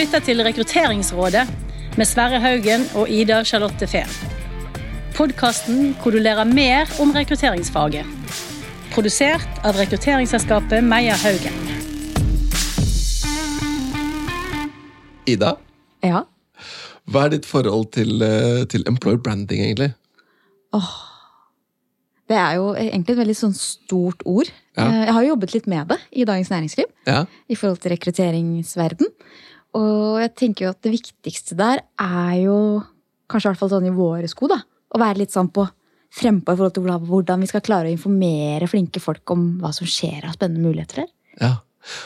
lytter 0.00 0.22
til 0.24 0.40
Rekrutteringsrådet 0.40 1.42
med 2.00 2.08
Sverre 2.08 2.38
Haugen 2.40 2.86
og 2.96 3.10
Ida 3.12 3.42
Charlotte 3.44 3.84
Fehn. 3.90 4.08
Podkasten 5.12 5.90
hvor 6.00 6.14
du 6.14 6.22
lærer 6.22 6.48
mer 6.48 6.88
om 7.02 7.10
rekrutteringsfaget. 7.12 8.06
Produsert 8.94 9.60
av 9.66 9.76
rekrutteringsselskapet 9.76 10.86
Meyer 10.86 11.20
Haugen. 11.20 11.58
Ida, 15.28 15.52
Ja. 16.02 16.22
hva 17.04 17.26
er 17.26 17.36
ditt 17.36 17.44
forhold 17.44 17.92
til, 17.92 18.22
eh, 18.22 18.64
til 18.64 18.84
employer 18.86 19.18
branding, 19.18 19.60
egentlig? 19.60 19.92
Det 22.30 22.38
er 22.38 22.54
jo 22.54 22.72
egentlig 22.74 23.10
et 23.10 23.18
veldig 23.18 23.36
sånn 23.36 23.54
stort 23.54 24.22
ord. 24.24 24.50
Ja. 24.78 24.86
Eh, 24.86 25.04
Jeg 25.04 25.12
har 25.12 25.22
jo 25.22 25.28
jobbet 25.34 25.54
litt 25.54 25.66
med 25.66 25.88
det 25.88 25.98
i 26.12 26.24
Dagens 26.24 26.48
Næringsliv. 26.48 26.86
Ja, 27.06 27.26
I 27.50 27.54
forhold 27.54 27.80
til 27.80 27.90
rekrutteringsverden. 27.90 29.06
Og 29.78 30.20
jeg 30.20 30.34
tenker 30.38 30.66
jo 30.66 30.72
at 30.74 30.80
det 30.82 30.94
viktigste 30.96 31.56
der 31.58 31.84
er 32.00 32.32
jo, 32.42 32.56
kanskje 33.30 33.48
i 33.48 33.52
hvert 33.52 33.60
fall 33.60 33.72
sånn 33.76 33.86
i 33.86 33.94
våre 33.94 34.28
sko, 34.30 34.48
da, 34.50 34.58
å 34.90 35.00
være 35.00 35.22
litt 35.22 35.34
sånn 35.34 35.52
på 35.54 35.66
frempå 36.10 36.52
i 36.52 36.58
forhold 36.58 36.74
til 36.74 36.82
hvordan- 36.82 37.40
vi 37.40 37.46
skal 37.46 37.60
klare 37.60 37.86
å 37.86 37.94
informere 37.94 38.68
flinke 38.68 39.00
folk 39.00 39.30
om 39.30 39.60
hva 39.60 39.72
som 39.72 39.86
skjer 39.86 40.24
av 40.26 40.34
spennende 40.34 40.66
muligheter 40.66 41.04
her. 41.04 41.10
ja. 41.40 41.56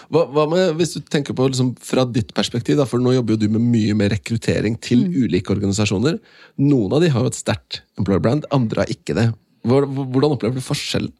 Hva, 0.08 0.20
hva 0.30 0.48
med, 0.48 0.76
hvis 0.78 0.94
du 0.94 1.00
tenker 1.00 1.34
på 1.34 1.48
liksom, 1.48 1.72
fra 1.82 2.04
ditt 2.04 2.32
perspektiv, 2.32 2.76
da, 2.76 2.84
for 2.84 3.02
nå 3.02 3.12
jobber 3.16 3.34
jo 3.34 3.40
du 3.42 3.48
med 3.48 3.60
mye 3.60 3.94
mer 3.98 4.10
rekruttering 4.10 4.78
til 4.80 5.02
ulike 5.08 5.50
organisasjoner. 5.50 6.20
Noen 6.62 6.92
av 6.92 7.00
de 7.02 7.08
har 7.08 7.20
jo 7.20 7.26
et 7.26 7.34
sterkt 7.34 7.80
employer 7.98 8.22
brand, 8.22 8.46
andre 8.52 8.84
har 8.84 8.86
ikke 8.86 9.16
det. 9.18 9.34
Hvordan 9.66 10.36
opplever 10.36 10.54
du 10.54 10.60
forskjellen? 10.60 11.12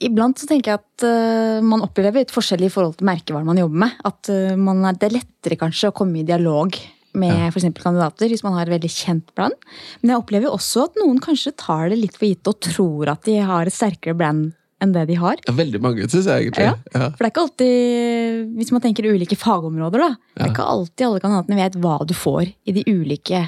Iblant 0.00 0.40
så 0.40 0.46
tenker 0.48 0.72
jeg 0.72 0.80
at 0.80 1.04
uh, 1.04 1.60
man 1.66 1.82
opplever 1.84 2.22
litt 2.22 2.32
forskjell 2.32 2.64
i 2.64 2.70
forhold 2.72 2.96
til 3.00 3.08
merkevaren 3.08 3.48
man 3.48 3.60
jobber 3.60 3.82
med. 3.84 3.98
At 4.08 4.30
uh, 4.32 4.54
man 4.56 4.80
er, 4.88 4.96
det 4.96 5.10
er 5.10 5.18
lettere 5.18 5.58
kanskje 5.60 5.90
å 5.90 5.96
komme 5.96 6.22
i 6.22 6.26
dialog 6.28 6.78
med 7.18 7.34
Ja. 7.34 7.48
eksempel 7.50 7.82
kandidater 7.82 8.30
hvis 8.30 8.44
man 8.46 8.54
har 8.54 8.68
et 8.68 8.76
veldig 8.76 8.90
kjent 8.94 9.32
brand. 9.34 9.56
Men 10.00 10.12
jeg 10.12 10.22
opplever 10.22 10.52
også 10.54 10.84
at 10.86 10.98
noen 11.00 11.18
kanskje 11.22 11.52
tar 11.58 11.90
det 11.90 11.98
litt 11.98 12.16
for 12.16 12.28
gitt 12.28 12.46
og 12.46 12.60
tror 12.62 13.10
at 13.16 13.24
de 13.26 13.34
har 13.42 13.66
et 13.66 13.74
sterkere 13.74 14.14
brand 14.14 14.52
enn 14.80 14.94
det 14.94 15.02
de 15.10 15.16
har. 15.20 15.36
Ja, 15.44 15.52
veldig 15.52 15.80
mange, 15.84 16.06
syns 16.08 16.28
jeg 16.30 16.46
egentlig. 16.46 16.68
Ja. 16.70 16.76
Ja. 16.94 17.08
For 17.10 17.20
det 17.20 17.26
er 17.26 17.32
ikke 17.34 17.42
alltid, 17.44 18.54
hvis 18.56 18.70
man 18.72 18.84
tenker 18.84 19.08
ulike 19.10 19.36
fagområder, 19.36 20.06
da. 20.06 20.10
Det 20.38 20.46
er 20.46 20.54
ikke 20.54 20.68
alltid 20.72 21.06
alle 21.08 21.20
kandidatene 21.26 21.58
vet 21.58 21.76
hva 21.82 21.98
du 22.08 22.14
får 22.16 22.46
i 22.48 22.76
de 22.78 22.86
ulike 22.88 23.42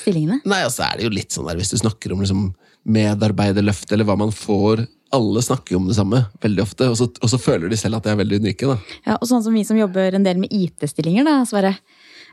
stillingene. 0.00 0.40
Nei, 0.48 0.62
altså 0.66 0.88
er 0.88 0.98
det 0.98 1.06
jo 1.06 1.12
litt 1.14 1.36
sånn 1.36 1.46
der 1.46 1.60
hvis 1.60 1.70
du 1.70 1.78
snakker 1.78 2.16
om 2.16 2.24
liksom 2.24 2.48
medarbeiderløft, 2.96 3.92
eller 3.94 4.08
hva 4.08 4.16
man 4.18 4.32
får. 4.34 4.86
Alle 5.12 5.42
snakker 5.44 5.76
om 5.76 5.86
det 5.90 5.96
samme 5.98 6.22
veldig 6.40 6.62
ofte, 6.64 6.86
og 6.88 6.96
så, 6.96 7.06
og 7.20 7.28
så 7.28 7.38
føler 7.40 7.68
de 7.68 7.76
selv 7.76 7.98
at 7.98 8.06
de 8.06 8.12
er 8.14 8.16
veldig 8.22 8.38
unike. 8.40 8.66
da. 8.70 8.76
Ja, 9.06 9.16
og 9.20 9.28
sånn 9.28 9.42
som 9.44 9.52
vi 9.52 9.64
som 9.68 9.76
jobber 9.76 10.14
en 10.16 10.24
del 10.24 10.38
med 10.40 10.52
IT-stillinger, 10.56 11.26
da, 11.28 11.34
Sverre. 11.48 11.74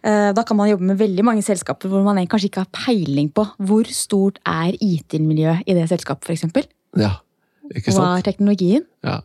Eh, 0.03 0.31
Da 0.33 0.44
kan 0.47 0.55
man 0.55 0.69
jobbe 0.69 0.88
med 0.88 0.97
veldig 1.02 1.25
mange 1.27 1.44
selskaper 1.44 1.91
hvor 1.91 2.03
man 2.08 2.21
kanskje 2.27 2.47
ikke 2.47 2.63
har 2.63 2.71
peiling 2.86 3.31
på 3.36 3.44
hvor 3.59 3.83
stort 3.91 4.39
er 4.47 4.77
IT-miljøet 4.80 5.67
i 5.67 5.75
det 5.75 5.89
selskapet, 5.91 6.30
f.eks. 6.30 6.69
Ja, 6.95 7.17
ikke 7.75 7.91
Hva 7.97 8.13
er 8.17 8.23
teknologien? 8.23 8.86
Ja, 9.03 9.19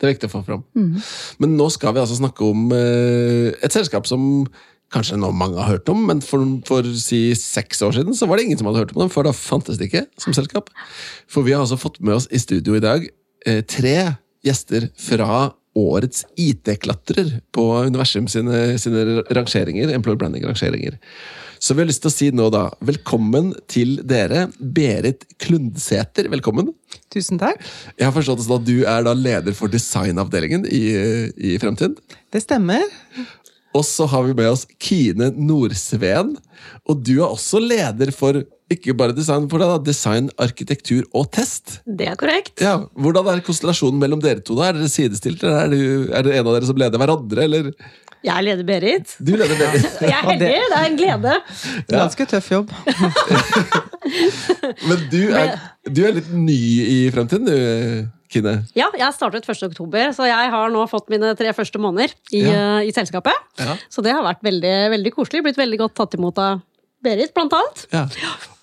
Det 0.00 0.08
er 0.08 0.14
viktig 0.14 0.30
å 0.30 0.32
få 0.40 0.44
fram. 0.46 0.64
Men 1.38 1.56
nå 1.58 1.68
skal 1.70 1.92
vi 1.94 2.00
altså 2.02 2.16
snakke 2.18 2.42
om 2.48 2.72
eh, 2.72 3.52
et 3.62 3.72
selskap 3.72 4.08
som 4.08 4.46
kanskje 4.94 5.18
nå 5.20 5.32
mange 5.34 5.58
har 5.60 5.76
hørt 5.76 5.90
om, 5.92 6.04
men 6.08 6.22
for, 6.24 6.44
for 6.68 6.86
si 7.00 7.26
seks 7.38 7.82
år 7.84 7.96
siden 7.98 8.16
så 8.16 8.28
var 8.30 8.38
det 8.38 8.46
ingen 8.48 8.60
som 8.60 8.70
hadde 8.70 8.84
hørt 8.84 8.94
om 8.94 9.04
dem, 9.04 9.12
for 9.12 9.26
da 9.26 9.34
fantes 9.36 9.80
det 9.80 9.90
ikke 9.90 10.06
som 10.22 10.36
selskap. 10.36 10.70
For 11.30 11.46
vi 11.46 11.56
har 11.56 11.64
altså 11.64 11.80
fått 11.80 12.00
med 12.04 12.16
oss 12.20 12.30
i 12.30 12.40
studio 12.42 12.78
i 12.78 12.84
dag 12.84 13.06
eh, 13.46 13.60
tre 13.66 13.98
gjester 14.44 14.90
fra 15.00 15.52
årets 15.74 16.22
IT-klatrer 16.38 17.40
på 17.54 17.64
Universum 17.88 18.28
sine, 18.30 18.76
sine 18.78 19.24
rangeringer, 19.34 19.90
Employer 19.96 20.20
Branding-rangeringer. 20.20 21.00
Så 21.58 21.74
vi 21.74 21.82
har 21.82 21.88
lyst 21.88 22.02
til 22.04 22.10
å 22.10 22.14
si 22.14 22.26
nå 22.34 22.46
da, 22.52 22.66
velkommen 22.84 23.52
til 23.72 23.96
dere, 24.06 24.48
Berit 24.58 25.24
Klundsæter. 25.40 26.28
Velkommen. 26.32 26.68
Tusen 27.14 27.40
takk. 27.40 27.62
Jeg 27.96 28.06
har 28.06 28.14
forstått 28.14 28.44
sånn 28.44 28.58
at 28.60 28.66
du 28.68 28.76
er 28.84 29.06
da 29.06 29.14
leder 29.16 29.56
for 29.56 29.72
designavdelingen 29.72 30.68
i, 30.68 30.84
i 31.34 31.56
Fremtiden. 31.62 31.96
Det 32.34 32.44
stemmer. 32.44 32.84
Og 33.74 33.82
så 33.86 34.06
har 34.10 34.22
vi 34.28 34.34
med 34.38 34.50
oss 34.52 34.66
Kine 34.78 35.32
Nordsveen. 35.34 36.36
Og 36.86 37.00
du 37.04 37.16
er 37.18 37.26
også 37.26 37.58
leder 37.62 38.12
for 38.14 38.38
ikke 38.72 38.94
bare 38.96 39.12
design, 39.14 39.44
for 39.50 39.60
det 39.60 39.66
da, 39.68 39.76
design, 39.84 40.30
arkitektur 40.40 41.04
og 41.14 41.28
test. 41.34 41.80
Det 41.84 42.06
er 42.08 42.16
korrekt. 42.18 42.62
Ja, 42.64 42.78
Hvordan 42.96 43.28
er 43.30 43.42
konstellasjonen 43.44 44.00
mellom 44.00 44.22
dere 44.24 44.40
to? 44.40 44.56
da? 44.56 44.70
Er 44.70 44.78
dere 44.78 44.88
sidestilt, 44.90 45.42
eller 45.44 45.66
er, 45.66 45.74
du, 45.74 46.12
er 46.14 46.26
det 46.26 46.38
en 46.38 46.46
av 46.48 46.56
dere 46.56 46.70
som 46.70 46.80
leder 46.80 47.02
hverandre? 47.02 47.44
eller? 47.44 47.70
Jeg 48.24 48.46
leder 48.46 48.64
Berit. 48.64 49.16
Du 49.20 49.34
leder 49.34 49.58
Berit. 49.60 49.84
Jeg 50.08 50.16
er 50.16 50.30
heldig, 50.30 50.48
det 50.48 50.78
er 50.80 50.88
en 50.88 50.98
glede. 51.00 51.36
Ganske 51.92 52.28
tøff 52.30 52.50
jobb. 52.54 52.72
Men 54.88 55.04
du 55.12 55.20
er, 55.36 55.54
du 55.90 56.04
er 56.08 56.16
litt 56.20 56.30
ny 56.32 56.60
i 56.88 56.98
Fremtiden, 57.12 57.48
du, 57.48 58.06
Kine. 58.34 58.54
Ja, 58.76 58.88
jeg 58.98 59.14
startet 59.16 59.46
1. 59.48 59.62
oktober, 59.70 60.10
så 60.16 60.26
jeg 60.28 60.50
har 60.54 60.72
nå 60.74 60.82
fått 60.90 61.08
mine 61.12 61.32
tre 61.38 61.52
første 61.56 61.80
måneder 61.82 62.12
i, 62.34 62.42
Ja. 62.44 62.58
uh, 62.78 62.82
i 62.84 62.90
selskapet. 62.94 63.36
Ja. 63.62 63.76
Så 63.92 64.02
det 64.04 64.12
har 64.16 64.26
vært 64.26 64.42
veldig, 64.44 64.74
veldig 64.96 65.14
koselig. 65.14 65.44
Blitt 65.46 65.60
veldig 65.60 65.78
godt 65.86 65.94
tatt 66.02 66.18
imot 66.18 66.38
av 66.42 66.60
Berit, 67.04 67.34
blant 67.36 67.52
annet. 67.52 67.86
Ja. 67.92 68.06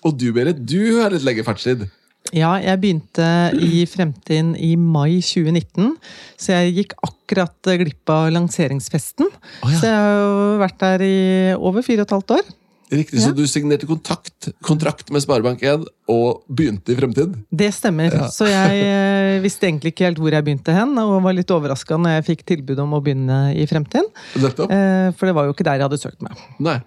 Og 0.02 0.16
du, 0.18 0.28
Berit, 0.34 0.58
du 0.66 0.98
har 1.00 1.12
litt 1.14 1.22
lengre 1.26 1.44
fartstid. 1.46 1.84
Ja, 2.32 2.54
jeg 2.62 2.78
begynte 2.80 3.26
i 3.60 3.82
Fremtiden 3.90 4.52
i 4.56 4.72
mai 4.78 5.18
2019, 5.20 5.92
så 6.40 6.54
jeg 6.54 6.74
gikk 6.78 6.94
akkurat 7.04 7.70
glipp 7.82 8.08
av 8.14 8.30
lanseringsfesten. 8.32 9.28
Oh, 9.28 9.68
ja. 9.70 9.78
Så 9.78 9.90
jeg 9.90 9.98
har 9.98 10.16
jo 10.22 10.58
vært 10.62 10.78
der 10.80 11.04
i 11.06 11.16
over 11.58 11.84
fire 11.86 12.04
og 12.04 12.08
et 12.08 12.14
halvt 12.16 12.34
år. 12.38 12.52
Riktig, 12.92 13.22
Så 13.24 13.30
du 13.32 13.46
signerte 13.48 13.88
kontakt, 13.88 14.50
kontrakt 14.60 15.08
med 15.14 15.22
Sparebank1 15.24 15.86
og 16.12 16.42
begynte 16.52 16.92
i 16.92 16.96
Fremtiden? 16.98 17.38
Det 17.48 17.70
stemmer. 17.72 18.12
Ja. 18.12 18.26
Så 18.28 18.44
jeg 18.50 18.82
eh, 18.84 19.38
visste 19.40 19.68
egentlig 19.68 19.94
ikke 19.94 20.10
helt 20.10 20.20
hvor 20.20 20.34
jeg 20.34 20.44
begynte 20.44 20.74
hen, 20.76 20.92
og 21.00 21.22
var 21.24 21.36
litt 21.36 21.52
overraska 21.54 21.96
når 21.96 22.18
jeg 22.18 22.26
fikk 22.26 22.44
tilbud 22.52 22.82
om 22.84 22.92
å 22.98 23.00
begynne 23.04 23.38
i 23.56 23.64
Fremtiden. 23.70 24.10
Eh, 24.36 25.08
For 25.16 25.28
det 25.28 25.36
var 25.38 25.48
jo 25.48 25.56
ikke 25.56 25.64
der 25.68 25.80
jeg 25.80 25.88
hadde 25.88 26.00
søkt 26.02 26.20
meg. 26.26 26.36
Nei. 26.60 26.78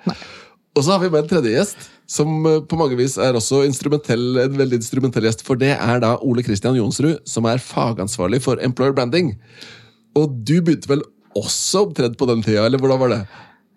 Og 0.75 0.83
så 0.83 0.91
har 0.93 1.01
vi 1.01 1.09
med 1.09 1.23
en 1.23 1.29
tredje 1.31 1.55
gjest, 1.55 1.87
som 2.11 2.35
eh, 2.45 2.59
på 2.69 2.77
mange 2.77 2.99
vis 2.99 3.15
er 3.17 3.37
også 3.39 3.63
instrumentell, 3.65 4.27
en 4.43 4.61
veldig 4.61 4.81
instrumentell 4.83 5.25
gjest. 5.25 5.41
For 5.47 5.57
det 5.57 5.73
er 5.73 6.03
da 6.03 6.17
Ole 6.21 6.45
Kristian 6.45 6.77
Jonsrud, 6.77 7.23
som 7.25 7.49
er 7.49 7.63
fagansvarlig 7.63 8.43
for 8.45 8.61
Employer 8.61 8.93
Branding. 8.93 9.33
Og 10.19 10.37
du 10.45 10.59
begynte 10.59 10.91
vel 10.91 11.01
også 11.35 11.87
opptredd 11.87 12.13
på 12.19 12.29
den 12.29 12.45
tida, 12.45 12.67
eller 12.67 12.79
hvordan 12.79 13.01
var 13.01 13.13
det? 13.15 13.21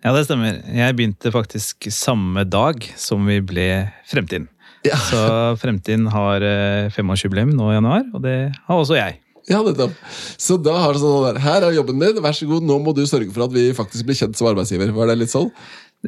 Ja, 0.04 0.12
det 0.14 0.26
stemmer. 0.28 0.60
Jeg 0.70 0.94
begynte 0.98 1.32
faktisk 1.34 1.88
samme 1.94 2.44
dag 2.47 2.84
som 2.97 3.25
vi 3.26 3.41
ble 3.42 3.66
Fremtiden. 4.10 4.47
Ja, 4.86 4.94
Så 5.09 5.22
Fremtiden 5.59 6.06
har 6.14 6.44
eh, 6.47 6.86
femårsjubileum 6.94 7.50
nå 7.59 7.72
i 7.72 7.78
januar, 7.81 8.04
og 8.14 8.22
det 8.22 8.37
har 8.69 8.78
også 8.78 8.94
jeg. 8.98 9.19
ja 9.50 9.58
nettopp. 9.64 9.97
Så 10.38 10.58
da 10.62 10.76
har 10.84 10.94
du 10.94 11.00
sånn 11.03 11.26
der, 11.26 11.41
her 11.42 11.66
er 11.66 11.75
jobben 11.75 11.98
din, 11.98 12.22
vær 12.22 12.37
så 12.37 12.47
god, 12.47 12.62
nå 12.69 12.78
må 12.84 12.94
du 12.94 13.03
sørge 13.08 13.32
for 13.34 13.48
at 13.48 13.54
vi 13.56 13.72
faktisk 13.75 14.06
blir 14.06 14.19
kjent 14.20 14.38
som 14.38 14.50
arbeidsgiver. 14.53 14.92
Var 14.94 15.10
det 15.10 15.19
litt 15.19 15.34
sånn? 15.34 15.50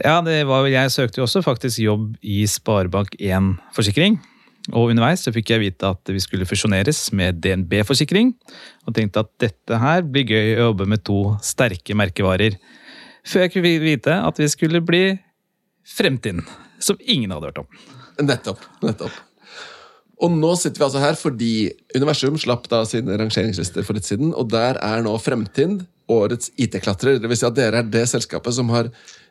Ja, 0.05 0.21
det 0.23 0.45
var, 0.47 0.69
Jeg 0.71 0.93
søkte 0.95 1.19
jo 1.19 1.27
også 1.27 1.43
faktisk 1.43 1.83
jobb 1.83 2.13
i 2.23 2.45
Sparebank1 2.47 3.57
Forsikring. 3.75 4.21
Og 4.71 4.93
underveis 4.93 5.25
så 5.25 5.33
fikk 5.35 5.51
jeg 5.51 5.65
vite 5.65 5.89
at 5.89 6.13
vi 6.13 6.21
skulle 6.23 6.47
fusjoneres 6.47 7.09
med 7.17 7.41
DNB 7.43 7.81
Forsikring. 7.89 8.35
Og 8.87 8.95
tenkte 8.95 9.25
at 9.25 9.33
dette 9.43 9.81
her 9.83 10.05
blir 10.07 10.29
gøy 10.31 10.53
å 10.61 10.69
jobbe 10.71 10.87
med 10.93 11.03
to 11.03 11.33
sterke 11.43 11.97
merkevarer. 11.99 12.55
Før 13.27 13.47
jeg 13.47 13.55
kunne 13.55 13.81
vite 13.83 14.21
at 14.27 14.41
vi 14.41 14.49
skulle 14.53 14.83
bli 14.85 15.05
Fremtiden. 15.91 16.45
Som 16.81 17.01
ingen 17.01 17.33
hadde 17.33 17.51
hørt 17.51 17.61
om. 17.63 17.69
Nettopp. 18.21 18.63
nettopp. 18.85 19.17
Og 20.21 20.33
nå 20.37 20.51
sitter 20.61 20.83
vi 20.83 20.87
altså 20.87 21.01
her 21.01 21.17
fordi 21.17 21.55
Universum 21.97 22.37
slapp 22.41 22.67
da 22.71 22.83
sine 22.89 23.17
rangeringslister 23.17 23.85
for 23.87 23.97
litt 23.97 24.09
siden, 24.09 24.35
og 24.37 24.51
der 24.53 24.77
er 24.85 25.01
nå 25.05 25.15
Fremtind 25.23 25.87
årets 26.11 26.51
IT-klatrer. 26.61 27.21
Vil 27.23 27.39
si 27.39 27.47
at 27.49 27.57
dere 27.57 27.81
er 27.81 27.89
det 27.89 28.05
selskapet 28.11 28.57
som 28.57 28.71
har 28.75 28.91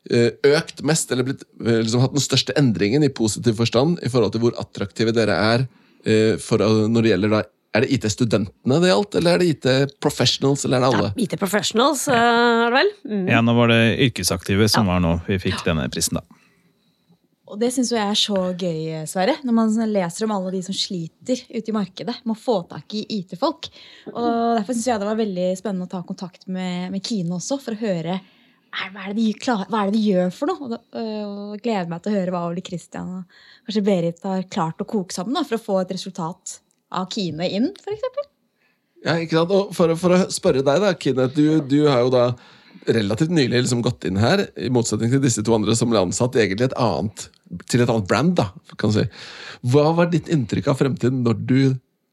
eh, 0.09 0.31
økt 0.49 0.81
mest, 0.87 1.11
eller 1.11 1.27
blitt, 1.27 1.45
eh, 1.61 1.81
liksom 1.83 2.03
hatt 2.03 2.15
den 2.15 2.23
største 2.23 2.55
endringen 2.59 3.05
i 3.05 3.11
positiv 3.13 3.59
forstand 3.59 3.99
i 4.05 4.11
forhold 4.11 4.33
til 4.33 4.45
hvor 4.45 4.57
attraktive 4.61 5.13
dere 5.15 5.37
er 5.53 5.65
eh, 6.05 6.35
for, 6.41 6.63
når 6.63 7.05
det 7.05 7.13
gjelder 7.13 7.35
da 7.35 7.43
Er 7.69 7.85
det 7.85 7.91
IT-studentene 7.93 8.79
det 8.81 8.89
gjaldt, 8.89 9.15
eller 9.19 9.35
er 9.35 9.43
det 9.43 9.53
IT-professionals, 9.53 10.65
eller 10.65 10.79
er 10.79 10.81
det 10.81 10.89
alle? 10.89 11.09
Ja, 11.11 11.23
IT 11.25 11.35
Professionals, 11.37 12.07
eh, 12.09 12.17
er 12.17 12.65
det 12.65 12.73
vel? 12.79 12.91
Mm. 13.05 13.25
Ja, 13.29 13.41
nå 13.45 13.53
var 13.57 13.69
det 13.69 13.81
yrkesaktive 14.07 14.69
som 14.73 14.89
var 14.89 15.03
nå 15.03 15.19
vi 15.27 15.37
fikk 15.43 15.61
denne 15.67 15.85
prisen, 15.93 16.17
da. 16.17 16.39
Og 17.49 17.57
det 17.57 17.71
syns 17.73 17.89
jeg 17.93 18.01
er 18.01 18.17
så 18.17 18.39
gøy, 18.53 19.05
Sverre, 19.09 19.39
når 19.45 19.55
man 19.57 19.71
leser 19.89 20.25
om 20.25 20.33
alle 20.35 20.51
de 20.53 20.59
som 20.65 20.75
sliter 20.77 21.39
ute 21.49 21.71
i 21.71 21.73
markedet 21.73 22.19
med 22.21 22.35
å 22.35 22.37
få 22.37 22.59
tak 22.69 22.93
i 22.93 23.01
IT-folk. 23.19 23.71
Og 24.11 24.27
Derfor 24.59 24.75
syns 24.75 24.89
jeg 24.91 25.01
det 25.01 25.09
var 25.09 25.17
veldig 25.17 25.47
spennende 25.57 25.87
å 25.89 25.93
ta 25.93 26.03
kontakt 26.05 26.45
med, 26.45 26.91
med 26.93 27.05
Kine 27.05 27.39
også, 27.39 27.57
for 27.63 27.73
å 27.73 27.81
høre 27.81 28.19
hva, 28.69 29.01
er 29.01 29.15
det 29.15 29.17
de, 29.17 29.27
klar, 29.33 29.65
hva 29.65 29.81
er 29.81 29.89
det 29.89 29.97
de 29.97 30.11
gjør 30.11 30.33
for 30.33 30.51
noe. 30.51 30.61
Og, 30.61 30.73
da, 30.75 30.79
øh, 31.01 31.23
og 31.25 31.63
gleder 31.65 31.89
meg 31.89 32.03
til 32.05 32.13
å 32.13 32.19
høre 32.19 32.35
hva 32.35 32.45
Ole 32.51 32.65
Kristian 32.65 33.15
og 33.17 33.39
kanskje 33.65 33.85
Berit 33.87 34.25
har 34.29 34.45
klart 34.53 34.85
å 34.85 34.89
koke 34.89 35.15
sammen 35.15 35.37
da, 35.37 35.41
for 35.47 35.57
å 35.57 35.63
få 35.63 35.79
et 35.81 35.95
resultat 35.97 36.59
av 36.91 37.09
Kine 37.13 37.49
inn, 37.49 37.71
f.eks. 37.77 38.29
Ja, 39.05 39.15
ikke 39.15 39.39
sant? 39.39 39.53
Og 39.55 39.75
for, 39.75 39.93
for 39.99 40.15
å 40.15 40.23
spørre 40.33 40.63
deg, 40.65 40.81
da, 40.83 40.93
Kine. 40.99 41.27
Du, 41.35 41.59
du 41.65 41.81
har 41.87 42.03
jo 42.05 42.13
da 42.13 42.25
relativt 42.89 43.33
nylig 43.33 43.63
liksom 43.63 43.83
gått 43.85 44.07
inn 44.07 44.19
her, 44.21 44.45
i 44.57 44.71
motsetning 44.73 45.11
til 45.13 45.21
disse 45.23 45.43
to 45.45 45.53
andre 45.55 45.75
som 45.77 45.91
ble 45.91 46.01
ansatt 46.01 46.37
egentlig 46.39 46.69
et 46.69 46.79
annet, 46.79 47.27
til 47.69 47.83
et 47.83 47.91
annet 47.91 48.09
brand. 48.09 48.35
da, 48.39 48.49
kan 48.79 48.93
si. 48.95 49.05
Hva 49.69 49.89
var 49.97 50.11
ditt 50.11 50.31
inntrykk 50.31 50.71
av 50.71 50.79
fremtiden 50.79 51.23
når 51.25 51.39
du 51.43 51.59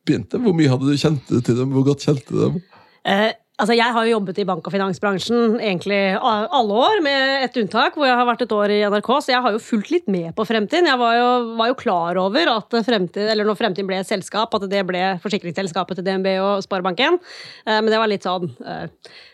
begynte? 0.06 0.40
Hvor 0.43 0.56
mye 0.56 0.70
hadde 0.73 0.90
du 0.90 1.00
kjent 1.00 1.26
til 1.31 1.58
dem? 1.58 1.75
Hvor 1.75 1.87
godt 1.90 2.06
kjente 2.06 2.32
du 2.32 2.40
dem? 2.43 2.61
Eh, 3.06 3.31
altså 3.56 3.76
jeg 3.76 3.94
har 3.94 4.05
jo 4.05 4.14
jobbet 4.17 4.41
i 4.43 4.47
bank- 4.49 4.67
og 4.69 4.75
finansbransjen 4.75 5.56
egentlig 5.56 6.00
alle 6.20 6.81
år, 6.87 7.00
med 7.05 7.44
et 7.47 7.56
unntak, 7.61 7.97
hvor 7.97 8.08
jeg 8.08 8.19
har 8.19 8.29
vært 8.29 8.44
et 8.44 8.55
år 8.56 8.75
i 8.75 8.81
NRK, 8.85 9.11
så 9.25 9.32
jeg 9.32 9.44
har 9.44 9.55
jo 9.55 9.62
fulgt 9.62 9.93
litt 9.94 10.11
med 10.12 10.35
på 10.37 10.44
Fremtiden. 10.49 10.88
Jeg 10.91 11.00
var 11.00 11.17
jo, 11.17 11.29
var 11.58 11.70
jo 11.70 11.79
klar 11.79 12.20
over 12.20 12.53
at 12.53 12.76
Fremtid, 12.87 13.32
når 13.41 13.58
Fremtiden 13.58 13.88
ble 13.88 14.00
et 14.03 14.08
selskap, 14.08 14.53
at 14.56 14.69
det 14.70 14.82
ble 14.88 15.05
forsikringsselskapet 15.25 15.99
til 16.00 16.06
DNB 16.06 16.29
og 16.44 16.67
Sparebanken. 16.67 17.20
Eh, 17.64 17.81
men 17.81 17.93
det 17.93 18.03
var 18.03 18.12
litt 18.12 18.26
sånn 18.26 18.50
eh, 18.67 18.87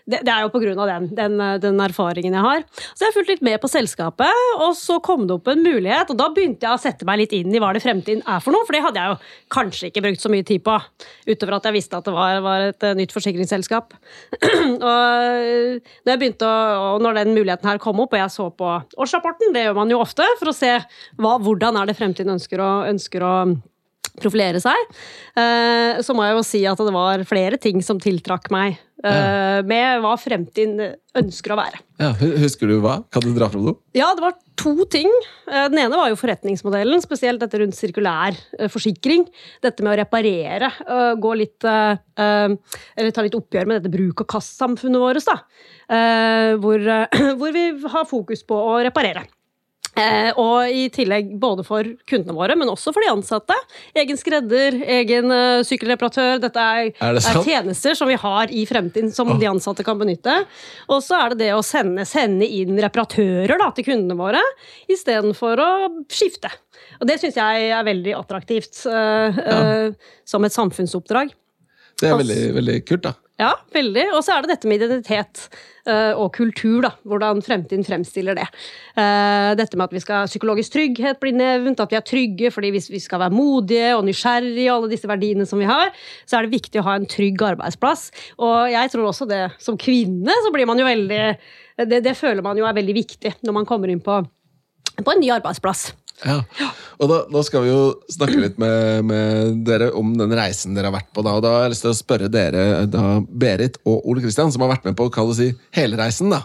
det, 0.08 0.20
det 0.26 0.32
er 0.32 0.44
jo 0.44 0.50
på 0.50 0.60
grunn 0.62 0.80
av 0.82 0.90
den, 0.90 1.08
den, 1.14 1.36
eh, 1.40 1.58
den 1.62 1.82
erfaringen 1.82 2.34
jeg 2.34 2.46
har. 2.46 2.64
Så 2.92 3.04
jeg 3.04 3.10
har 3.10 3.16
fulgt 3.16 3.32
litt 3.34 3.44
med 3.46 3.60
på 3.62 3.70
selskapet, 3.70 4.42
og 4.58 4.74
så 4.78 4.98
kom 5.04 5.26
det 5.28 5.36
opp 5.36 5.50
en 5.52 5.62
mulighet, 5.62 6.10
og 6.10 6.18
da 6.18 6.28
begynte 6.34 6.66
jeg 6.66 6.74
å 6.74 6.82
sette 6.82 7.06
meg 7.08 7.22
litt 7.22 7.36
inn 7.36 7.54
i 7.54 7.62
hva 7.62 7.72
det 7.74 7.84
Fremtiden 7.84 8.24
er 8.26 8.42
for 8.42 8.54
noe, 8.54 8.66
for 8.66 8.76
det 8.76 8.82
hadde 8.84 9.02
jeg 9.02 9.14
jo 9.14 9.20
kanskje 9.54 9.90
ikke 9.90 10.04
brukt 10.06 10.22
så 10.22 10.32
mye 10.32 10.46
tid 10.46 10.64
på, 10.66 10.78
utover 11.30 11.58
at 11.58 11.68
jeg 11.70 11.78
visste 11.78 11.98
at 11.98 12.08
det 12.08 12.16
var, 12.16 12.40
var 12.44 12.68
et 12.70 12.88
nytt 12.98 13.14
forsikringsselskap. 13.14 13.94
Og 14.86 14.86
eh, 14.88 15.80
når, 16.04 16.12
jeg 16.12 16.20
begynte 16.20 16.48
å, 16.48 16.86
og 16.94 17.04
når 17.04 17.20
den 17.20 17.34
muligheten 17.36 17.68
her 17.68 17.80
kom 17.82 18.00
opp, 18.04 18.14
og 18.14 18.22
jeg 18.22 18.34
så 18.34 18.48
på 18.56 18.70
årsrapporten, 18.96 19.52
det 19.54 19.66
gjør 19.66 19.76
man 19.80 19.92
jo 19.92 20.00
ofte, 20.02 20.26
for 20.40 20.52
å 20.52 20.56
se 20.56 20.72
hva, 21.20 21.36
hvordan 21.42 21.80
er 21.80 21.90
det 21.90 21.98
Fremtiden 21.98 22.36
ønsker 22.36 22.62
å, 22.62 22.72
ønsker 22.90 23.26
å 23.26 23.34
profilere 24.20 24.60
seg, 24.60 24.96
eh, 25.40 26.00
så 26.04 26.16
må 26.16 26.26
jeg 26.26 26.36
jo 26.36 26.46
si 26.46 26.62
at 26.68 26.80
det 26.80 26.94
var 26.94 27.24
flere 27.28 27.60
ting 27.60 27.80
som 27.84 28.00
tiltrakk 28.02 28.50
meg 28.52 28.80
eh, 29.04 29.58
med 29.66 30.02
hva 30.04 30.12
fremtiden 30.20 30.94
ønsker 31.18 31.54
å 31.54 31.58
være. 31.58 31.80
Ja, 32.02 32.10
Husker 32.18 32.70
du 32.70 32.78
hva? 32.82 33.00
Kan 33.12 33.24
du 33.26 33.32
dra 33.36 33.48
fram 33.52 33.66
noe? 33.66 33.78
Ja, 33.96 34.08
det 34.16 34.24
var 34.24 34.36
to 34.58 34.86
ting. 34.90 35.10
Eh, 35.48 35.66
Den 35.72 35.78
ene 35.84 35.98
var 35.98 36.08
jo 36.12 36.18
forretningsmodellen, 36.20 37.02
spesielt 37.04 37.42
dette 37.42 37.60
rundt 37.60 37.76
sirkulær 37.78 38.38
eh, 38.58 38.70
forsikring. 38.72 39.26
Dette 39.64 39.84
med 39.84 39.94
å 39.94 39.98
reparere. 40.02 40.72
Gå 41.22 41.34
litt 41.38 41.64
Eller 41.66 43.12
ta 43.14 43.22
litt 43.24 43.36
oppgjør 43.38 43.68
med 43.68 43.80
dette 43.82 43.92
bruk- 43.92 44.24
og 44.24 44.30
kastsamfunnet 44.32 45.02
vårt, 45.02 45.26
da. 45.26 45.38
Hvor, 46.62 46.88
hvor 47.38 47.54
vi 47.54 47.68
har 47.94 48.08
fokus 48.08 48.42
på 48.46 48.56
å 48.56 48.80
reparere. 48.86 49.26
Eh, 49.92 50.30
og 50.40 50.72
i 50.72 50.86
tillegg 50.92 51.34
både 51.40 51.64
for 51.66 51.84
kundene 52.08 52.32
våre, 52.32 52.54
men 52.56 52.70
også 52.72 52.94
for 52.94 53.04
de 53.04 53.10
ansatte. 53.12 53.56
Egen 54.00 54.16
skredder, 54.16 54.78
egen 54.96 55.28
uh, 55.28 55.60
sykkelreparatør. 55.68 56.40
Dette 56.40 56.64
er, 56.64 56.92
Er 56.96 57.18
det 57.18 57.24
er, 57.28 57.40
tjenester 57.44 57.98
som 57.98 58.08
vi 58.08 58.16
har 58.16 58.52
i 58.52 58.64
fremtiden 58.68 59.12
som 59.12 59.34
de 59.36 59.50
ansatte 59.50 59.84
kan 59.84 60.00
benytte. 60.00 60.38
Og 60.88 61.02
så 61.04 61.18
er 61.18 61.34
det 61.34 61.42
det 61.44 61.50
å 61.52 61.60
sende, 61.66 62.06
sende 62.08 62.48
inn 62.48 62.80
reparatører 62.80 63.60
da, 63.60 63.68
til 63.76 63.90
kundene 63.90 64.16
våre, 64.16 64.40
istedenfor 64.92 65.60
å 65.60 65.70
skifte. 66.08 66.48
Og 67.02 67.08
det 67.10 67.18
syns 67.20 67.36
jeg 67.36 67.68
er 67.76 67.84
veldig 67.84 68.16
attraktivt 68.16 68.86
uh, 68.88 69.28
ja. 69.28 69.60
uh, 69.92 70.16
som 70.24 70.48
et 70.48 70.56
samfunnsoppdrag. 70.56 71.36
Det 72.00 72.08
er 72.08 72.16
veldig, 72.18 72.40
veldig 72.56 72.78
kult, 72.88 73.04
da. 73.10 73.12
Ja, 73.40 73.54
veldig. 73.72 74.08
Og 74.12 74.20
så 74.24 74.34
er 74.34 74.44
det 74.44 74.52
dette 74.52 74.68
med 74.68 74.82
identitet 74.82 75.46
eh, 75.88 76.12
og 76.12 76.34
kultur, 76.36 76.82
da. 76.84 76.90
Hvordan 77.08 77.40
fremtiden 77.44 77.84
fremstiller 77.86 78.36
det. 78.38 78.44
Eh, 78.98 79.52
dette 79.58 79.78
med 79.78 79.88
at 79.88 79.96
vi 79.96 80.02
skal 80.04 80.28
psykologisk 80.30 80.74
trygghet 80.74 81.20
bli 81.22 81.32
nevnt, 81.36 81.80
at 81.80 81.92
vi 81.92 81.98
er 81.98 82.04
trygge 82.06 82.52
fordi 82.54 82.72
hvis 82.74 82.90
vi 82.92 83.00
skal 83.02 83.22
være 83.24 83.34
modige 83.34 83.94
og 83.96 84.04
nysgjerrige 84.06 84.68
og 84.68 84.76
alle 84.76 84.92
disse 84.92 85.10
verdiene 85.10 85.48
som 85.48 85.62
vi 85.62 85.70
har, 85.70 85.90
så 86.28 86.38
er 86.38 86.46
det 86.46 86.58
viktig 86.58 86.82
å 86.82 86.86
ha 86.90 86.98
en 86.98 87.08
trygg 87.08 87.40
arbeidsplass. 87.54 88.10
Og 88.38 88.70
jeg 88.74 88.92
tror 88.92 89.08
også 89.10 89.28
det 89.30 89.42
som 89.62 89.80
kvinne, 89.80 90.36
så 90.44 90.54
blir 90.54 90.68
man 90.68 90.80
jo 90.80 90.88
veldig 90.88 91.24
Det, 91.88 92.02
det 92.04 92.12
føler 92.14 92.44
man 92.44 92.58
jo 92.58 92.66
er 92.68 92.76
veldig 92.76 92.94
viktig 92.94 93.32
når 93.42 93.54
man 93.56 93.66
kommer 93.66 93.88
inn 93.88 94.02
på, 94.04 94.20
på 95.00 95.14
en 95.14 95.22
ny 95.24 95.30
arbeidsplass. 95.32 95.88
Ja. 96.26 96.40
Og 97.02 97.08
da, 97.10 97.16
da, 97.32 97.40
skal 97.46 97.64
vi 97.64 97.72
jo 97.72 97.80
snakke 98.12 98.38
litt 98.38 98.60
med, 98.62 99.08
med 99.08 99.62
dere 99.66 99.90
om 99.98 100.12
den 100.18 100.34
reisen 100.38 100.76
dere 100.76 100.90
har 100.90 100.98
vært 101.00 101.10
på. 101.14 101.24
Da, 101.26 101.34
og 101.38 101.42
da 101.42 101.56
har 101.56 101.66
jeg 101.66 101.74
lyst 101.74 101.86
til 101.86 101.94
å 101.94 101.98
spørre 101.98 102.30
dere, 102.30 102.66
da, 102.90 103.16
Berit 103.26 103.80
og 103.82 104.06
Ole 104.06 104.22
Kristian, 104.22 104.52
som 104.54 104.62
har 104.64 104.74
vært 104.76 104.86
med 104.86 104.98
på 104.98 105.08
kall 105.14 105.34
si, 105.36 105.50
hele 105.74 105.98
reisen. 105.98 106.30
da. 106.32 106.44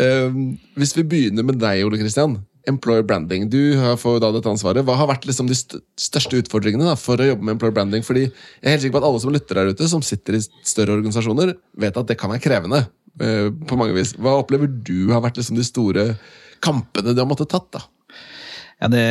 Ehm, 0.00 0.56
hvis 0.78 0.94
vi 0.96 1.04
begynner 1.04 1.44
med 1.44 1.60
deg, 1.60 1.84
Ole 1.86 2.00
Kristian. 2.00 2.40
Employer 2.70 3.02
branding. 3.02 3.48
Du 3.50 3.74
har 3.80 3.96
fått 3.98 4.20
da 4.22 4.30
dette 4.30 4.46
ansvaret. 4.46 4.84
Hva 4.86 4.94
har 5.00 5.10
vært 5.10 5.26
liksom 5.26 5.48
de 5.50 5.56
største 5.58 6.38
utfordringene 6.38 6.86
da, 6.86 6.96
for 6.98 7.18
å 7.18 7.26
jobbe 7.32 7.42
med 7.42 7.56
employer 7.56 7.74
branding? 7.74 8.06
Fordi 8.06 8.28
jeg 8.28 8.62
er 8.62 8.76
helt 8.76 8.84
sikker 8.84 8.96
på 8.96 9.02
at 9.02 9.08
alle 9.08 9.22
som 9.24 9.34
lytter 9.34 9.58
der 9.58 9.72
ute, 9.74 9.88
som 9.90 10.04
sitter 10.06 10.38
i 10.38 10.44
større 10.46 10.94
organisasjoner, 10.94 11.56
vet 11.82 11.98
at 11.98 12.08
det 12.08 12.18
kan 12.20 12.30
være 12.32 12.44
krevende. 12.44 12.84
Uh, 13.20 13.50
på 13.68 13.76
mange 13.76 13.92
vis. 13.92 14.14
Hva 14.16 14.38
opplever 14.40 14.70
du 14.70 15.10
har 15.10 15.20
vært 15.20 15.36
liksom 15.36 15.58
de 15.58 15.66
store 15.66 16.04
kampene 16.64 17.12
du 17.12 17.20
har 17.20 17.28
måttet 17.28 17.50
tatt? 17.52 17.66
da? 17.74 17.82
Ja, 18.82 18.88
det, 18.90 19.02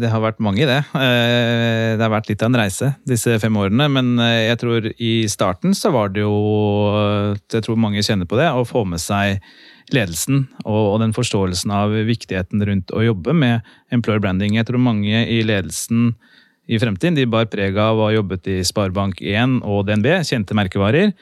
det 0.00 0.08
har 0.10 0.24
vært 0.24 0.40
mange, 0.42 0.66
det. 0.66 0.80
Eh, 0.98 1.94
Det 1.94 2.02
har 2.02 2.10
vært 2.10 2.32
litt 2.32 2.42
av 2.42 2.50
en 2.50 2.58
reise 2.58 2.88
disse 3.06 3.36
fem 3.38 3.54
årene. 3.54 3.86
Men 3.92 4.18
eh, 4.18 4.48
jeg 4.48 4.58
tror 4.64 4.88
i 4.98 5.12
starten 5.30 5.76
så 5.78 5.92
var 5.94 6.10
det 6.10 6.24
jo 6.24 6.34
Jeg 7.52 7.62
tror 7.62 7.78
mange 7.78 8.02
kjenner 8.02 8.26
på 8.26 8.40
det. 8.40 8.48
Å 8.50 8.66
få 8.66 8.82
med 8.88 8.98
seg 9.02 9.38
ledelsen 9.94 10.46
og, 10.64 10.94
og 10.94 11.00
den 11.02 11.12
forståelsen 11.14 11.70
av 11.76 11.92
viktigheten 12.08 12.62
rundt 12.66 12.90
å 12.90 13.04
jobbe 13.04 13.34
med 13.36 13.62
employer 13.94 14.22
branding. 14.24 14.56
Jeg 14.58 14.66
tror 14.66 14.82
mange 14.82 15.26
i 15.28 15.42
ledelsen 15.46 16.14
i 16.66 16.78
fremtiden 16.80 17.18
de 17.18 17.26
bar 17.28 17.46
preg 17.52 17.76
av 17.78 18.00
å 18.00 18.06
ha 18.08 18.14
jobbet 18.14 18.48
i 18.48 18.62
Sparebank1 18.64 19.58
og 19.68 19.84
DNB, 19.86 20.08
kjente 20.24 20.56
merkevarer. 20.56 21.12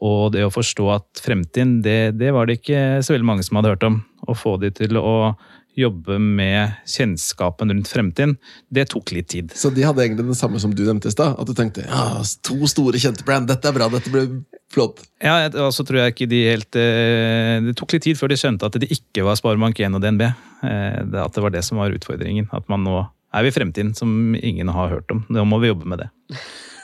Og 0.00 0.32
det 0.32 0.46
å 0.46 0.54
forstå 0.54 0.88
at 0.94 1.20
fremtiden, 1.22 1.82
det, 1.84 2.16
det 2.16 2.32
var 2.32 2.48
det 2.48 2.58
ikke 2.62 3.02
så 3.04 3.12
veldig 3.12 3.28
mange 3.28 3.44
som 3.44 3.60
hadde 3.60 3.74
hørt 3.74 3.86
om. 3.86 4.00
Å 4.24 4.34
få 4.34 4.56
de 4.62 4.72
til 4.72 4.96
å 4.98 5.34
jobbe 5.78 6.16
med 6.18 6.74
kjennskapen 6.90 7.70
rundt 7.72 7.90
fremtiden, 7.90 8.34
det 8.74 8.88
tok 8.92 9.12
litt 9.14 9.28
tid. 9.30 9.52
Så 9.56 9.70
de 9.74 9.84
hadde 9.86 10.02
egentlig 10.04 10.26
det 10.28 10.38
samme 10.38 10.60
som 10.62 10.72
du 10.74 10.82
nevnte 10.84 11.10
i 11.10 11.14
stad? 11.14 11.36
At 11.38 11.48
du 11.48 11.54
tenkte 11.56 11.84
ja, 11.86 12.06
to 12.46 12.58
store 12.70 13.00
kjente 13.00 13.26
brand, 13.26 13.48
dette 13.50 13.70
er 13.70 13.76
bra, 13.76 13.88
dette 13.92 14.10
blir 14.12 14.26
flott. 14.72 15.04
Ja, 15.24 15.46
og 15.48 15.70
så 15.74 15.86
tror 15.86 16.02
jeg 16.02 16.14
ikke 16.14 16.28
de 16.30 16.42
helt 16.46 16.76
eh, 16.78 17.56
Det 17.64 17.76
tok 17.78 17.96
litt 17.96 18.04
tid 18.06 18.18
før 18.20 18.32
de 18.32 18.38
skjønte 18.40 18.68
at 18.68 18.76
det 18.80 18.90
ikke 18.94 19.24
var 19.26 19.38
Sparebank1 19.40 19.96
og 19.96 20.04
DNB. 20.04 20.26
Eh, 20.28 20.98
At 21.22 21.38
det 21.38 21.44
var 21.44 21.54
det 21.54 21.64
som 21.66 21.80
var 21.80 21.94
utfordringen. 21.94 22.50
At 22.54 22.68
man 22.70 22.84
nå 22.86 23.00
er 23.34 23.44
vi 23.44 23.52
i 23.52 23.54
fremtiden 23.56 23.94
som 23.96 24.36
ingen 24.36 24.70
har 24.72 24.92
hørt 24.92 25.10
om. 25.14 25.24
Nå 25.32 25.44
må 25.48 25.60
vi 25.62 25.72
jobbe 25.72 25.88
med 25.88 26.04
det. 26.04 26.12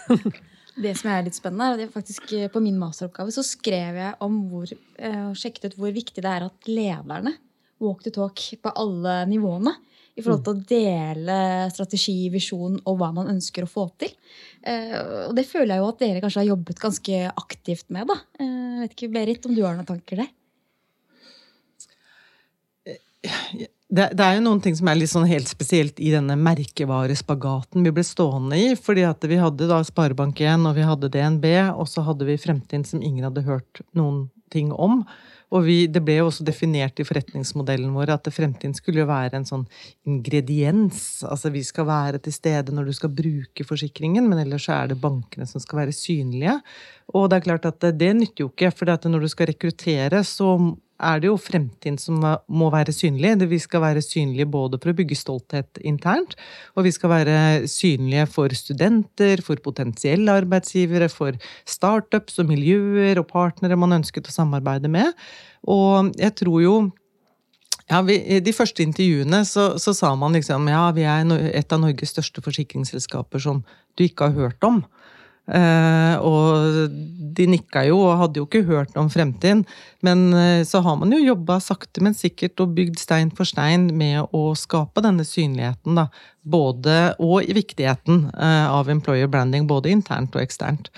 Det 0.75 0.91
som 0.99 1.07
er 1.15 1.21
litt 1.23 1.37
spennende, 1.37 1.69
er 1.69 1.77
at 1.77 1.83
jeg 1.85 1.91
faktisk 1.95 2.33
eh, 2.35 2.49
på 2.51 2.59
min 2.59 2.75
masteroppgave 2.81 3.31
så 3.31 3.45
skrev 3.47 3.95
jeg 3.95 4.17
om 4.27 4.41
hvor, 4.51 4.73
og 4.75 5.37
sjekket 5.39 5.69
ut 5.69 5.77
hvor 5.79 5.93
viktig 5.95 6.25
det 6.25 6.33
er 6.33 6.49
at 6.49 6.67
lederne 6.67 7.31
walk 7.83 8.03
the 8.05 8.11
talk 8.15 8.41
på 8.63 8.73
alle 8.75 9.25
nivåene. 9.31 9.75
I 10.15 10.23
forhold 10.23 10.45
til 10.47 10.55
å 10.55 10.67
dele 10.71 11.37
strategi, 11.75 12.29
visjon 12.31 12.77
og 12.87 12.99
hva 13.01 13.09
man 13.17 13.33
ønsker 13.33 13.65
å 13.67 13.71
få 13.71 13.89
til. 13.99 14.13
Eh, 14.63 15.27
Og 15.27 15.35
det 15.35 15.43
føler 15.49 15.75
jeg 15.75 15.83
jo 15.83 15.89
at 15.89 15.99
dere 15.99 16.21
kanskje 16.23 16.41
har 16.45 16.53
jobbet 16.53 16.79
ganske 16.79 17.33
aktivt 17.35 17.91
med. 17.91 18.07
da. 18.07 18.21
Eh, 18.39 18.61
Jeg 18.75 18.81
vet 18.85 18.95
ikke, 18.95 19.13
Berit, 19.13 19.47
om 19.47 19.55
du 19.55 19.63
har 19.65 19.75
noen 19.75 19.87
tanker 19.87 20.17
der? 20.23 20.31
Det, 23.95 24.09
det 24.17 24.25
er 24.25 24.37
jo 24.37 24.45
noen 24.45 24.61
ting 24.61 24.75
som 24.77 24.89
er 24.91 24.99
litt 24.99 25.13
sånn 25.13 25.27
helt 25.29 25.49
spesielt 25.49 26.01
i 26.03 26.11
denne 26.13 26.35
merkevarespagaten 26.41 27.85
vi 27.87 27.93
ble 27.95 28.05
stående 28.07 28.59
i. 28.59 28.75
fordi 28.75 29.05
at 29.07 29.23
vi 29.31 29.39
hadde 29.41 29.69
da 29.71 29.81
Sparebank1 29.87 30.67
og 30.69 30.75
vi 30.75 30.87
hadde 30.89 31.11
DNB, 31.15 31.47
og 31.77 31.87
så 31.89 32.03
hadde 32.07 32.27
vi 32.29 32.37
Fremtiden 32.41 32.85
som 32.85 33.03
ingen 33.03 33.25
hadde 33.25 33.45
hørt 33.47 33.81
noen 33.95 34.29
ting 34.51 34.73
om. 34.73 35.05
Og 35.53 35.67
vi, 35.67 35.77
det 35.91 36.03
ble 36.05 36.19
jo 36.19 36.29
også 36.31 36.47
definert 36.47 37.01
i 37.01 37.07
forretningsmodellen 37.07 37.93
vår 37.95 38.15
at 38.17 38.31
Fremtiden 38.35 38.75
skulle 38.77 39.03
jo 39.03 39.09
være 39.11 39.39
en 39.39 39.49
sånn 39.49 39.67
ingrediens. 40.09 41.23
Altså 41.29 41.53
vi 41.55 41.63
skal 41.67 41.89
være 41.89 42.23
til 42.25 42.35
stede 42.35 42.75
når 42.75 42.89
du 42.89 42.95
skal 42.97 43.13
bruke 43.15 43.67
forsikringen, 43.67 44.29
men 44.31 44.41
ellers 44.45 44.69
er 44.73 44.91
det 44.91 45.01
bankene 45.03 45.47
som 45.51 45.63
skal 45.63 45.85
være 45.85 45.97
synlige. 45.97 46.57
Og 47.15 47.29
det 47.31 47.39
er 47.39 47.47
klart 47.49 47.69
at 47.69 47.87
det 47.99 48.15
nytter 48.17 48.47
jo 48.47 48.51
ikke, 48.53 48.73
for 48.75 49.09
når 49.11 49.27
du 49.27 49.31
skal 49.31 49.53
rekruttere, 49.53 50.25
så 50.25 50.57
er 51.03 51.21
det 51.21 51.29
jo 51.29 51.37
fremtiden 51.41 51.97
som 51.99 52.21
må 52.23 52.69
være 52.73 52.95
synlig. 52.95 53.35
Vi 53.51 53.59
skal 53.63 53.83
være 53.83 54.03
synlige 54.05 54.47
både 54.51 54.79
for 54.81 54.93
å 54.93 54.97
bygge 54.97 55.19
stolthet 55.19 55.81
internt, 55.83 56.37
og 56.77 56.87
vi 56.87 56.93
skal 56.95 57.11
være 57.11 57.37
synlige 57.71 58.27
for 58.31 58.55
studenter, 58.55 59.43
for 59.43 59.61
potensielle 59.65 60.37
arbeidsgivere, 60.43 61.11
for 61.11 61.39
startups 61.67 62.39
og 62.39 62.51
miljøer 62.53 63.19
og 63.21 63.29
partnere 63.33 63.79
man 63.81 63.99
ønsket 64.01 64.31
å 64.31 64.37
samarbeide 64.37 64.91
med. 64.93 65.11
Og 65.67 66.13
jeg 66.21 66.37
tror 66.43 66.61
jo 66.63 66.77
ja, 67.91 68.01
vi, 68.01 68.17
de 68.41 68.53
første 68.57 68.85
intervjuene 68.85 69.43
så, 69.45 69.75
så 69.83 69.93
sa 69.97 70.15
man 70.17 70.33
liksom 70.37 70.71
ja, 70.73 70.87
vi 70.97 71.05
er 71.05 71.29
et 71.53 71.75
av 71.75 71.83
Norges 71.83 72.15
største 72.15 72.41
forsikringsselskaper 72.45 73.43
som 73.45 73.65
du 73.99 74.07
ikke 74.07 74.31
har 74.31 74.39
hørt 74.47 74.65
om. 74.65 74.85
Eh, 75.45 76.15
og 76.25 76.44
de 77.37 77.47
nikka 77.51 77.85
jo 77.89 77.99
og 78.03 78.19
hadde 78.23 78.41
jo 78.41 78.47
ikke 78.49 78.65
hørt 78.69 78.97
om 79.01 79.11
fremtiden. 79.13 79.65
Men 80.07 80.27
eh, 80.37 80.63
så 80.69 80.83
har 80.85 80.97
man 81.01 81.13
jo 81.15 81.23
jobba 81.23 81.59
sakte, 81.63 82.03
men 82.05 82.17
sikkert 82.17 82.61
og 82.65 82.75
bygd 82.77 83.01
stein 83.03 83.33
for 83.35 83.49
stein 83.49 83.91
med 83.99 84.31
å 84.35 84.47
skape 84.59 85.05
denne 85.05 85.27
synligheten. 85.29 85.99
da, 85.99 86.09
både, 86.43 87.15
Og 87.19 87.45
viktigheten 87.57 88.31
eh, 88.35 88.67
av 88.71 88.91
employer 88.91 89.31
branding, 89.31 89.67
både 89.67 89.93
internt 89.95 90.37
og 90.37 90.43
eksternt. 90.43 90.91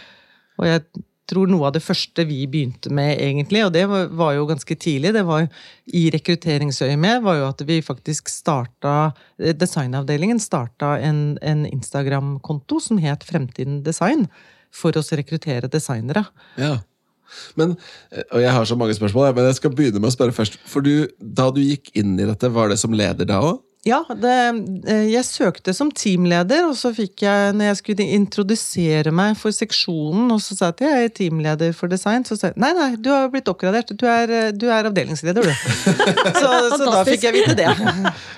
Og 0.56 0.66
jeg 0.68 0.84
tror 1.26 1.50
noe 1.50 1.68
av 1.68 1.74
det 1.74 1.82
første 1.84 2.24
vi 2.28 2.44
begynte 2.50 2.90
med, 2.94 3.16
egentlig, 3.18 3.64
og 3.66 3.72
det 3.74 3.84
var, 3.90 4.32
jo 4.36 4.46
ganske 4.48 4.76
tidlig, 4.78 5.12
det 5.16 5.24
var 5.26 5.48
i 5.86 6.06
rekrutteringsøyemed, 6.14 7.22
var 7.24 7.40
jo 7.40 7.48
at 7.48 7.64
vi 7.66 7.80
faktisk 7.84 8.30
starta 8.30 9.12
Designavdelingen 9.36 10.38
starta 10.42 10.94
en, 11.02 11.36
en 11.42 11.64
Instagram-konto 11.66 12.78
som 12.82 13.00
het 13.02 13.26
Fremtiden 13.26 13.82
Design, 13.86 14.28
for 14.76 14.96
å 14.96 15.04
rekruttere 15.20 15.70
designere. 15.72 16.26
Ja. 16.60 16.76
Men, 17.58 17.74
eh, 18.12 18.24
og 18.30 18.42
jeg 18.42 18.52
har 18.54 18.68
så 18.68 18.76
mange 18.78 18.94
spørsmål, 18.96 19.32
men 19.34 19.48
jeg 19.48 19.58
skal 19.58 19.74
begynne 19.74 20.02
med 20.02 20.12
å 20.12 20.14
spørre 20.14 20.36
først. 20.36 20.60
For 20.68 20.84
du, 20.84 21.08
Da 21.18 21.50
du 21.50 21.60
gikk 21.60 21.90
inn 21.98 22.14
i 22.20 22.28
dette, 22.28 22.52
var 22.52 22.70
det 22.70 22.78
som 22.78 22.94
leder 22.94 23.28
da 23.28 23.40
òg? 23.42 23.62
Ja, 23.86 24.00
det, 24.18 24.34
eh, 24.90 25.04
jeg 25.12 25.22
søkte 25.28 25.70
som 25.76 25.92
teamleder, 25.94 26.64
og 26.66 26.74
så 26.74 26.90
fikk 26.94 27.22
jeg, 27.22 27.52
når 27.54 27.68
jeg 27.68 27.78
skulle 27.78 28.06
introdusere 28.16 29.12
meg 29.14 29.36
for 29.38 29.54
seksjonen, 29.54 30.26
og 30.34 30.40
så 30.42 30.56
sa 30.58 30.72
jeg 30.72 30.74
at 30.74 30.82
jeg 30.82 31.04
er 31.04 31.12
teamleder 31.14 31.76
for 31.76 31.92
design, 31.92 32.26
så 32.26 32.34
sa 32.34 32.50
jeg 32.50 32.58
nei, 32.58 32.72
nei, 32.74 32.88
du 32.98 33.12
har 33.14 33.30
blitt 33.30 33.46
oppgradert, 33.52 33.92
du 33.94 34.02
er, 34.10 34.50
du 34.58 34.66
er 34.66 34.90
avdelingsleder, 34.90 35.46
du. 35.46 35.52
så, 36.42 36.50
så 36.74 36.80
da 36.82 37.04
fikk 37.06 37.28
jeg 37.28 37.36
vite 37.38 37.54
det. 37.58 37.70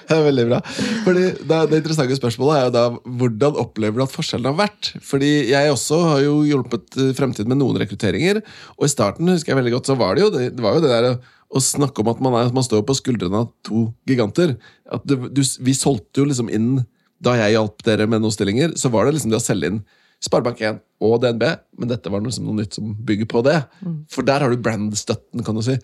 Det 0.08 0.16
er 0.16 0.22
veldig 0.24 0.44
bra. 0.48 0.58
Fordi 1.04 1.24
det, 1.36 1.56
det 1.68 1.78
interessante 1.82 2.16
spørsmålet 2.16 2.54
er 2.54 2.62
jo 2.64 2.70
da 2.72 2.84
hvordan 3.20 3.58
opplever 3.60 4.00
du 4.00 4.04
at 4.06 4.12
forskjellen 4.14 4.48
har 4.48 4.56
vært? 4.56 4.88
Fordi 5.04 5.32
jeg 5.50 5.72
også 5.74 5.98
har 6.06 6.22
jo 6.24 6.38
hjulpet 6.48 6.96
eh, 6.96 7.10
Fremtiden 7.18 7.52
med 7.52 7.60
noen 7.60 7.76
rekrutteringer, 7.82 8.40
og 8.78 8.86
i 8.86 8.92
starten 8.92 9.28
husker 9.28 9.52
jeg 9.52 9.60
veldig 9.60 9.74
godt, 9.76 9.90
så 9.90 9.98
var 10.00 10.16
det 10.16 10.24
jo 10.24 10.30
det, 10.32 10.46
det, 10.56 10.64
var 10.64 10.78
jo 10.78 10.84
det 10.84 10.94
der 10.94 11.10
å 11.48 11.62
snakke 11.64 12.02
om 12.02 12.10
at 12.12 12.20
man, 12.24 12.36
er, 12.36 12.50
man 12.54 12.64
står 12.66 12.84
på 12.86 12.96
skuldrene 12.98 13.44
av 13.44 13.52
to 13.66 13.88
giganter. 14.08 14.56
At 14.92 15.06
det, 15.08 15.16
du, 15.32 15.40
vi 15.42 15.74
solgte 15.76 16.22
jo 16.22 16.28
liksom 16.28 16.52
inn 16.52 16.84
Da 17.18 17.32
jeg 17.34 17.56
hjalp 17.56 17.82
dere 17.82 18.04
med 18.06 18.22
noen 18.22 18.30
stillinger, 18.34 18.76
så 18.78 18.92
var 18.94 19.08
det 19.08 19.16
liksom 19.16 19.32
det 19.32 19.40
å 19.40 19.42
selge 19.42 19.72
inn 19.72 19.80
Sparebank1 20.22 20.78
og 21.02 21.16
DNB, 21.22 21.42
men 21.78 21.90
dette 21.90 22.10
var 22.10 22.22
liksom 22.22 22.46
noe 22.46 22.60
nytt 22.60 22.76
som 22.78 22.92
bygger 23.06 23.26
på 23.30 23.42
det. 23.46 23.56
Mm. 23.82 23.96
For 24.10 24.26
der 24.26 24.44
har 24.44 24.54
du 24.54 24.62
brandstøtten, 24.62 25.42
kan 25.46 25.58
du 25.58 25.62
si. 25.66 25.74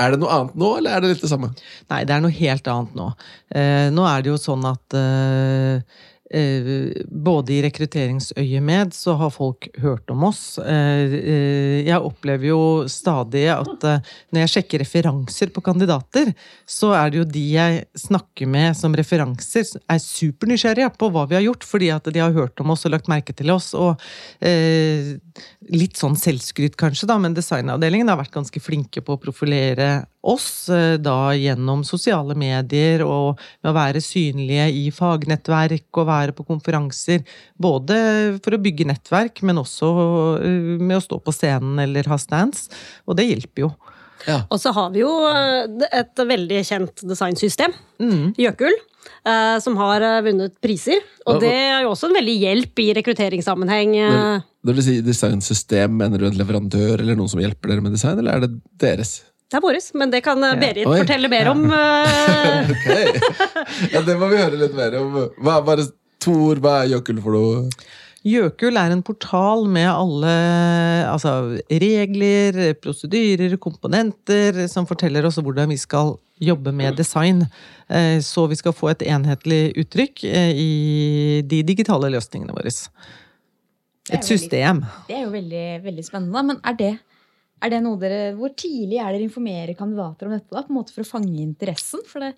Er 0.00 0.12
det 0.12 0.20
noe 0.20 0.32
annet 0.32 0.56
nå, 0.60 0.70
eller 0.78 0.96
er 0.96 1.04
det 1.04 1.10
litt 1.12 1.22
det 1.24 1.30
samme? 1.32 1.52
Nei, 1.92 2.02
det 2.08 2.16
er 2.16 2.24
noe 2.24 2.36
helt 2.36 2.68
annet 2.72 2.96
nå. 2.96 3.06
Eh, 3.52 3.86
nå 3.92 4.04
er 4.08 4.24
det 4.24 4.32
jo 4.32 4.40
sånn 4.40 4.64
at 4.68 4.96
Eh, 4.96 5.80
både 6.26 7.52
i 7.54 7.60
rekrutteringsøyemed 7.62 8.94
så 8.96 9.14
har 9.20 9.30
folk 9.30 9.68
hørt 9.78 10.10
om 10.10 10.24
oss. 10.26 10.58
Eh, 10.58 11.14
eh, 11.14 11.76
jeg 11.86 12.02
opplever 12.02 12.48
jo 12.50 12.60
stadig 12.90 13.44
at 13.52 13.86
når 13.86 14.42
jeg 14.42 14.52
sjekker 14.56 14.82
referanser 14.82 15.52
på 15.54 15.62
kandidater, 15.62 16.32
så 16.66 16.90
er 16.98 17.12
det 17.12 17.20
jo 17.20 17.28
de 17.30 17.44
jeg 17.52 17.84
snakker 18.06 18.50
med 18.50 18.74
som 18.78 18.96
referanser, 18.98 19.68
er 19.86 20.02
supernysgjerrige 20.02 20.90
på 20.98 21.10
hva 21.14 21.28
vi 21.30 21.38
har 21.38 21.46
gjort, 21.46 21.66
fordi 21.66 21.92
at 21.94 22.10
de 22.10 22.22
har 22.22 22.34
hørt 22.34 22.58
om 22.60 22.74
oss 22.74 22.86
og 22.88 22.96
lagt 22.96 23.10
merke 23.12 23.36
til 23.36 23.54
oss. 23.54 23.70
Og 23.78 23.94
litt 24.42 25.98
sånn 25.98 26.18
selvskryt, 26.18 26.76
kanskje, 26.78 27.08
da, 27.10 27.20
men 27.22 27.36
designavdelingen 27.36 28.10
har 28.10 28.18
vært 28.20 28.34
ganske 28.34 28.62
flinke 28.62 29.02
på 29.04 29.16
å 29.16 29.22
profilere 29.22 30.06
oss 30.26 30.68
eh, 30.72 30.96
da 31.00 31.32
gjennom 31.36 31.84
sosiale 31.86 32.36
medier 32.38 33.04
og 33.06 33.40
med 33.62 33.70
å 33.70 33.76
være 33.76 34.02
synlige 34.04 34.68
i 34.74 34.86
fagnettverk 34.94 36.00
og 36.00 36.08
være 36.08 36.36
på 36.36 36.46
konferanser. 36.48 37.22
Både 37.54 37.98
for 38.44 38.56
å 38.56 38.62
bygge 38.62 38.88
nettverk, 38.90 39.42
men 39.46 39.62
også 39.62 39.90
eh, 40.40 40.72
med 40.80 40.98
å 40.98 41.04
stå 41.04 41.20
på 41.22 41.34
scenen 41.34 41.78
eller 41.86 42.10
ha 42.10 42.18
stands. 42.20 42.66
Og 43.06 43.18
det 43.18 43.28
hjelper 43.30 43.68
jo. 43.68 43.70
Ja. 44.26 44.40
Og 44.50 44.58
så 44.58 44.72
har 44.74 44.90
vi 44.94 45.04
jo 45.04 45.12
eh, 45.30 45.86
et 46.00 46.26
veldig 46.34 46.60
kjent 46.66 47.06
designsystem, 47.06 47.74
mm. 48.02 48.34
Som 49.62 49.74
har 49.78 50.02
vunnet 50.22 50.54
priser. 50.62 51.00
Og 51.26 51.40
det 51.42 51.50
er 51.50 51.80
jo 51.82 51.92
også 51.92 52.08
en 52.08 52.16
veldig 52.18 52.34
hjelp 52.42 52.82
i 52.82 52.86
rekrutteringssammenheng. 52.98 53.94
Når 54.66 54.76
du 54.78 54.82
sier 54.82 55.06
designsystem, 55.06 55.94
mener 55.98 56.22
du 56.22 56.28
en 56.28 56.38
leverandør 56.38 57.02
eller 57.02 57.18
noen 57.18 57.30
som 57.30 57.42
hjelper 57.42 57.72
dere 57.72 57.82
med 57.82 57.94
design, 57.94 58.20
eller 58.22 58.36
er 58.36 58.44
det 58.46 58.52
deres? 58.82 59.16
Det 59.46 59.60
er 59.60 59.62
våres, 59.62 59.92
men 59.94 60.10
det 60.10 60.24
kan 60.26 60.42
eh, 60.42 60.56
Berit 60.58 60.82
ja. 60.82 60.90
fortelle 60.90 61.28
mer 61.30 61.52
om. 61.52 61.60
Uh... 61.70 62.70
ok, 62.74 62.88
ja, 63.92 64.02
Det 64.02 64.16
må 64.18 64.30
vi 64.32 64.40
høre 64.40 64.58
litt 64.58 64.74
mer 64.74 64.96
om. 64.98 65.20
Hva, 65.38 65.60
bare 65.66 65.86
to 66.22 66.34
ord, 66.48 66.62
hva 66.64 66.80
er 66.82 66.96
Jøkul 66.96 67.22
for 67.22 67.36
noe? 67.36 67.60
Jøkul 68.26 68.74
er 68.74 68.90
en 68.90 69.04
portal 69.06 69.68
med 69.70 69.86
alle 69.86 70.32
altså, 71.06 71.60
regler, 71.70 72.58
prosedyrer, 72.82 73.54
komponenter, 73.62 74.64
som 74.72 74.88
forteller 74.88 75.28
oss 75.28 75.38
hvordan 75.38 75.70
vi 75.70 75.78
skal 75.78 76.16
jobbe 76.42 76.74
med 76.74 76.98
design. 76.98 77.44
Eh, 77.86 78.18
så 78.26 78.48
vi 78.50 78.58
skal 78.58 78.74
få 78.74 78.90
et 78.96 79.06
enhetlig 79.06 79.76
uttrykk 79.78 80.26
i 80.26 80.72
de 81.46 81.62
digitale 81.70 82.10
løsningene 82.18 82.56
våre. 82.56 82.74
Et 84.10 84.26
system. 84.26 84.82
Det 85.06 85.20
er 85.20 85.28
jo 85.28 85.36
veldig, 85.38 85.66
veldig 85.86 86.10
spennende. 86.10 86.48
Men 86.50 86.58
er 86.66 86.82
det 86.82 86.96
er 87.64 87.72
det 87.72 87.82
noe 87.84 88.00
dere, 88.00 88.22
Hvor 88.36 88.54
tidlig 88.58 89.00
er 89.00 89.12
dere 89.14 89.26
informerer 89.26 89.76
kandidater 89.78 90.28
om 90.28 90.36
dette 90.36 90.52
da, 90.52 90.64
på 90.64 90.74
en 90.74 90.80
måte 90.80 90.94
for 90.94 91.06
å 91.06 91.12
fange 91.16 91.36
interessen? 91.42 92.02
For 92.08 92.24
det, 92.24 92.34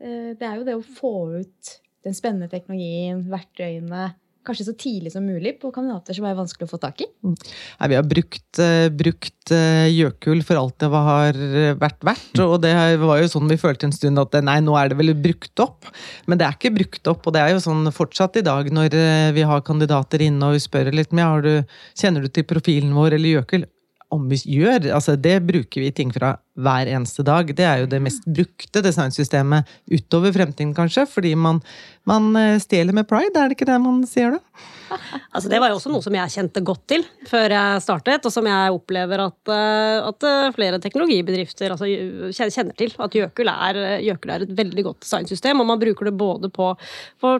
eh, 0.00 0.32
det 0.36 0.46
er 0.46 0.58
jo 0.58 0.66
det 0.68 0.78
å 0.78 0.88
få 1.00 1.14
ut 1.40 1.76
den 2.04 2.16
spennende 2.16 2.48
teknologien, 2.48 3.22
verktøyene, 3.28 4.14
kanskje 4.40 4.64
så 4.70 4.72
tidlig 4.72 5.10
som 5.12 5.26
mulig 5.28 5.58
på 5.60 5.68
kandidater 5.68 6.16
som 6.16 6.24
er 6.24 6.36
vanskelig 6.38 6.64
å 6.64 6.70
få 6.70 6.78
tak 6.80 7.02
i? 7.04 7.08
Mm. 7.20 7.34
Nei, 7.36 7.88
vi 7.92 7.96
har 7.98 8.06
brukt, 8.08 8.46
uh, 8.56 8.86
brukt 8.88 9.52
uh, 9.52 10.44
for 10.48 10.60
alt 10.62 10.78
det 10.80 10.88
har 10.94 11.40
vært 11.76 12.06
verdt. 12.08 12.40
Og 12.40 12.56
det 12.64 12.72
var 13.02 13.20
jo 13.20 13.28
sånn 13.28 13.52
vi 13.52 13.60
følte 13.60 13.90
en 13.90 13.92
stund 13.92 14.22
at 14.22 14.38
nei, 14.40 14.56
nå 14.64 14.78
er 14.80 14.88
det 14.88 14.96
vel 14.96 15.12
brukt 15.12 15.60
opp. 15.60 15.90
Men 16.24 16.40
det 16.40 16.48
er 16.48 16.56
ikke 16.56 16.72
brukt 16.72 17.12
opp, 17.12 17.28
og 17.28 17.36
det 17.36 17.42
er 17.44 17.52
jo 17.52 17.60
sånn 17.60 17.92
fortsatt 17.92 18.40
i 18.40 18.46
dag 18.46 18.72
når 18.72 18.96
vi 19.36 19.44
har 19.44 19.60
kandidater 19.60 20.24
inne 20.24 20.48
og 20.48 20.56
vi 20.56 20.64
spør 20.64 20.88
litt 20.96 21.12
med, 21.12 21.44
du, 21.44 21.76
kjenner 22.00 22.24
du 22.24 22.32
til 22.32 22.48
profilen 22.48 22.96
vår 22.96 23.20
eller 23.20 23.40
Jøkul? 23.40 23.68
Gjør. 24.10 24.90
Altså, 24.94 25.16
det 25.16 25.38
bruker 25.46 25.80
vi 25.80 25.90
ting 25.90 26.12
fra 26.14 26.36
hver 26.58 26.90
eneste 26.90 27.24
dag. 27.26 27.52
Det 27.56 27.66
er 27.66 27.82
jo 27.82 27.90
det 27.90 28.02
mest 28.02 28.26
brukte 28.26 28.82
designsystemet 28.84 29.68
utover 29.90 30.34
fremtiden, 30.34 30.74
kanskje. 30.76 31.06
Fordi 31.10 31.34
man, 31.38 31.60
man 32.08 32.30
eh, 32.38 32.58
stjeler 32.62 32.96
med 32.96 33.08
pride, 33.10 33.36
er 33.36 33.50
det 33.50 33.58
ikke 33.58 33.70
det 33.70 33.80
man 33.82 34.04
sier 34.08 34.38
da? 34.38 34.44
Altså, 35.30 35.46
det 35.46 35.60
var 35.62 35.70
jo 35.70 35.76
også 35.78 35.90
noe 35.92 36.02
som 36.02 36.14
jeg 36.16 36.32
kjente 36.34 36.60
godt 36.66 36.82
til 36.90 37.04
før 37.30 37.52
jeg 37.54 37.82
startet, 37.84 38.24
og 38.26 38.32
som 38.34 38.46
jeg 38.50 38.74
opplever 38.74 39.22
at, 39.22 39.52
eh, 39.54 40.08
at 40.08 40.26
eh, 40.26 40.48
flere 40.56 40.80
teknologibedrifter 40.82 41.76
altså, 41.76 41.86
kjenner 42.34 42.74
til. 42.78 42.90
At 42.98 43.14
Jøkul 43.14 43.52
er, 43.52 43.78
Jøkul 44.02 44.34
er, 44.34 44.44
et 44.46 44.56
veldig 44.58 44.86
godt 44.88 45.06
designsystem, 45.06 45.62
og 45.62 45.70
man 45.70 45.80
bruker 45.80 46.10
det 46.10 46.16
både 46.18 46.50
på 46.50 46.72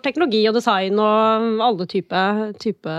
teknologi 0.05 0.45
og 0.49 0.57
design 0.57 1.02
og 1.02 1.61
alle 1.67 1.88
typer 1.90 2.55
type 2.61 2.95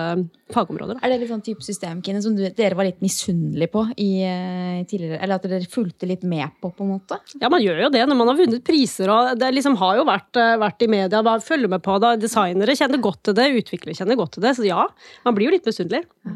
fagområder. 0.52 1.00
Er 1.00 1.14
det 1.14 1.22
litt 1.22 1.32
sånn 1.32 1.44
type 1.46 1.64
system 1.64 2.02
Kine, 2.04 2.22
som 2.24 2.36
dere 2.36 2.76
var 2.76 2.88
litt 2.88 3.00
misunnelige 3.04 3.72
på 3.72 3.86
i, 3.96 4.10
tidligere? 4.90 5.22
Eller 5.22 5.40
at 5.40 5.48
dere 5.48 5.70
fulgte 5.72 6.10
litt 6.12 6.26
med 6.28 6.52
på, 6.62 6.72
på 6.76 6.86
en 6.86 6.94
måte? 6.96 7.18
Ja, 7.42 7.50
man 7.52 7.64
gjør 7.64 7.86
jo 7.86 7.92
det 7.94 8.04
når 8.08 8.20
man 8.20 8.32
har 8.32 8.40
vunnet 8.40 8.66
priser. 8.68 9.12
og 9.12 9.40
Det 9.40 9.52
liksom 9.56 9.78
har 9.82 10.00
jo 10.00 10.06
vært, 10.08 10.30
eh, 10.40 10.58
vært 10.62 10.86
i 10.86 10.90
media. 10.92 11.24
Man 11.26 11.44
følger 11.46 11.72
med 11.72 11.84
på 11.86 11.98
det. 12.04 12.14
Designere 12.26 12.76
kjenner 12.78 13.02
godt 13.04 13.24
til 13.28 13.38
det, 13.38 13.48
utviklere 13.62 13.98
kjenner 13.98 14.20
godt 14.20 14.36
til 14.38 14.46
det. 14.46 14.56
Så 14.58 14.68
ja, 14.68 14.86
man 15.26 15.38
blir 15.38 15.50
jo 15.50 15.56
litt 15.56 15.70
misunnelig. 15.70 16.04
Ja, 16.28 16.36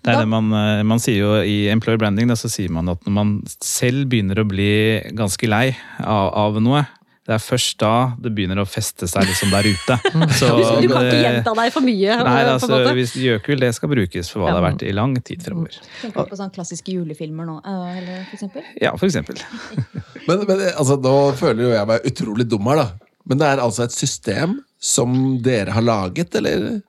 det 0.00 0.14
er 0.14 0.22
det 0.22 0.30
man, 0.30 0.52
eh, 0.56 0.84
man, 0.86 1.02
sier 1.02 1.20
jo 1.20 1.34
i 1.42 1.58
employer 1.72 2.00
branding, 2.00 2.30
da, 2.30 2.38
så 2.38 2.50
sier 2.52 2.72
man 2.72 2.88
at 2.92 3.04
når 3.06 3.16
man 3.16 3.34
selv 3.64 4.08
begynner 4.12 4.40
å 4.40 4.48
bli 4.48 4.72
ganske 5.18 5.50
lei 5.50 5.66
av, 6.00 6.32
av 6.46 6.62
noe, 6.62 6.86
det 7.28 7.34
er 7.36 7.42
først 7.42 7.76
da 7.82 7.92
det 8.18 8.30
begynner 8.34 8.62
å 8.62 8.66
feste 8.68 9.06
seg 9.10 9.26
liksom 9.28 9.52
der 9.52 9.68
ute. 9.68 9.96
Så, 10.38 10.48
du 10.80 10.88
kan 10.88 11.04
ikke 11.04 11.20
gjenta 11.20 11.52
deg 11.58 11.74
for 11.74 11.84
mye? 11.84 12.16
Nei, 12.26 12.38
altså, 12.48 12.80
hvis 12.96 13.12
Gjøkul 13.20 13.60
det 13.60 13.70
skal 13.76 13.92
brukes 13.92 14.32
for 14.32 14.42
hva 14.42 14.50
det 14.50 14.56
har 14.56 14.66
vært 14.70 14.84
i 14.88 14.94
lang 14.96 15.14
tid 15.20 15.44
fremover. 15.44 15.76
Tenker 16.00 16.24
du 16.26 16.32
på 16.32 16.40
sånne 16.40 16.54
klassiske 16.56 16.96
julefilmer 16.96 17.48
nå, 17.48 17.58
eh, 17.60 18.00
eller 18.00 18.24
for 18.24 18.38
eksempel? 18.38 18.66
Ja, 18.80 18.94
for 18.96 19.10
eksempel. 19.10 19.38
men, 20.28 20.46
men 20.48 20.64
altså, 20.72 20.96
nå 20.96 21.14
føler 21.38 21.66
jo 21.66 21.72
jeg 21.76 21.90
meg 21.92 22.10
utrolig 22.10 22.48
dum 22.48 22.72
her, 22.72 22.82
da. 22.82 23.14
Men 23.28 23.42
det 23.42 23.50
er 23.52 23.62
altså 23.62 23.84
et 23.84 23.94
system 23.94 24.58
som 24.80 25.12
dere 25.44 25.76
har 25.76 25.84
laget, 25.84 26.32
eller? 26.40 26.80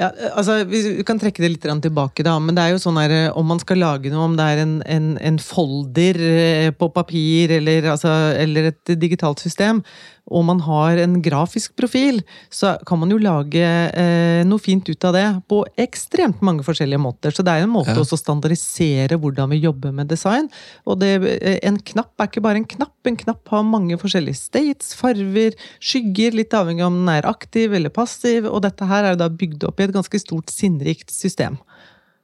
Ja, 0.00 0.08
altså, 0.32 0.62
Vi 0.68 1.02
kan 1.06 1.20
trekke 1.20 1.42
det 1.44 1.50
litt 1.52 1.66
tilbake, 1.84 2.24
da. 2.24 2.38
Men 2.40 2.56
det 2.56 2.64
er 2.64 2.74
jo 2.74 2.80
sånn 2.82 3.00
her, 3.00 3.14
om 3.36 3.46
man 3.46 3.60
skal 3.62 3.82
lage 3.82 4.12
noe, 4.12 4.24
om 4.30 4.36
det 4.38 4.46
er 4.48 4.62
en, 4.64 4.74
en, 4.88 5.10
en 5.20 5.38
folder 5.42 6.18
eh, 6.18 6.70
på 6.72 6.88
papir 6.94 7.52
eller, 7.58 7.90
altså, 7.94 8.12
eller, 8.38 8.72
et 8.72 8.94
digitalt 8.98 9.42
system, 9.42 9.82
og 10.30 10.44
man 10.46 10.60
har 10.62 11.00
en 11.02 11.16
grafisk 11.22 11.74
profil, 11.78 12.20
så 12.52 12.76
kan 12.86 13.00
man 13.00 13.10
jo 13.10 13.18
lage 13.20 13.62
eh, 13.62 14.42
noe 14.46 14.62
fint 14.62 14.86
ut 14.86 15.06
av 15.08 15.16
det 15.16 15.24
på 15.50 15.62
ekstremt 15.82 16.44
mange 16.46 16.62
forskjellige 16.66 17.02
måter. 17.02 17.34
Så 17.34 17.42
det 17.42 17.56
er 17.56 17.66
en 17.66 17.74
måte 17.74 17.96
ja. 17.96 18.04
å 18.04 18.20
standardisere 18.20 19.18
hvordan 19.18 19.50
vi 19.50 19.62
jobber 19.64 19.94
med 19.96 20.12
design. 20.12 20.46
Og 20.86 21.00
det, 21.02 21.16
eh, 21.26 21.58
en 21.66 21.80
knapp 21.92 22.14
er 22.22 22.30
ikke 22.30 22.44
bare 22.44 22.62
en 22.62 22.68
knapp. 22.70 22.94
En 23.10 23.18
knapp 23.18 23.50
har 23.50 23.66
mange 23.66 23.98
forskjellige 23.98 24.38
states, 24.38 24.94
farver, 24.98 25.58
skygger, 25.82 26.38
litt 26.38 26.54
avhengig 26.54 26.86
av 26.86 26.92
om 26.92 27.02
den 27.02 27.12
er 27.16 27.28
aktiv 27.28 27.74
eller 27.74 27.92
passiv. 27.92 28.46
Og 28.46 28.62
dette 28.62 28.86
her 28.88 29.10
er 29.10 29.18
da 29.18 29.26
bygd 29.26 29.66
opp 29.66 29.82
i 29.82 29.88
et 29.88 29.96
ganske 29.96 30.22
stort 30.22 30.54
sinnrikt 30.54 31.10
system. 31.10 31.58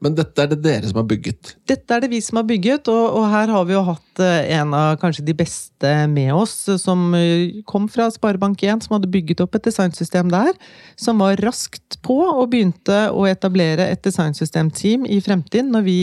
Men 0.05 0.15
dette 0.15 0.45
er 0.45 0.51
det 0.53 0.61
dere 0.63 0.87
som 0.87 1.01
har 1.01 1.07
bygget. 1.11 1.57
Dette 1.67 1.95
er 1.95 2.05
det 2.05 2.11
vi 2.13 2.21
som 2.23 2.39
har 2.39 2.47
bygget, 2.47 2.87
og, 2.93 3.17
og 3.19 3.25
her 3.33 3.51
har 3.51 3.65
vi 3.67 3.75
jo 3.75 3.83
hatt 3.89 4.23
eh, 4.23 4.51
en 4.55 4.75
av 4.77 4.99
kanskje 5.03 5.25
de 5.27 5.35
beste 5.41 5.95
med 6.13 6.31
oss, 6.37 6.55
eh, 6.71 6.79
som 6.79 7.09
eh, 7.19 7.65
kom 7.67 7.89
fra 7.91 8.07
Sparebank1, 8.15 8.87
som 8.87 8.95
hadde 8.95 9.11
bygget 9.11 9.43
opp 9.43 9.59
et 9.59 9.67
designsystem 9.67 10.31
der. 10.31 10.53
Som 10.95 11.19
var 11.25 11.43
raskt 11.43 11.99
på 12.07 12.21
og 12.29 12.53
begynte 12.53 13.09
å 13.11 13.27
etablere 13.27 13.89
et 13.91 14.05
designsystemteam 14.07 15.09
i 15.09 15.19
fremtiden, 15.25 15.73
når 15.75 15.89
vi 15.89 15.99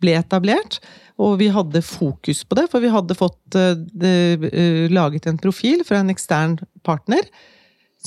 ble 0.00 0.16
etablert. 0.16 0.80
Og 1.20 1.36
vi 1.40 1.50
hadde 1.52 1.84
fokus 1.84 2.40
på 2.44 2.56
det, 2.56 2.66
for 2.72 2.84
vi 2.84 2.92
hadde 2.92 3.16
fått 3.16 3.56
uh, 3.56 3.72
laget 4.92 5.24
en 5.30 5.38
profil 5.40 5.80
fra 5.88 6.02
en 6.02 6.12
ekstern 6.12 6.58
partner 6.84 7.24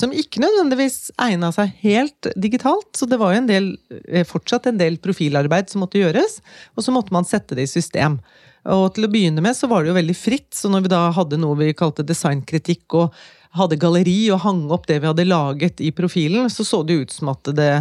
som 0.00 0.14
ikke 0.16 0.42
nødvendigvis 0.42 1.10
egna 1.20 1.50
seg 1.54 1.74
helt 1.84 2.30
digitalt. 2.40 2.90
Så 2.96 3.08
det 3.10 3.20
var 3.20 3.34
jo 3.34 3.42
en 3.42 3.50
del, 3.50 3.72
eh, 4.08 4.26
fortsatt 4.26 4.66
en 4.70 4.80
del 4.80 4.96
profilarbeid 5.02 5.70
som 5.70 5.84
måtte 5.84 6.00
gjøres, 6.00 6.40
og 6.76 6.86
så 6.86 6.94
måtte 6.94 7.14
man 7.14 7.28
sette 7.28 7.54
det 7.58 7.68
i 7.68 7.74
system. 7.78 8.20
Og 8.68 8.94
til 8.94 9.06
å 9.06 9.12
begynne 9.12 9.40
med 9.44 9.56
så 9.56 9.68
var 9.68 9.82
det 9.82 9.92
jo 9.92 9.98
veldig 10.00 10.16
fritt, 10.16 10.50
så 10.52 10.68
når 10.68 10.84
vi 10.84 10.92
da 10.92 11.04
hadde 11.16 11.40
noe 11.40 11.56
vi 11.56 11.72
kalte 11.76 12.04
designkritikk 12.04 12.96
og 12.98 13.14
hadde 13.56 13.78
galleri 13.82 14.30
og 14.30 14.42
hang 14.44 14.66
opp 14.70 14.86
det 14.86 15.00
vi 15.02 15.08
hadde 15.08 15.26
laget 15.26 15.80
i 15.82 15.90
profilen, 15.90 16.46
så 16.52 16.66
så 16.66 16.82
det 16.86 17.00
ut 17.00 17.14
som 17.14 17.32
at 17.32 17.50
det 17.56 17.72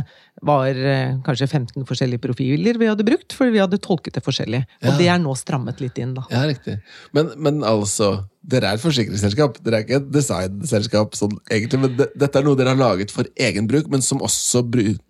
var 0.46 0.67
eh, 0.72 1.17
kanskje 1.25 1.48
15 1.50 1.86
forskjellige 1.88 2.22
profiler 2.24 2.77
vi 2.79 2.88
hadde 2.88 3.05
brukt, 3.08 3.34
fordi 3.36 3.58
vi 3.58 3.62
hadde 3.62 3.79
tolket 3.84 4.15
det 4.15 4.24
forskjellig. 4.24 4.62
Og 4.84 4.91
Ja. 4.91 4.98
det 4.98 5.08
er 5.12 5.19
nå 5.19 5.34
strammet 5.36 5.81
litt 5.84 5.98
inn, 6.00 6.13
da. 6.15 6.24
Ja, 6.31 6.46
riktig. 6.48 6.77
Men, 7.15 7.31
men 7.38 7.60
altså, 7.67 8.25
dere 8.41 8.72
er 8.72 8.79
et 8.79 8.84
forsikringsselskap. 8.84 9.60
Dere 9.65 9.81
er 9.81 9.84
ikke 9.86 10.00
et 10.00 10.08
designselskap. 10.15 11.17
Sånn, 11.19 11.36
egentlig, 11.51 11.81
men 11.84 11.98
det, 12.00 12.08
dette 12.19 12.39
er 12.39 12.48
noe 12.48 12.60
dere 12.60 12.72
har 12.74 12.79
laget 12.79 13.12
for 13.12 13.27
egen 13.36 13.67
bruk, 13.67 13.89
men 13.91 14.05
som 14.05 14.24
også 14.24 14.63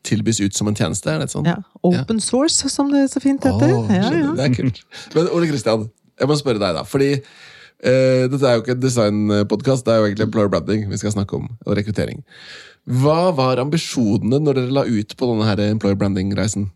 tilbys 0.08 0.42
ut 0.42 0.58
som 0.58 0.72
en 0.72 0.78
tjeneste? 0.80 1.12
er 1.14 1.22
det 1.24 1.30
sånn? 1.34 1.46
Ja. 1.50 1.60
Open 1.86 2.20
source, 2.24 2.70
som 2.70 2.90
det 2.94 3.06
så 3.14 3.22
fint 3.24 3.46
heter. 3.46 3.76
Åh, 3.76 3.94
ja, 3.94 4.10
ja. 4.10 4.34
Det 4.38 4.50
er 4.50 4.58
kult. 4.58 4.82
Men 5.16 5.30
Ole 5.36 5.52
Kristian, 5.52 5.90
jeg 6.20 6.30
må 6.30 6.40
spørre 6.40 6.62
deg, 6.62 6.74
da. 6.80 6.84
Fordi 6.88 7.12
uh, 7.20 8.26
dette 8.32 8.42
er 8.42 8.58
jo 8.58 8.64
ikke 8.66 8.76
en 8.76 8.82
designpodkast, 8.84 9.86
det 9.86 9.94
er 9.94 10.02
jo 10.02 10.10
egentlig 10.10 10.28
employer 10.28 10.52
branding 10.52 10.90
vi 10.90 11.00
skal 11.02 11.14
snakke 11.16 11.38
om, 11.38 11.48
og 11.66 11.78
rekruttering. 11.78 12.26
Hva 12.90 13.30
var 13.38 13.62
ambisjonene 13.62 14.40
når 14.42 14.58
dere 14.58 14.76
la 14.80 14.84
ut 14.88 15.14
på 15.14 15.30
denne 15.30 15.46
her 15.46 15.62
employer 15.68 15.98
branding-reisen? 16.00 16.72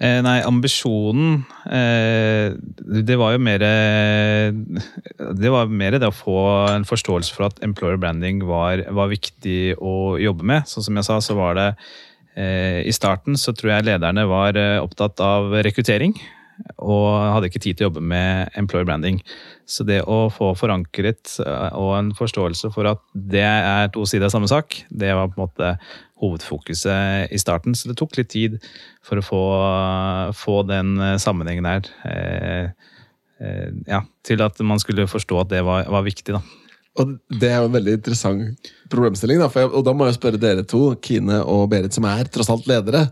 Eh, 0.00 0.20
nei, 0.24 0.38
ambisjonen 0.48 1.42
eh, 1.68 2.54
Det 3.04 3.18
var 3.20 3.34
jo 3.34 3.40
mer 3.44 3.60
Det 3.60 5.50
var 5.52 5.68
mer 5.68 5.98
det 6.00 6.08
å 6.08 6.14
få 6.14 6.38
en 6.70 6.86
forståelse 6.88 7.34
for 7.36 7.50
at 7.50 7.60
employer 7.66 8.00
branding 8.00 8.40
var, 8.48 8.86
var 8.88 9.10
viktig 9.12 9.74
å 9.76 10.16
jobbe 10.16 10.46
med. 10.54 10.70
Sånn 10.70 10.86
som 10.86 10.96
jeg 10.96 11.08
sa, 11.10 11.18
så 11.20 11.36
var 11.36 11.58
det 11.58 11.68
eh, 12.32 12.80
I 12.88 12.94
starten 12.96 13.36
så 13.36 13.52
tror 13.52 13.74
jeg 13.74 13.90
lederne 13.90 14.24
var 14.30 14.56
eh, 14.56 14.78
opptatt 14.80 15.20
av 15.20 15.52
rekruttering. 15.68 16.16
Og 16.80 17.06
hadde 17.34 17.48
ikke 17.50 17.62
tid 17.62 17.78
til 17.78 17.86
å 17.86 17.90
jobbe 17.90 18.02
med 18.12 18.52
employer 18.58 18.86
branding. 18.88 19.20
Så 19.68 19.84
det 19.86 20.00
å 20.04 20.28
få 20.34 20.52
forankret 20.58 21.36
eh, 21.44 21.78
og 21.78 21.94
en 21.96 22.12
forståelse 22.16 22.72
for 22.74 22.88
at 22.90 23.02
det 23.14 23.46
er 23.46 23.90
to 23.94 24.04
sider 24.08 24.28
av 24.28 24.34
samme 24.34 24.50
sak, 24.50 24.82
det 24.90 25.12
var 25.16 25.30
på 25.30 25.38
en 25.38 25.46
måte 25.46 25.74
hovedfokuset 26.20 27.32
i 27.32 27.40
starten. 27.40 27.76
Så 27.76 27.90
det 27.90 27.98
tok 28.00 28.18
litt 28.18 28.30
tid 28.32 28.58
for 29.06 29.20
å 29.20 29.24
få, 29.24 29.42
få 30.36 30.60
den 30.68 30.96
eh, 31.00 31.18
sammenhengen 31.22 31.68
der. 31.68 31.90
Eh, 32.08 32.88
eh, 33.40 33.68
ja, 33.88 34.04
til 34.26 34.44
at 34.44 34.60
man 34.66 34.82
skulle 34.82 35.08
forstå 35.10 35.44
at 35.44 35.54
det 35.54 35.64
var, 35.66 35.88
var 35.90 36.06
viktig, 36.06 36.36
da. 36.36 36.44
Og 37.00 37.16
Det 37.30 37.48
er 37.48 37.60
jo 37.62 37.68
en 37.68 37.76
veldig 37.76 37.92
interessant 38.00 38.70
problemstilling. 38.90 39.40
Da, 39.40 39.48
jeg, 39.54 39.70
og 39.70 39.84
da 39.86 39.94
må 39.96 40.08
jeg 40.08 40.18
spørre 40.18 40.40
dere 40.42 40.66
to, 40.68 40.90
Kine 41.04 41.38
og 41.46 41.68
Berit, 41.72 41.94
som 41.96 42.08
er 42.10 42.28
tross 42.32 42.50
alt 42.52 42.66
ledere. 42.68 43.06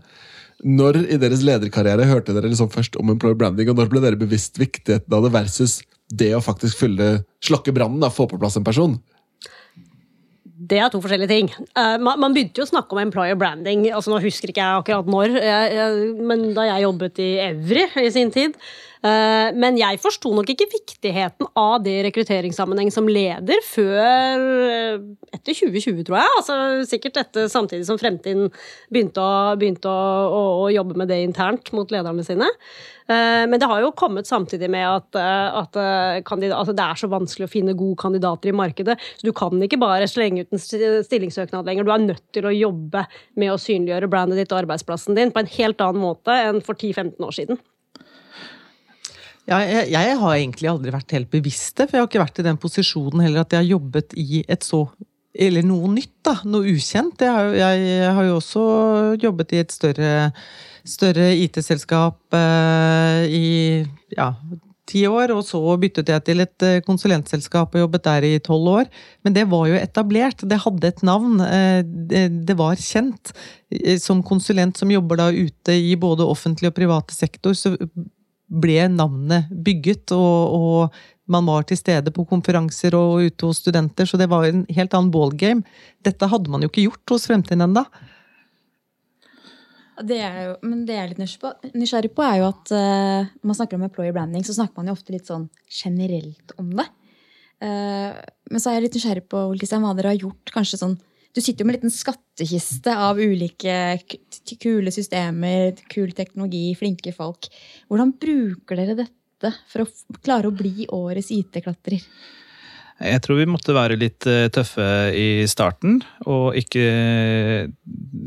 Når 0.65 0.97
i 1.05 1.19
deres 1.21 1.43
lederkarriere 1.45 2.07
hørte 2.09 2.35
dere 2.35 2.49
liksom 2.51 2.71
først 2.73 2.97
om 2.99 3.13
employer 3.13 3.37
branding, 3.39 3.69
og 3.71 3.79
når 3.79 3.91
ble 3.91 4.03
dere 4.03 4.19
bevisst 4.19 4.59
viktigheten 4.59 5.15
av 5.15 5.23
det 5.23 5.31
versus 5.35 5.79
det 6.09 6.33
å 6.35 6.43
faktisk 6.43 6.81
fylle, 6.81 7.21
slokke 7.45 7.71
brannen, 7.75 8.03
få 8.11 8.27
på 8.27 8.39
plass 8.41 8.57
en 8.59 8.67
person? 8.67 8.97
Det 10.69 10.81
er 10.81 10.91
to 10.91 10.99
forskjellige 10.99 11.31
ting. 11.31 11.47
Eh, 11.79 11.95
man, 12.03 12.33
begynte 12.35 12.59
jo 12.59 12.65
å 12.67 12.69
snakke 12.73 12.91
om 12.93 12.99
employer 13.01 13.37
branding. 13.39 13.87
altså 13.95 14.11
Nå 14.11 14.19
husker 14.21 14.51
ikke 14.51 14.65
jeg 14.65 14.81
akkurat 14.81 15.07
når, 15.09 15.37
jeg, 15.39 15.71
jeg, 15.77 16.11
men 16.19 16.49
da 16.57 16.67
jeg 16.67 16.83
jobbet 16.83 17.21
i 17.23 17.29
Evry 17.45 17.85
i 18.03 18.11
sin 18.11 18.33
tid. 18.35 18.57
Eh, 18.99 19.49
men 19.55 19.77
jeg 19.79 19.95
forsto 20.03 20.27
nok 20.35 20.49
ikke 20.51 20.65
viktigheten 20.73 21.47
av 21.55 21.77
det 21.85 21.93
rekrutteringssammenheng 22.09 22.89
som 22.91 23.05
leder 23.07 23.61
før 23.63 24.41
eh, 24.67 24.97
etter 25.31 25.55
2020, 25.55 26.01
tror 26.09 26.17
jeg. 26.19 26.33
Altså 26.41 26.57
Sikkert 26.89 27.19
etter 27.21 27.47
samtidig 27.51 27.87
som 27.87 27.99
Fremtiden 28.01 28.49
begynte, 28.91 29.23
å, 29.23 29.53
begynte 29.61 29.87
å, 29.87 30.01
å, 30.27 30.41
å 30.65 30.71
jobbe 30.75 30.99
med 30.99 31.07
det 31.13 31.21
internt 31.23 31.71
mot 31.77 31.93
lederne 31.95 32.25
sine. 32.27 32.49
Eh, 33.07 33.45
Men 33.47 33.55
det 33.63 33.71
har 33.71 33.85
jo 33.85 33.93
kommet 33.95 34.27
samtidig 34.27 34.67
med 34.75 34.83
at, 34.83 35.15
at, 35.15 35.79
eh, 35.79 36.51
altså 36.51 36.75
det 36.75 36.89
er 36.89 36.99
så 36.99 37.07
vanskelig 37.15 37.47
å 37.47 37.53
finne 37.55 37.77
gode 37.79 38.01
kandidater 38.03 38.51
i 38.51 38.57
markedet. 38.65 38.99
Så 39.15 39.29
du 39.29 39.31
kan 39.31 39.55
ikke 39.63 39.79
bare 39.79 40.11
slenge 40.11 40.43
ut 40.43 40.51
en 40.51 40.59
st- 40.59 41.05
stillingssøknad 41.07 41.63
lenger. 41.71 41.87
Du 41.87 41.95
er 41.95 42.03
nødt 42.03 42.25
til 42.35 42.51
å 42.51 42.55
jobbe 42.57 43.07
med 43.39 43.55
å 43.55 43.59
synliggjøre 43.63 44.11
brandet 44.11 44.43
ditt 44.43 44.51
og 44.51 44.65
arbeidsplassen 44.65 45.15
din 45.15 45.31
på 45.31 45.39
en 45.45 45.53
helt 45.55 45.87
annen 45.87 46.03
måte 46.03 46.35
enn 46.51 46.59
for 46.67 46.75
10-15 46.75 47.15
år 47.23 47.39
siden. 47.39 47.63
Ja, 49.49 49.57
jeg, 49.65 49.89
jeg 49.95 50.17
har 50.21 50.35
egentlig 50.35 50.69
aldri 50.69 50.91
vært 50.93 51.13
helt 51.15 51.29
bevisst 51.33 51.79
det, 51.79 51.87
for 51.89 51.97
jeg 51.97 52.03
har 52.03 52.09
ikke 52.11 52.21
vært 52.21 52.41
i 52.41 52.45
den 52.45 52.59
posisjonen 52.61 53.23
heller 53.25 53.41
at 53.45 53.55
jeg 53.55 53.63
har 53.63 53.71
jobbet 53.71 54.13
i 54.19 54.43
et 54.45 54.65
så 54.67 54.83
Eller 55.33 55.63
noe 55.65 55.89
nytt, 55.93 56.15
da. 56.25 56.35
Noe 56.49 56.69
ukjent. 56.73 57.21
Jeg 57.21 57.33
har, 57.33 57.51
jeg, 57.57 57.83
jeg 57.87 58.13
har 58.17 58.25
jo 58.27 58.37
også 58.39 58.63
jobbet 59.21 59.53
i 59.53 59.59
et 59.61 59.71
større, 59.73 60.13
større 60.89 61.27
IT-selskap 61.45 62.35
eh, 62.37 63.21
i 63.29 63.45
ja, 64.17 64.31
ti 64.89 65.03
år, 65.07 65.31
og 65.37 65.43
så 65.45 65.61
byttet 65.79 66.09
jeg 66.09 66.25
til 66.27 66.43
et 66.43 66.65
eh, 66.65 66.79
konsulentselskap 66.85 67.77
og 67.77 67.83
jobbet 67.85 68.05
der 68.09 68.25
i 68.25 68.33
tolv 68.43 68.71
år. 68.73 68.89
Men 69.23 69.37
det 69.37 69.45
var 69.53 69.67
jo 69.69 69.77
etablert. 69.79 70.41
Det 70.49 70.61
hadde 70.65 70.91
et 70.93 71.03
navn. 71.05 71.39
eh, 71.45 71.81
Det, 71.85 72.57
var 72.57 72.75
kjent. 72.81 73.33
Eh, 73.69 73.97
Som 74.01 74.25
konsulent 74.25 74.77
som 74.81 74.91
jobber 74.91 75.21
da 75.21 75.29
ute 75.29 75.77
i 75.77 75.93
både 75.95 76.25
offentlig 76.25 76.73
og 76.73 76.77
private 76.81 77.13
sektor, 77.15 77.53
så 77.53 77.75
ble 78.49 78.87
navnet 78.91 79.49
bygget, 79.53 80.11
og, 80.15 80.55
og 80.59 81.29
man 81.29 81.45
var 81.45 81.67
til 81.69 81.77
stede 81.77 82.13
på 82.13 82.25
konferanser 82.29 82.95
og 82.97 83.25
ute 83.27 83.49
hos 83.49 83.61
studenter, 83.61 84.09
så 84.09 84.17
det 84.17 84.29
var 84.31 84.47
en 84.47 84.63
helt 84.73 84.95
annen 84.97 85.11
ballgame. 85.13 85.65
Dette 86.05 86.29
hadde 86.31 86.49
man 86.49 86.65
jo 86.65 86.71
ikke 86.71 86.87
gjort 86.87 87.13
hos 87.13 87.27
Fremtiden 87.29 87.67
ennå. 87.67 87.85
Det 89.99 90.17
er 90.23 90.37
jo, 90.45 90.53
men 90.63 90.85
det 90.87 90.95
jeg 90.95 91.03
er 91.03 91.11
litt 91.11 91.75
nysgjerrig 91.75 92.13
på, 92.15 92.23
er 92.23 92.39
jo 92.39 92.47
at 92.47 92.71
uh, 92.71 93.27
når 93.27 93.49
man 93.51 93.57
snakker 93.57 93.75
om 93.75 93.83
employer 93.89 94.15
branding, 94.15 94.45
så 94.47 94.55
snakker 94.55 94.79
man 94.79 94.89
jo 94.89 94.95
ofte 94.95 95.11
litt 95.11 95.27
sånn 95.27 95.49
generelt 95.67 96.55
om 96.61 96.71
det. 96.77 96.87
Uh, 97.59 98.15
men 98.49 98.63
så 98.63 98.71
er 98.71 98.79
jeg 98.79 98.85
litt 98.87 98.95
nysgjerrig 98.95 99.25
på 99.27 99.43
hva 99.51 99.93
dere 99.97 100.13
har 100.13 100.21
gjort. 100.21 100.53
kanskje 100.55 100.79
sånn, 100.79 100.95
Du 101.35 101.41
sitter 101.41 101.61
jo 101.61 101.69
med 101.69 101.75
en 101.75 101.79
liten 101.79 101.93
skattkiste 101.93 102.95
av 102.97 103.19
ulike 103.21 103.99
kule 104.61 104.91
systemer, 104.93 105.75
kul 105.91 106.11
teknologi, 106.17 106.73
flinke 106.77 107.13
folk. 107.13 107.51
Hvordan 107.89 108.15
bruker 108.17 108.79
dere 108.79 108.97
dette 109.03 109.53
for 109.69 109.85
å 109.85 110.19
klare 110.25 110.49
å 110.49 110.55
bli 110.55 110.87
årets 110.89 111.29
IT-klatrer? 111.35 112.01
Jeg 112.99 113.23
tror 113.23 113.39
vi 113.39 113.47
måtte 113.47 113.75
være 113.75 113.95
litt 113.95 114.25
eh, 114.27 114.49
tøffe 114.51 114.85
i 115.15 115.45
starten, 115.47 116.01
og 116.27 116.57
ikke 116.59 117.69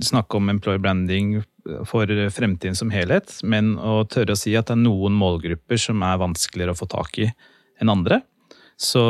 snakke 0.00 0.38
om 0.38 0.48
employer 0.48 0.80
branding 0.80 1.42
for 1.86 2.08
fremtiden 2.32 2.78
som 2.78 2.90
helhet, 2.94 3.34
men 3.44 3.74
å 3.76 4.00
tørre 4.10 4.32
å 4.32 4.38
si 4.38 4.54
at 4.56 4.70
det 4.70 4.78
er 4.78 4.84
noen 4.86 5.14
målgrupper 5.18 5.78
som 5.78 6.00
er 6.06 6.22
vanskeligere 6.22 6.72
å 6.72 6.78
få 6.78 6.88
tak 6.90 7.20
i 7.20 7.28
enn 7.82 7.92
andre. 7.92 8.22
Så 8.80 9.02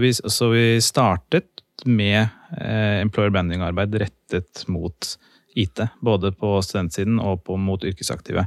vi, 0.00 0.12
så 0.14 0.52
vi 0.54 0.78
startet 0.84 1.66
med 1.84 2.20
eh, 2.22 2.37
employer 2.56 3.32
branding-arbeid 3.34 3.96
rettet 4.00 4.62
mot 4.72 5.10
IT, 5.58 5.82
både 6.00 6.32
på 6.32 6.58
studentsiden 6.64 7.18
og 7.20 7.42
på, 7.46 7.56
mot 7.60 7.84
yrkesaktive. 7.84 8.46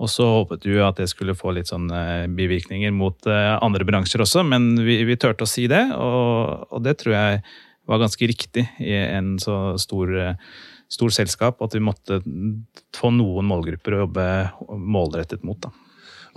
Og 0.00 0.08
så 0.08 0.24
håpet 0.24 0.64
vi 0.64 0.78
at 0.80 0.96
det 1.00 1.10
skulle 1.12 1.36
få 1.36 1.52
litt 1.52 1.68
sånn 1.68 1.90
eh, 1.92 2.24
bivirkninger 2.32 2.92
mot 2.96 3.28
eh, 3.28 3.52
andre 3.60 3.84
bransjer 3.88 4.24
også, 4.24 4.44
men 4.48 4.72
vi, 4.80 5.02
vi 5.04 5.18
turte 5.20 5.44
å 5.44 5.50
si 5.50 5.66
det, 5.70 5.82
og, 5.92 6.70
og 6.72 6.84
det 6.86 6.96
tror 7.02 7.16
jeg 7.16 7.42
var 7.90 8.00
ganske 8.00 8.28
riktig 8.30 8.64
i 8.80 8.94
en 8.96 9.34
så 9.42 9.76
stor, 9.80 10.14
eh, 10.16 10.56
stor 10.90 11.12
selskap, 11.12 11.60
at 11.60 11.76
vi 11.76 11.84
måtte 11.84 12.22
få 12.96 13.12
noen 13.12 13.48
målgrupper 13.50 13.96
å 13.96 14.02
jobbe 14.06 14.26
målrettet 14.80 15.44
mot. 15.44 15.60
da. 15.60 15.74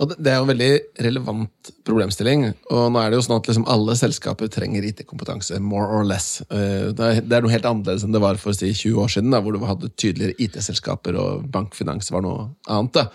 Og 0.02 0.10
det, 0.10 0.26
er 0.26 0.40
jo 0.40 0.46
en 0.46 0.50
veldig 0.50 0.70
relevant 1.06 1.70
problemstilling. 1.86 2.48
Og 2.74 2.86
nå 2.92 3.00
er 3.00 3.12
det 3.12 3.18
jo 3.20 3.26
sånn 3.28 3.36
at 3.38 3.50
liksom 3.50 3.66
alle 3.70 3.94
selskaper 3.98 4.50
trenger 4.52 4.86
IT-kompetanse, 4.88 5.60
more 5.62 5.86
or 5.86 6.06
less. 6.08 6.40
Eh, 6.48 6.90
Det 6.94 7.10
er, 7.22 7.44
noe 7.44 7.52
helt 7.52 7.68
annerledes 7.68 8.06
enn 8.06 8.14
det 8.14 8.22
var 8.24 8.40
for 8.42 8.56
si, 8.56 8.72
20 8.72 9.04
år 9.04 9.12
siden, 9.14 9.30
da, 9.34 9.42
hvor 9.44 9.54
du 9.54 9.62
hadde 9.64 9.92
tydeligere 9.94 10.34
IT-selskaper 10.42 11.18
og 11.20 11.46
bankfinans 11.54 12.10
var 12.14 12.24
noe 12.26 12.48
annet. 12.66 12.98
Da. 12.98 13.06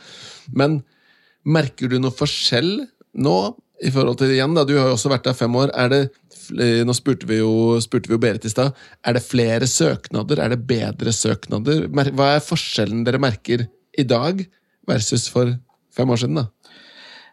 Men 0.56 0.82
merker 1.44 1.92
du 1.92 2.00
noe 2.00 2.16
forskjell 2.16 2.72
nå 3.20 3.38
i 3.84 3.92
forhold 3.96 4.20
til 4.20 4.34
igjen, 4.34 4.56
da, 4.56 4.66
Du 4.68 4.76
har 4.78 4.90
jo 4.90 4.96
også 4.98 5.12
vært 5.12 5.28
der 5.28 5.38
fem 5.38 5.56
år. 5.56 5.72
Er 5.76 5.92
det, 5.92 6.02
nå 6.88 6.96
spurte 6.96 7.28
vi 7.28 7.40
jo, 7.40 7.80
spurte 7.84 8.12
vi 8.12 8.16
jo 8.18 8.22
Berit 8.24 8.48
i 8.48 8.52
stad. 8.52 8.76
Er 9.08 9.16
det 9.16 9.24
flere 9.24 9.68
søknader? 9.68 10.40
Er 10.44 10.56
det 10.56 10.68
bedre 10.68 11.14
søknader? 11.16 11.88
Hva 11.88 12.34
er 12.36 12.44
forskjellen 12.44 13.06
dere 13.08 13.22
merker 13.22 13.68
i 13.98 14.04
dag 14.04 14.44
versus 14.88 15.30
for 15.32 15.56
fem 15.96 16.12
år 16.12 16.24
siden? 16.24 16.42
da? 16.42 16.48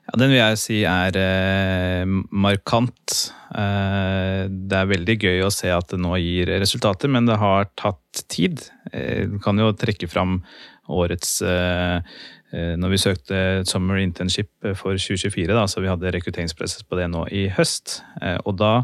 Ja, 0.06 0.18
Den 0.20 0.30
vil 0.30 0.38
jeg 0.38 0.60
si 0.62 0.76
er 0.86 1.16
eh, 1.18 2.06
markant. 2.30 3.16
Eh, 3.50 4.46
det 4.46 4.78
er 4.78 4.92
veldig 4.92 5.16
gøy 5.18 5.42
å 5.46 5.52
se 5.54 5.72
at 5.74 5.90
det 5.90 5.98
nå 6.02 6.14
gir 6.22 6.52
resultater, 6.62 7.10
men 7.10 7.26
det 7.26 7.38
har 7.42 7.66
tatt 7.78 8.22
tid. 8.30 8.62
Eh, 8.92 9.26
du 9.32 9.40
kan 9.42 9.58
jo 9.58 9.72
trekke 9.74 10.06
fram 10.10 10.38
årets 10.86 11.40
eh, 11.42 11.98
eh, 12.54 12.74
Når 12.78 12.92
vi 12.92 13.00
søkte 13.02 13.40
Summer 13.66 13.98
Internship 13.98 14.52
for 14.78 14.94
2024, 14.94 15.50
da, 15.50 15.66
så 15.66 15.82
vi 15.82 15.90
hadde 15.90 16.14
rekrutteringsprosess 16.14 16.86
på 16.86 17.00
det 17.00 17.10
nå 17.10 17.26
i 17.34 17.48
høst. 17.56 18.00
Eh, 18.22 18.38
og 18.46 18.60
da, 18.62 18.74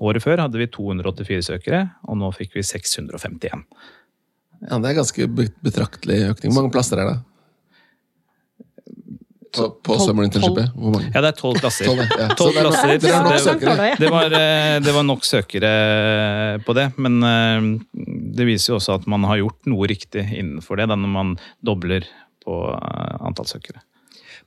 året 0.00 0.24
før, 0.24 0.40
hadde 0.46 0.56
vi 0.56 0.70
284 0.72 1.42
søkere, 1.50 1.82
og 2.08 2.16
nå 2.16 2.30
fikk 2.32 2.54
vi 2.56 2.62
651. 2.64 3.66
Ja, 4.60 4.78
Det 4.78 4.92
er 4.92 4.96
ganske 4.96 5.26
betraktelig 5.60 6.22
økning. 6.30 6.52
Hvor 6.52 6.62
mange 6.62 6.72
plasser 6.72 7.02
er 7.02 7.10
det? 7.10 7.18
På, 9.50 9.66
på 9.82 9.96
Summer 9.98 10.24
Internshipet? 10.28 10.70
Hvor 10.76 10.92
mange? 10.94 11.08
Ja, 11.14 11.20
det 11.24 11.30
er 11.32 11.36
tolv 11.40 11.58
klasser. 11.58 11.88
Tolv, 11.90 12.02
ja. 12.06 12.28
Tolv 12.38 12.52
Så 12.54 12.54
det 12.54 12.62
plasser. 12.62 13.58
det 13.58 13.98
Det- 13.98 14.10
var, 14.14 14.32
eh, 14.38 14.78
det 14.84 14.94
var 14.94 15.02
nok 15.08 15.24
søkere 15.26 15.72
på 16.64 16.74
det, 16.78 16.86
men 16.98 17.22
eh, 17.26 17.68
det 18.36 18.46
viser 18.46 18.72
jo 18.74 18.78
også 18.78 18.94
at 19.00 19.06
man 19.10 19.24
har 19.26 19.40
gjort 19.42 19.66
noe 19.66 19.88
riktig 19.90 20.22
innenfor 20.38 20.76
det, 20.78 20.88
da 20.92 20.96
når 20.98 21.12
man 21.14 21.32
dobler 21.66 22.06
på 22.44 22.60
eh, 22.74 23.16
antall 23.26 23.46
søkere. 23.50 23.82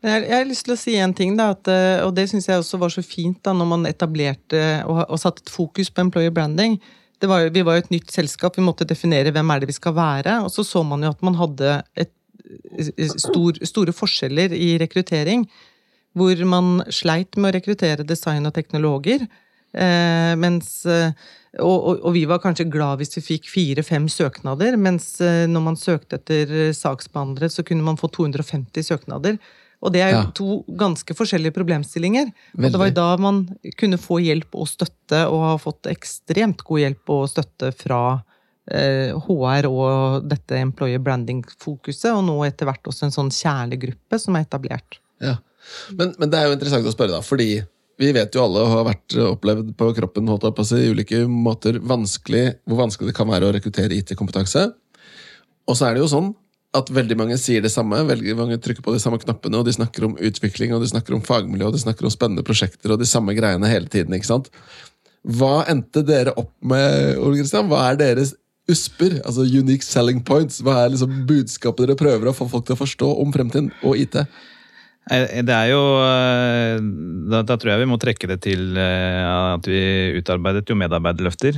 Men 0.04 0.12
jeg, 0.18 0.30
jeg 0.30 0.38
har 0.38 0.50
lyst 0.50 0.66
til 0.68 0.74
å 0.76 0.80
si 0.80 0.96
en 1.00 1.14
ting, 1.16 1.36
da, 1.40 1.52
at, 1.56 1.68
eh, 1.72 2.02
og 2.06 2.16
det 2.16 2.30
syns 2.32 2.48
jeg 2.50 2.60
også 2.64 2.80
var 2.82 2.92
så 2.92 3.04
fint 3.06 3.40
da 3.46 3.54
når 3.56 3.70
man 3.76 3.86
etablerte 3.88 4.64
og, 4.88 5.04
og 5.10 5.20
satte 5.22 5.44
et 5.46 5.52
fokus 5.54 5.92
på 5.94 6.04
employer 6.04 6.32
branding. 6.36 6.80
Det 7.24 7.30
var, 7.32 7.46
vi 7.56 7.62
var 7.64 7.78
jo 7.78 7.84
et 7.86 7.94
nytt 7.94 8.12
selskap, 8.12 8.58
vi 8.60 8.66
måtte 8.66 8.84
definere 8.88 9.32
hvem 9.32 9.52
er 9.54 9.62
det 9.64 9.70
vi 9.70 9.76
skal 9.78 9.94
være. 9.96 10.42
Og 10.44 10.52
så 10.52 10.66
så 10.68 10.82
man 10.84 11.06
jo 11.06 11.12
at 11.14 11.22
man 11.24 11.38
hadde 11.40 11.78
et, 11.96 12.12
stor, 13.18 13.60
store 13.66 13.94
forskjeller 13.96 14.54
i 14.56 14.74
rekruttering. 14.82 15.48
Hvor 16.14 16.44
man 16.46 16.84
sleit 16.94 17.38
med 17.38 17.50
å 17.50 17.56
rekruttere 17.58 18.06
design 18.06 18.46
og 18.46 18.54
teknologer. 18.54 19.26
Eh, 19.74 20.34
mens, 20.38 20.86
eh, 20.86 21.10
og, 21.58 21.74
og, 21.74 22.04
og 22.06 22.14
vi 22.14 22.28
var 22.30 22.42
kanskje 22.44 22.68
glad 22.70 23.00
hvis 23.02 23.18
vi 23.18 23.24
fikk 23.32 23.50
fire-fem 23.50 24.06
søknader, 24.12 24.78
mens 24.78 25.16
eh, 25.26 25.48
når 25.50 25.64
man 25.66 25.80
søkte 25.80 26.20
etter 26.20 26.54
eh, 26.68 26.76
saksbehandlere, 26.78 27.50
så 27.50 27.66
kunne 27.66 27.86
man 27.86 27.98
få 27.98 28.12
250 28.14 28.86
søknader. 28.86 29.40
Og 29.84 29.92
det 29.92 30.04
er 30.06 30.14
jo 30.14 30.20
Ja. 30.22 30.28
to 30.32 30.64
ganske 30.80 31.12
forskjellige 31.18 31.52
problemstillinger. 31.58 32.30
Og 32.56 32.70
det 32.70 32.80
var 32.80 32.88
jo 32.88 32.96
da 33.02 33.08
man 33.20 33.42
kunne 33.76 33.98
få 34.00 34.22
hjelp 34.24 34.56
og 34.56 34.70
støtte, 34.70 35.26
og 35.28 35.42
har 35.44 35.58
fått 35.60 35.90
ekstremt 35.92 36.64
god 36.64 36.80
hjelp 36.80 37.10
og 37.18 37.26
støtte 37.34 37.74
fra 37.76 38.22
HR 38.72 39.68
og 39.68 40.28
dette 40.32 40.56
employer 40.62 41.02
branding-fokuset, 41.04 42.12
og 42.14 42.24
nå 42.30 42.38
etter 42.48 42.70
hvert 42.70 42.88
også 42.88 43.10
en 43.10 43.16
sånn 43.16 43.32
kjernegruppe 43.34 44.20
som 44.22 44.38
er 44.38 44.46
etablert. 44.46 45.02
Ja. 45.24 45.38
Men, 45.96 46.14
men 46.20 46.32
det 46.32 46.40
er 46.40 46.48
jo 46.48 46.56
interessant 46.56 46.88
å 46.88 46.94
spørre, 46.94 47.18
da, 47.18 47.24
fordi 47.24 47.62
vi 48.02 48.12
vet 48.16 48.36
jo 48.36 48.44
alle 48.44 48.62
og 48.64 48.72
har 48.72 48.86
vært 48.88 49.16
eh, 49.18 49.32
opplevd 49.36 49.74
på 49.80 49.90
kroppen 50.00 50.32
holdt 50.32 50.48
opp, 50.50 50.62
altså, 50.64 50.80
i 50.80 50.94
ulike 50.94 51.24
måter 51.30 51.80
vanskelig, 51.84 52.46
hvor 52.68 52.82
vanskelig 52.86 53.12
det 53.12 53.18
kan 53.18 53.30
være 53.30 53.50
å 53.50 53.56
rekruttere 53.56 54.00
IT-kompetanse. 54.00 54.70
Og 55.70 55.78
så 55.78 55.88
er 55.88 55.96
det 55.96 56.04
jo 56.04 56.12
sånn 56.12 56.32
at 56.74 56.90
veldig 56.90 57.16
mange 57.20 57.36
sier 57.38 57.62
det 57.62 57.70
samme, 57.70 58.00
veldig 58.10 58.34
mange 58.40 58.58
trykker 58.62 58.82
på 58.86 58.96
de 58.96 59.02
samme 59.02 59.20
knappene, 59.22 59.60
og 59.60 59.68
de 59.68 59.76
snakker 59.76 60.08
om 60.08 60.16
utvikling, 60.18 60.74
og 60.74 60.82
de 60.82 60.90
snakker 60.90 61.14
om 61.14 61.22
fagmiljø, 61.26 61.68
og 61.70 61.76
de 61.76 61.84
snakker 61.84 62.08
om 62.08 62.14
spennende 62.14 62.46
prosjekter, 62.48 62.96
og 62.96 63.02
de 63.02 63.10
samme 63.10 63.36
greiene 63.38 63.70
hele 63.70 63.92
tiden. 63.94 64.16
ikke 64.18 64.32
sant? 64.32 64.50
Hva 65.24 65.62
endte 65.72 66.02
dere 66.04 66.34
opp 66.40 66.52
med, 66.66 67.20
Ole 67.22 67.38
Kristian? 67.40 67.70
Hva 67.70 67.86
er 67.92 68.00
deres 68.02 68.34
USPer, 68.70 69.18
altså 69.26 69.44
unique 69.44 69.84
selling 69.84 70.22
points? 70.24 70.62
Hva 70.64 70.78
er 70.84 70.94
liksom 70.94 71.26
budskapet 71.28 71.84
dere 71.84 72.00
prøver 72.00 72.30
å 72.30 72.36
få 72.38 72.48
folk 72.52 72.68
til 72.68 72.78
å 72.78 72.80
forstå 72.80 73.10
om 73.24 73.34
fremtiden 73.36 73.72
og 73.84 74.00
IT? 74.00 74.22
Eh, 75.12 75.44
Det 75.44 75.52
er 75.52 75.70
jo 75.74 75.82
eh, 76.00 76.78
da, 77.28 77.42
da 77.44 77.58
tror 77.60 77.74
jeg 77.74 77.82
vi 77.82 77.88
må 77.92 77.98
trekke 78.00 78.28
det 78.32 78.38
til 78.46 78.78
eh, 78.80 79.24
at 79.28 79.68
vi 79.68 79.82
utarbeidet 80.20 80.70
jo 80.70 80.78
medarbeiderløfter, 80.80 81.58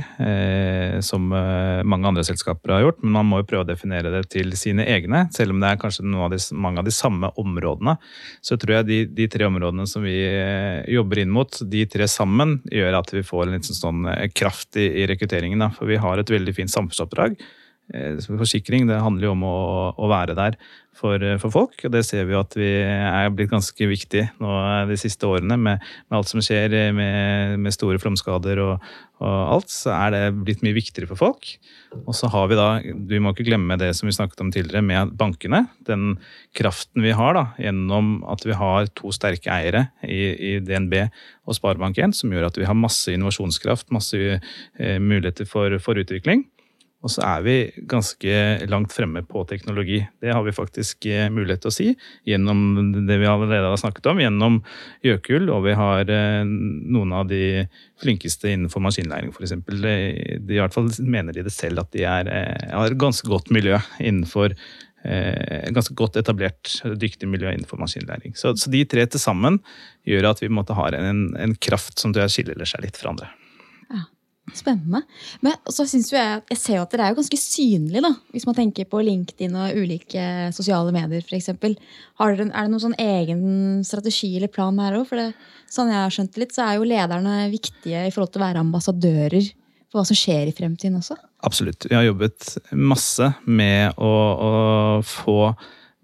som 1.04 1.28
mange 1.28 2.08
andre 2.08 2.24
selskaper 2.26 2.72
har 2.74 2.84
gjort. 2.84 2.98
Men 3.02 3.14
man 3.18 3.28
må 3.30 3.40
jo 3.40 3.48
prøve 3.50 3.66
å 3.66 3.68
definere 3.68 4.12
det 4.14 4.24
til 4.32 4.54
sine 4.58 4.86
egne, 4.90 5.26
selv 5.34 5.54
om 5.54 5.60
det 5.62 5.70
er 5.70 5.80
kanskje 5.80 6.06
av 6.06 6.32
de, 6.32 6.40
mange 6.56 6.82
av 6.82 6.88
de 6.88 6.94
samme 6.94 7.30
områdene. 7.38 7.96
Så 8.44 8.58
tror 8.60 8.78
jeg 8.78 8.88
de, 8.88 8.98
de 9.18 9.28
tre 9.32 9.46
områdene 9.48 9.86
som 9.90 10.04
vi 10.06 10.16
jobber 10.92 11.22
inn 11.22 11.34
mot, 11.34 11.60
de 11.62 11.84
tre 11.90 12.08
sammen, 12.10 12.58
gjør 12.72 12.98
at 13.00 13.12
vi 13.14 13.24
får 13.26 13.46
en 13.46 13.58
litt 13.58 13.70
sånn 13.70 14.08
eh, 14.12 14.26
kraft 14.34 14.78
i, 14.80 14.88
i 15.02 15.06
rekrutteringen. 15.10 15.62
Da. 15.62 15.70
For 15.76 15.90
vi 15.90 16.00
har 16.02 16.18
et 16.22 16.34
veldig 16.34 16.56
fint 16.56 16.72
samfunnsoppdrag. 16.72 17.38
Forsikring 18.26 18.88
det 18.88 18.96
handler 18.98 19.28
jo 19.28 19.36
om 19.36 19.44
å, 19.46 19.58
å 19.94 20.08
være 20.10 20.34
der 20.34 20.56
for, 20.96 21.20
eh, 21.22 21.38
for 21.42 21.52
folk, 21.52 21.76
og 21.84 21.92
det 21.92 22.04
ser 22.08 22.26
vi 22.26 22.34
jo 22.34 22.42
at 22.42 22.56
vi 22.56 22.70
er 22.82 23.32
blitt 23.34 23.52
ganske 23.52 23.88
viktig 23.90 24.24
nå 24.42 24.52
de 24.88 24.96
siste 25.00 25.28
årene 25.28 25.58
med, 25.60 25.82
med 26.08 26.18
alt 26.18 26.30
som 26.30 26.42
skjer 26.44 26.72
eh, 26.76 26.94
med, 26.96 27.58
med 27.62 27.74
store 27.74 28.00
flomskader 28.02 28.60
og, 28.64 28.86
og 29.24 29.36
alt, 29.56 29.72
så 29.72 29.92
er 29.96 30.14
det 30.14 30.22
blitt 30.44 30.64
mye 30.64 30.76
viktigere 30.76 31.08
for 31.08 31.20
folk. 31.20 31.52
Og 32.04 32.12
så 32.16 32.28
har 32.32 32.50
vi 32.50 32.58
da, 32.58 32.68
vi 33.08 33.20
må 33.22 33.32
ikke 33.32 33.46
glemme 33.48 33.78
det 33.80 33.92
som 33.96 34.10
vi 34.10 34.16
snakket 34.16 34.42
om 34.44 34.50
tidligere 34.52 34.84
med 34.84 35.14
bankene, 35.16 35.62
den 35.88 36.18
kraften 36.56 37.04
vi 37.04 37.14
har 37.16 37.36
da, 37.36 37.46
gjennom 37.60 38.18
at 38.28 38.44
vi 38.44 38.56
har 38.56 38.90
to 38.98 39.12
sterke 39.16 39.52
eiere 39.52 39.86
i, 40.04 40.20
i 40.36 40.52
DNB 40.64 40.98
og 41.46 41.56
Sparebank1, 41.56 42.16
som 42.18 42.34
gjør 42.34 42.50
at 42.50 42.60
vi 42.60 42.68
har 42.68 42.76
masse 42.76 43.12
innovasjonskraft, 43.12 43.88
masse 43.94 44.20
eh, 44.36 44.98
muligheter 45.00 45.48
for, 45.48 45.78
for 45.82 46.00
utvikling. 46.02 46.44
Og 47.06 47.12
så 47.12 47.22
er 47.22 47.42
vi 47.46 47.54
ganske 47.86 48.38
langt 48.66 48.90
fremme 48.94 49.22
på 49.26 49.44
teknologi. 49.46 50.00
Det 50.22 50.32
har 50.34 50.42
vi 50.42 50.54
faktisk 50.54 51.06
eh, 51.06 51.28
mulighet 51.30 51.62
til 51.62 51.70
å 51.70 51.74
si 51.76 51.86
gjennom 52.26 52.64
det 53.06 53.20
vi 53.20 53.28
allerede 53.30 53.70
har 53.70 53.78
snakket 53.78 54.08
om, 54.10 54.22
gjennom 54.24 54.58
Gjøkul, 55.06 55.46
og 55.54 55.62
vi 55.68 55.76
har 55.78 56.10
eh, 56.10 56.42
noen 56.42 57.14
av 57.14 57.28
de 57.30 57.62
flinkeste 58.02 58.50
innenfor 58.50 58.82
maskinlæring, 58.88 59.30
f.eks. 59.30 59.54
De, 59.70 59.94
i 60.42 60.58
hvert 60.58 60.74
fall 60.74 60.90
mener 61.06 61.36
de 61.36 61.46
det 61.46 61.54
selv 61.54 61.84
at 61.84 61.94
de 61.94 62.02
er, 62.10 62.32
eh, 62.32 62.74
har 62.74 62.98
ganske 62.98 63.30
godt 63.30 63.54
miljø 63.54 63.78
innenfor 64.02 64.58
ganske 65.06 65.94
godt 65.94 66.16
etablert, 66.18 66.80
dyktig 66.98 67.28
miljø 67.30 67.46
innenfor 67.52 67.78
maskinlæring. 67.78 68.32
Så, 68.34 68.56
så 68.58 68.72
de 68.72 68.80
tre 68.90 69.04
til 69.06 69.22
sammen 69.22 69.60
gjør 70.02 70.32
at 70.32 70.42
vi 70.42 70.50
måtte 70.50 70.74
ha 70.74 70.88
en, 70.98 71.28
en 71.38 71.54
kraft 71.62 72.02
som 72.02 72.10
skiller 72.10 72.66
seg 72.66 72.82
litt 72.82 72.98
fra 72.98 73.12
andre. 73.12 73.28
Spennende. 74.54 75.00
Men 75.42 75.56
så 75.66 75.84
synes 75.90 76.12
jeg, 76.14 76.42
jeg 76.52 76.58
ser 76.60 76.76
jo 76.78 76.84
at 76.84 76.92
dere 76.94 77.08
er 77.08 77.12
jo 77.12 77.18
ganske 77.18 77.38
synlige, 77.40 78.02
da. 78.04 78.12
Hvis 78.30 78.46
man 78.46 78.54
tenker 78.54 78.86
på 78.88 79.00
LinkedIn 79.02 79.56
og 79.58 79.80
ulike 79.82 80.26
sosiale 80.54 80.94
medier, 80.94 81.24
f.eks. 81.26 81.50
Er 81.50 82.38
det 82.38 82.46
noen 82.54 82.82
sånn 82.82 82.98
egen 83.02 83.42
strategi 83.86 84.36
eller 84.38 84.52
plan 84.52 84.78
her 84.82 85.00
òg? 85.00 85.06
For 85.10 85.18
det, 85.18 85.28
sånn 85.72 85.90
jeg 85.90 85.98
har 85.98 86.14
skjønt 86.14 86.34
det 86.36 86.44
litt, 86.44 86.54
så 86.54 86.66
er 86.68 86.78
jo 86.78 86.86
lederne 86.86 87.38
viktige 87.52 88.06
i 88.06 88.12
forhold 88.14 88.34
til 88.34 88.44
å 88.44 88.46
være 88.46 88.62
ambassadører 88.62 89.50
for 89.90 90.00
hva 90.00 90.06
som 90.06 90.18
skjer 90.18 90.50
i 90.50 90.54
fremtiden 90.54 91.00
også. 91.00 91.18
Absolutt. 91.46 91.88
Vi 91.90 91.98
har 91.98 92.06
jobbet 92.06 92.52
masse 92.78 93.32
med 93.44 93.98
å, 93.98 94.12
å 94.46 94.52
få 95.06 95.40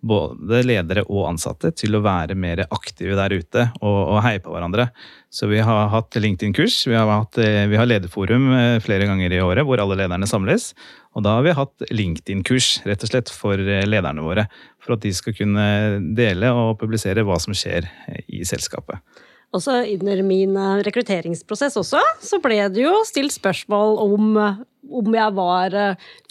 både 0.03 0.65
ledere 0.67 1.05
og 1.07 1.29
ansatte 1.31 1.71
til 1.79 1.95
å 1.95 2.03
være 2.03 2.35
mer 2.39 2.65
aktive 2.67 3.15
der 3.19 3.35
ute 3.39 3.69
og, 3.81 3.99
og 4.17 4.23
heie 4.27 4.43
på 4.43 4.51
hverandre. 4.51 4.89
Så 5.33 5.47
vi 5.49 5.63
har 5.65 5.87
hatt 5.89 6.17
LinkedIn-kurs, 6.21 6.83
vi, 6.87 6.93
eh, 6.95 7.67
vi 7.69 7.77
har 7.81 7.87
lederforum 7.89 8.51
eh, 8.53 8.81
flere 8.85 9.07
ganger 9.09 9.33
i 9.33 9.41
året 9.41 9.65
hvor 9.65 9.81
alle 9.81 9.97
lederne 9.97 10.29
samles. 10.29 10.75
Og 11.17 11.25
da 11.25 11.39
har 11.39 11.47
vi 11.47 11.55
hatt 11.57 11.85
LinkedIn-kurs 11.89 12.83
rett 12.85 13.07
og 13.07 13.09
slett 13.09 13.33
for 13.33 13.57
eh, 13.57 13.87
lederne 13.89 14.21
våre. 14.21 14.45
For 14.85 14.93
at 14.93 15.07
de 15.07 15.13
skal 15.17 15.33
kunne 15.39 15.65
dele 16.19 16.53
og 16.53 16.77
publisere 16.83 17.25
hva 17.25 17.41
som 17.41 17.57
skjer 17.57 17.89
i 18.29 18.43
selskapet. 18.45 19.01
Og 19.57 19.65
så 19.65 19.79
under 19.95 20.21
min 20.25 20.53
rekrutteringsprosess 20.85 21.81
også, 21.81 22.01
så 22.21 22.41
ble 22.45 22.61
det 22.73 22.85
jo 22.85 22.93
stilt 23.09 23.33
spørsmål 23.33 23.99
om, 24.05 24.37
om 25.01 25.17
jeg 25.17 25.37
var 25.37 25.77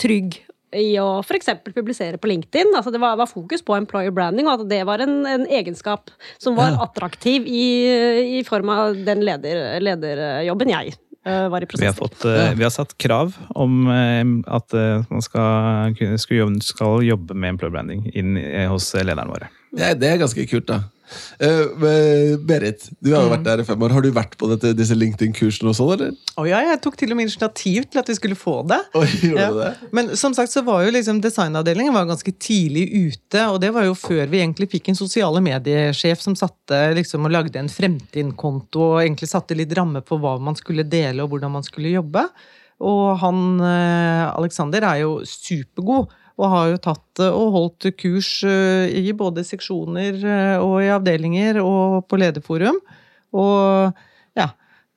trygg 0.01 0.41
i 0.77 0.93
å 1.01 1.19
f.eks. 1.19 1.49
publisere 1.75 2.17
på 2.21 2.29
LinkedIn. 2.31 2.69
Altså 2.77 2.91
det 2.93 3.01
var, 3.03 3.17
var 3.19 3.27
fokus 3.27 3.63
på 3.65 3.75
employer 3.75 4.13
branding, 4.15 4.47
og 4.47 4.61
at 4.61 4.69
det 4.71 4.81
var 4.87 5.03
en, 5.03 5.21
en 5.27 5.45
egenskap 5.51 6.11
som 6.39 6.55
var 6.55 6.71
Ja. 6.75 6.83
attraktiv 6.85 7.47
i, 7.47 8.39
i 8.39 8.43
form 8.47 8.69
av 8.71 8.95
den 9.05 9.23
leder, 9.27 9.79
lederjobben 9.83 10.69
jeg 10.71 10.93
eh, 11.25 11.47
var 11.51 11.61
i 11.61 11.67
Vi 11.67 11.85
har, 11.85 11.93
prosessen. 11.93 11.99
fått, 11.99 12.25
eh, 12.25 12.53
vi 12.55 12.63
har 12.63 12.71
satt 12.73 12.95
krav 12.97 13.35
om 13.55 13.83
eh, 13.91 14.23
at 14.47 14.73
man 15.11 15.21
skal, 15.25 15.93
skal, 16.17 16.37
jobbe, 16.43 16.63
skal 16.63 17.01
jobbe 17.03 17.35
med 17.35 17.55
employer 17.57 17.75
branding 17.75 18.07
inn 18.15 18.37
hos 18.71 18.93
lederne 18.95 19.27
våre. 19.29 19.51
Det 19.71 19.83
er, 19.91 19.95
det 19.99 20.09
er 20.13 20.17
ganske 20.23 20.47
kult, 20.51 20.67
da. 20.71 20.81
Eh, 21.41 22.35
Berit, 22.47 22.87
du 23.01 23.11
har 23.13 23.25
jo 23.25 23.31
vært 23.33 23.43
der 23.47 23.61
i 23.63 23.65
fem 23.67 23.81
år. 23.83 23.93
Har 23.95 24.05
du 24.05 24.09
vært 24.15 24.35
på 24.39 24.49
dette, 24.51 24.71
disse 24.77 24.95
LinkedIn-kursene 24.97 25.71
og 25.71 25.77
sånn, 25.77 25.91
eller? 25.95 26.11
Oh, 26.39 26.45
ja, 26.49 26.61
jeg 26.69 26.79
tok 26.83 26.97
til 26.99 27.11
og 27.13 27.19
med 27.19 27.27
initiativ 27.29 27.87
til 27.91 28.01
at 28.03 28.11
vi 28.11 28.15
skulle 28.17 28.37
få 28.39 28.55
det. 28.69 28.79
Oh, 28.97 29.05
gjorde 29.05 29.41
Ja. 29.41 29.49
det? 29.57 29.89
Men 29.91 30.13
som 30.19 30.33
sagt 30.37 30.53
så 30.53 30.63
var 30.67 30.83
jo 30.85 30.93
liksom 30.95 31.21
designavdelingen 31.23 31.93
var 31.93 32.05
ganske 32.09 32.33
tidlig 32.39 32.85
ute, 33.11 33.43
og 33.51 33.59
det 33.63 33.73
var 33.75 33.85
jo 33.89 33.93
før 33.97 34.25
vi 34.31 34.39
egentlig 34.43 34.69
fikk 34.71 34.89
en 34.93 34.99
sosiale 35.01 35.41
mediesjef 35.43 36.21
som 36.23 36.35
satte 36.39 36.81
liksom 36.97 37.25
og 37.27 37.35
lagde 37.35 37.59
en 37.59 37.69
Fremtind-konto 37.71 38.81
og 38.95 39.01
egentlig 39.03 39.29
satte 39.31 39.57
litt 39.57 39.73
ramme 39.77 40.01
på 40.05 40.17
hva 40.21 40.37
man 40.41 40.55
skulle 40.59 40.83
dele 40.87 41.23
og 41.23 41.31
hvordan 41.33 41.51
man 41.59 41.63
skulle 41.67 41.93
jobbe. 41.93 42.25
Og 42.81 43.19
han 43.21 43.59
eh, 43.61 44.25
Alexander 44.39 44.81
er 44.89 45.03
jo 45.03 45.19
supergod. 45.27 46.09
Og 46.41 46.49
har 46.49 46.71
jo 46.71 46.79
tatt 46.81 47.21
eh, 47.21 47.29
og 47.29 47.51
holdt 47.53 47.91
kurs 48.01 48.31
eh, 48.49 48.89
i 48.97 49.11
både 49.13 49.43
seksjoner 49.45 50.17
eh, 50.25 50.55
og 50.57 50.79
i 50.81 50.89
avdelinger 50.89 51.59
og 51.61 52.07
på 52.09 52.17
lederforum. 52.17 52.79
Og 53.37 53.93
ja, 54.37 54.47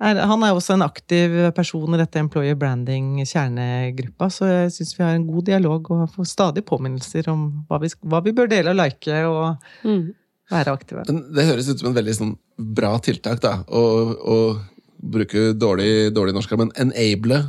er, 0.01 0.23
han 0.27 0.43
er 0.47 0.57
også 0.57 0.75
en 0.79 0.87
aktiv 0.87 1.37
person 1.55 1.95
i 1.95 2.01
dette 2.01 2.19
Employer 2.23 2.57
Branding-kjernegruppa, 2.59 4.31
så 4.33 4.49
jeg 4.51 4.73
syns 4.75 4.97
vi 4.99 5.05
har 5.05 5.15
en 5.19 5.29
god 5.29 5.47
dialog 5.53 5.91
og 5.95 6.05
får 6.17 6.31
stadig 6.33 6.65
påminnelser 6.67 7.29
om 7.33 7.47
hva 7.69 7.79
vi, 7.83 7.93
hva 8.09 8.23
vi 8.25 8.35
bør 8.37 8.51
dele 8.51 8.73
og 8.75 8.81
like 8.81 9.25
og 9.29 9.71
Mm. 9.85 10.15
være 10.51 10.73
aktive. 10.77 11.05
Men 11.09 11.23
det 11.35 11.47
høres 11.47 11.69
ut 11.71 11.81
som 11.81 11.89
en 11.93 11.97
veldig 11.97 12.15
sånn 12.19 12.35
bra 12.59 12.95
tiltak, 13.03 13.41
da. 13.41 13.55
Å 13.69 14.57
bruke 15.05 15.53
dårlig, 15.57 16.13
dårlig 16.17 16.35
norsk, 16.37 16.53
men 16.61 16.73
enable 16.81 17.43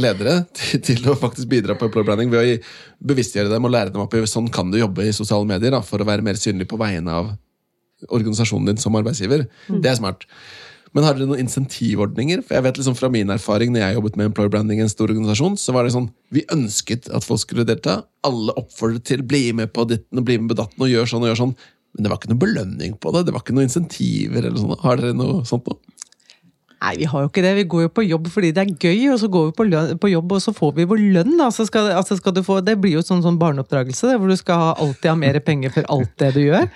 ledere 0.00 0.38
til, 0.56 0.80
til 0.84 1.08
å 1.10 1.16
faktisk 1.18 1.50
bidra 1.50 1.76
på 1.78 1.88
employer 1.88 2.08
branding 2.08 2.32
ved 2.32 2.42
å 2.42 2.58
bevisstgjøre 3.12 3.52
dem 3.52 3.68
og 3.68 3.74
lære 3.74 3.92
dem 3.92 4.04
opp 4.04 4.14
i 4.16 4.24
sånn 4.28 4.50
kan 4.52 4.70
du 4.72 4.78
jobbe 4.80 5.06
i 5.08 5.14
sosiale 5.16 5.48
medier 5.48 5.74
da, 5.74 5.82
for 5.84 6.02
å 6.02 6.08
være 6.08 6.24
mer 6.24 6.40
synlig 6.40 6.70
på 6.70 6.80
vegne 6.80 7.12
av 7.22 7.32
organisasjonen 8.10 8.72
din 8.72 8.82
som 8.82 8.96
arbeidsgiver. 8.98 9.46
Det 9.68 9.90
er 9.90 9.98
smart. 9.98 10.26
Men 10.92 11.06
har 11.06 11.16
dere 11.16 11.28
noen 11.30 11.40
insentivordninger? 11.46 12.42
For 12.44 12.58
jeg 12.58 12.66
vet 12.66 12.80
liksom 12.80 12.96
Fra 12.98 13.08
min 13.12 13.30
erfaring 13.32 13.72
når 13.72 13.84
jeg 13.84 13.96
jobbet 13.96 14.18
med 14.18 14.28
employer 14.28 14.52
branding 14.52 14.82
i 14.82 14.84
en 14.84 14.92
stor 14.92 15.08
organisasjon, 15.08 15.54
så 15.60 15.74
var 15.76 15.86
det 15.86 15.94
sånn 15.94 16.10
vi 16.34 16.44
ønsket 16.52 17.08
at 17.14 17.24
folk 17.24 17.40
skulle 17.40 17.66
delta. 17.68 18.02
Alle 18.26 18.54
oppfordret 18.60 19.06
til 19.08 19.24
bli 19.24 19.46
med 19.56 19.72
på 19.72 19.86
ditten 19.88 20.20
og 20.20 20.26
bli 20.28 20.38
med 20.40 20.52
på 20.52 20.58
datten 20.60 20.84
og 20.84 20.92
gjør 20.92 21.08
sånn 21.08 21.24
og 21.24 21.32
gjør 21.32 21.40
sånn. 21.44 21.54
Men 21.92 22.04
det 22.04 22.12
var 22.12 22.20
ikke 22.20 22.32
noe 22.32 22.42
belønning 22.44 22.94
på 23.00 23.12
det. 23.12 23.26
Det 23.28 23.34
var 23.34 23.44
ikke 23.44 23.56
noen 23.56 23.68
insentiver. 23.68 24.44
eller 24.44 24.60
sånn. 24.60 24.76
Har 24.84 25.00
dere 25.00 25.16
noe 25.16 25.42
sånt 25.48 25.68
nå? 25.68 25.78
Nei, 26.82 26.96
vi 26.98 27.06
har 27.06 27.22
jo 27.22 27.28
ikke 27.30 27.42
det. 27.44 27.52
Vi 27.60 27.64
går 27.70 27.84
jo 27.84 27.90
på 27.94 28.02
jobb 28.02 28.28
fordi 28.32 28.50
det 28.54 28.62
er 28.64 28.70
gøy, 28.74 29.12
og 29.12 29.18
så 29.22 29.28
går 29.30 29.48
vi 29.48 29.56
på, 29.58 29.66
løn, 29.70 29.92
på 30.02 30.10
jobb, 30.10 30.32
og 30.34 30.42
så 30.42 30.54
får 30.56 30.72
vi 30.80 30.86
vår 30.90 31.02
lønn. 31.14 31.34
Altså 31.44 31.66
skal, 31.68 31.92
altså 31.94 32.18
skal 32.18 32.40
få, 32.42 32.58
det 32.66 32.74
blir 32.82 32.96
jo 32.96 33.04
sånn, 33.06 33.22
sånn 33.22 33.38
barneoppdragelse, 33.38 34.10
det, 34.10 34.16
hvor 34.18 34.32
du 34.32 34.38
skal 34.40 34.72
alltid 34.72 35.12
ha 35.12 35.18
mer 35.18 35.38
penger 35.46 35.74
for 35.74 35.86
alt 35.94 36.10
det 36.18 36.32
du 36.34 36.40
gjør. 36.42 36.66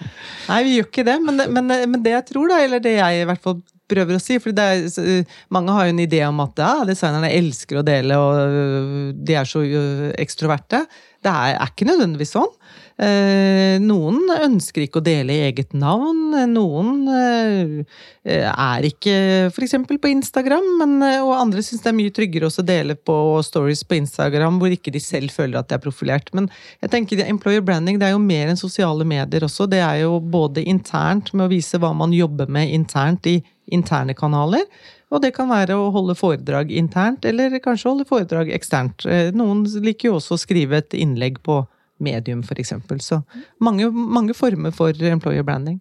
Nei, 0.46 0.60
vi 0.68 0.76
gjør 0.76 0.90
ikke 0.92 1.06
det, 1.10 1.16
men, 1.26 1.42
men, 1.56 1.74
men 1.90 2.04
det 2.04 2.14
jeg 2.14 2.28
tror, 2.30 2.52
da, 2.52 2.60
eller 2.62 2.84
det 2.84 2.94
jeg 3.00 3.24
i 3.24 3.26
hvert 3.26 3.42
fall 3.42 3.58
prøver 3.90 4.18
å 4.18 4.22
si, 4.22 4.38
for 4.42 4.54
mange 5.54 5.74
har 5.74 5.88
jo 5.88 5.94
en 5.94 6.02
idé 6.02 6.22
om 6.26 6.40
at 6.42 6.62
ja, 6.62 6.70
designerne 6.86 7.30
elsker 7.34 7.80
å 7.80 7.86
dele, 7.86 8.18
og 8.18 8.40
øh, 8.42 9.10
de 9.26 9.36
er 9.38 9.48
så 9.48 9.62
øh, 9.62 10.08
ekstroverte. 10.18 10.84
Det 11.22 11.32
er, 11.32 11.58
er 11.58 11.70
ikke 11.70 11.88
nødvendigvis 11.88 12.34
sånn. 12.34 12.50
Eh, 12.96 13.76
noen 13.84 14.22
ønsker 14.32 14.86
ikke 14.86 15.02
å 15.02 15.04
dele 15.04 15.34
eget 15.44 15.74
navn. 15.76 16.32
Noen 16.48 17.02
eh, 17.12 17.98
er 18.24 18.86
ikke 18.88 19.16
f.eks. 19.50 19.76
på 19.84 20.08
Instagram, 20.08 20.70
men, 20.80 20.94
eh, 21.04 21.20
og 21.20 21.34
andre 21.36 21.64
syns 21.64 21.84
det 21.84 21.90
er 21.92 21.98
mye 21.98 22.14
tryggere 22.16 22.48
å 22.48 22.64
dele 22.64 22.96
på 22.96 23.18
stories 23.44 23.84
på 23.84 23.98
Instagram 23.98 24.56
hvor 24.62 24.72
ikke 24.72 24.94
de 24.94 25.02
selv 25.04 25.34
føler 25.34 25.60
at 25.60 25.68
de 25.68 25.76
er 25.76 25.84
profilert. 25.84 26.32
Men 26.32 26.48
jeg 26.80 26.94
tenker 26.94 27.20
employer 27.26 27.60
branding 27.60 28.00
det 28.00 28.08
er 28.08 28.16
jo 28.16 28.24
mer 28.24 28.48
enn 28.48 28.60
sosiale 28.60 29.04
medier 29.04 29.44
også. 29.44 29.68
Det 29.68 29.84
er 29.84 30.06
jo 30.06 30.16
både 30.20 30.64
internt 30.64 31.34
med 31.34 31.50
å 31.50 31.52
vise 31.52 31.82
hva 31.82 31.92
man 31.92 32.16
jobber 32.16 32.48
med 32.48 32.72
internt 32.72 33.28
i 33.28 33.42
interne 33.76 34.16
kanaler. 34.16 34.64
Og 35.12 35.20
det 35.22 35.34
kan 35.36 35.52
være 35.52 35.76
å 35.78 35.92
holde 35.94 36.16
foredrag 36.18 36.72
internt, 36.74 37.28
eller 37.28 37.60
kanskje 37.62 37.92
holde 37.92 38.08
foredrag 38.08 38.50
eksternt. 38.56 39.04
Eh, 39.04 39.30
Noen 39.36 39.66
liker 39.84 40.10
jo 40.10 40.18
også 40.18 40.34
å 40.34 40.46
skrive 40.48 40.80
et 40.80 40.96
innlegg 40.96 41.42
på 41.44 41.60
medium, 41.98 42.42
f.eks. 42.44 42.74
Så 43.00 43.22
mange, 43.58 43.90
mange 43.90 44.34
former 44.34 44.74
for 44.74 45.06
employer 45.10 45.42
branding. 45.42 45.80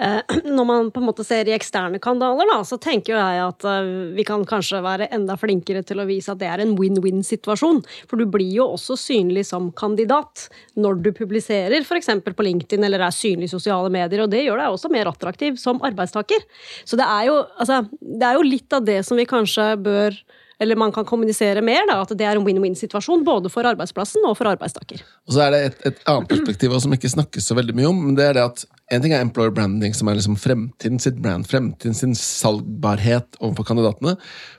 Eh, 0.00 0.20
Når 0.56 0.64
man 0.66 0.90
på 0.90 1.02
en 1.02 1.08
måte 1.08 1.24
ser 1.26 1.48
i 1.48 1.54
eksterne 1.54 2.00
kanaler, 2.02 2.48
da, 2.50 2.60
så 2.66 2.78
tenker 2.80 3.16
jeg 3.16 3.42
at 3.44 3.66
eh, 3.68 3.90
vi 4.16 4.24
kan 4.26 4.44
kanskje 4.48 4.82
være 4.84 5.10
enda 5.14 5.36
flinkere 5.40 5.82
til 5.86 6.00
å 6.00 6.08
vise 6.08 6.32
at 6.32 6.40
det 6.40 6.48
er 6.50 6.64
en 6.64 6.74
win-win-situasjon. 6.78 7.82
For 8.08 8.20
du 8.20 8.26
blir 8.30 8.50
jo 8.56 8.70
også 8.76 8.96
synlig 9.00 9.46
som 9.50 9.70
kandidat 9.76 10.48
når 10.80 11.02
du 11.04 11.12
publiserer 11.16 11.84
f.eks. 11.84 12.12
på 12.24 12.48
LinkedIn 12.48 12.86
eller 12.86 13.04
er 13.06 13.14
synlig 13.14 13.50
i 13.50 13.54
sosiale 13.54 13.92
medier, 13.92 14.24
og 14.24 14.32
det 14.32 14.44
gjør 14.46 14.62
deg 14.62 14.76
også 14.76 14.92
mer 14.92 15.10
attraktiv 15.12 15.60
som 15.60 15.82
arbeidstaker. 15.86 16.44
Så 16.88 16.98
det 17.00 17.08
er 17.08 17.28
jo, 17.28 17.40
altså, 17.60 17.82
det 18.00 18.28
er 18.28 18.38
jo 18.38 18.46
litt 18.48 18.76
av 18.76 18.86
det 18.86 19.02
som 19.06 19.20
vi 19.20 19.28
kanskje 19.28 19.74
bør 19.84 20.16
eller 20.60 20.76
man 20.76 20.92
kan 20.92 21.06
kommunisere 21.08 21.62
mer, 21.64 21.86
da, 21.88 22.00
at 22.04 22.12
det 22.18 22.26
er 22.28 22.36
en 22.36 22.44
win-win-situasjon 22.44 23.24
både 23.24 23.50
for 23.52 23.66
arbeidsplassen 23.68 24.26
og 24.28 24.36
for 24.38 24.50
arbeidstaker. 24.50 25.00
Og 25.28 25.34
så 25.36 25.46
er 25.46 25.54
det 25.54 25.60
et, 25.70 25.80
et 25.90 26.04
annet 26.10 26.28
perspektiv 26.28 26.76
som 26.84 26.94
ikke 26.96 27.12
snakkes 27.14 27.48
så 27.48 27.56
veldig 27.56 27.76
mye 27.78 27.88
om. 27.88 28.04
men 28.06 28.18
det 28.18 28.28
er 28.28 28.38
det 28.38 28.46
at 28.50 28.68
En 28.90 28.98
ting 28.98 29.12
er 29.14 29.20
employer 29.22 29.52
branding, 29.54 29.92
som 29.94 30.08
er 30.10 30.16
liksom 30.18 30.34
fremtiden 30.34 30.98
sitt 30.98 31.20
brand, 31.22 31.46
fremtiden 31.46 31.94
sin 31.94 32.14
salgbarhet 32.18 33.36
overfor 33.38 33.68
kandidatene. 33.68 34.16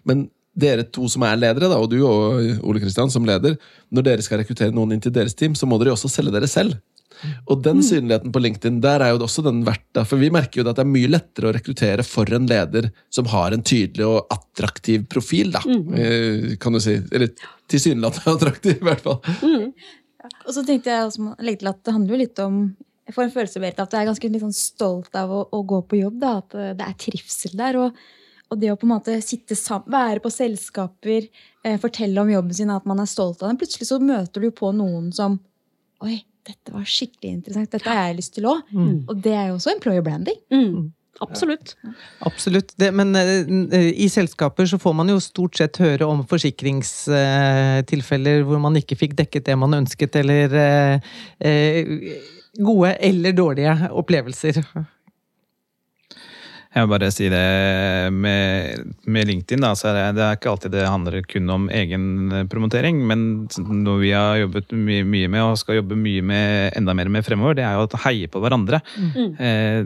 Men 0.08 0.30
dere 0.56 0.86
to 0.88 1.10
som 1.12 1.26
er 1.28 1.36
ledere, 1.36 1.68
da, 1.68 1.76
og 1.76 1.90
du 1.92 1.98
og 2.08 2.64
Ole 2.64 2.80
Kristian 2.80 3.12
som 3.12 3.28
leder, 3.28 3.58
når 3.92 4.06
dere 4.08 4.24
skal 4.24 4.40
rekruttere 4.40 4.72
noen 4.72 4.96
inn 4.96 5.04
til 5.04 5.12
deres 5.12 5.36
team, 5.36 5.52
så 5.52 5.68
må 5.68 5.80
dere 5.82 5.92
også 5.98 6.12
selge 6.12 6.32
dere 6.32 6.48
selv. 6.48 6.78
Og 7.52 7.62
den 7.66 7.82
synligheten 7.86 8.34
på 8.34 8.42
LinkedIn, 8.42 8.80
der 8.84 9.04
er 9.06 9.14
jo 9.14 9.22
også 9.22 9.44
den 9.46 9.62
verdt 9.68 9.86
da, 9.96 10.04
For 10.08 10.22
vi 10.22 10.32
merker 10.34 10.62
jo 10.62 10.68
at 10.68 10.80
det 10.80 10.86
er 10.86 10.92
mye 10.92 11.10
lettere 11.12 11.50
å 11.50 11.56
rekruttere 11.56 12.06
for 12.08 12.30
en 12.34 12.48
leder 12.50 12.90
som 13.14 13.30
har 13.32 13.56
en 13.56 13.64
tydelig 13.66 14.08
og 14.08 14.32
attraktiv 14.34 15.06
profil, 15.12 15.52
da. 15.54 15.62
Mm. 15.66 16.56
Kan 16.62 16.78
du 16.78 16.82
si. 16.84 16.98
Eller 17.12 17.34
tilsynelatende 17.72 18.36
attraktiv, 18.38 18.78
i 18.80 18.88
hvert 18.88 19.04
fall. 19.06 19.20
Og 20.46 20.56
så 20.56 20.64
tenkte 20.66 20.94
jeg 20.94 21.10
også, 21.10 21.34
legge 21.42 21.64
til 21.64 21.72
at 21.72 21.84
det 21.86 21.94
handler 21.96 22.16
jo 22.16 22.24
litt 22.24 22.42
om 22.44 22.64
Jeg 23.08 23.16
får 23.16 23.26
en 23.26 23.34
følelse 23.34 23.62
Berit, 23.62 23.80
at 23.82 23.92
du 23.92 24.00
er 24.00 24.08
ganske 24.08 24.32
litt 24.32 24.44
sånn 24.44 24.56
stolt 24.56 25.16
av 25.20 25.32
å, 25.34 25.44
å 25.52 25.62
gå 25.68 25.82
på 25.90 26.00
jobb. 26.00 26.20
Da, 26.22 26.34
at 26.40 26.56
eh, 26.56 26.74
det 26.78 26.88
er 26.88 27.00
trivsel 27.02 27.56
der. 27.60 27.80
Og, 27.82 28.04
og 28.52 28.60
det 28.62 28.70
å 28.72 28.78
på 28.80 28.88
en 28.88 28.94
måte 28.94 29.18
sitte 29.26 29.58
sammen, 29.58 29.92
være 29.92 30.22
på 30.24 30.32
selskaper, 30.32 31.28
eh, 31.66 31.80
fortelle 31.82 32.24
om 32.24 32.32
jobben 32.32 32.56
sin, 32.56 32.72
at 32.72 32.88
man 32.88 33.02
er 33.04 33.10
stolt 33.10 33.42
av 33.42 33.50
den. 33.50 33.60
Plutselig 33.60 33.90
så 33.90 34.00
møter 34.00 34.40
du 34.40 34.48
jo 34.48 34.58
på 34.62 34.72
noen 34.76 35.10
som 35.16 35.40
Oi, 36.02 36.16
dette 36.48 36.72
var 36.74 36.86
skikkelig 36.88 37.32
interessant. 37.38 37.72
Dette 37.74 37.90
har 37.90 37.96
jeg 38.10 38.20
lyst 38.22 38.34
til 38.38 38.46
òg. 38.50 38.60
Og 39.10 39.16
det 39.24 39.34
er 39.38 39.46
jo 39.50 39.56
også 39.60 39.70
employer 39.76 40.04
branding. 40.06 40.40
Mm, 40.54 40.78
absolutt. 41.26 41.68
Absolutt. 42.28 42.70
Det, 42.80 42.90
men 42.98 43.10
uh, 43.16 43.22
i 43.92 44.08
selskaper 44.12 44.66
så 44.70 44.78
får 44.82 44.94
man 44.98 45.08
jo 45.14 45.18
stort 45.24 45.54
sett 45.60 45.76
høre 45.82 46.06
om 46.10 46.20
forsikringstilfeller 46.30 48.38
hvor 48.48 48.60
man 48.64 48.78
ikke 48.80 49.00
fikk 49.00 49.14
dekket 49.20 49.48
det 49.50 49.58
man 49.60 49.78
ønsket, 49.82 50.14
eller 50.24 50.46
uh, 50.56 50.96
eh, 51.48 51.82
gode 52.60 52.90
eller 53.00 53.32
dårlige 53.38 53.74
opplevelser. 53.92 54.56
Jeg 56.72 56.86
vil 56.86 56.92
bare 56.94 57.10
si 57.12 57.26
det 57.28 57.42
med, 58.16 58.92
med 59.12 59.28
LinkedIn, 59.28 59.60
da, 59.60 59.74
så 59.76 59.90
er 59.90 59.98
det, 59.98 60.04
det 60.16 60.24
er 60.24 60.38
ikke 60.38 60.52
alltid 60.54 60.72
det 60.72 60.86
handler 60.88 61.18
kun 61.28 61.52
om 61.52 61.66
egen 61.68 62.06
promotering. 62.52 63.02
Men 63.10 63.26
noe 63.60 63.98
vi 64.00 64.14
har 64.16 64.40
jobbet 64.40 64.72
mye, 64.78 65.04
mye 65.04 65.28
med, 65.34 65.44
og 65.44 65.60
skal 65.60 65.82
jobbe 65.82 65.98
mye 66.00 66.24
med 66.24 66.78
enda 66.80 66.96
mer 66.96 67.12
med 67.12 67.28
fremover, 67.28 67.60
det 67.60 67.66
er 67.68 67.76
jo 67.76 67.90
å 67.90 68.02
heie 68.06 68.32
på 68.32 68.40
hverandre. 68.44 68.80
Eh, 69.44 69.82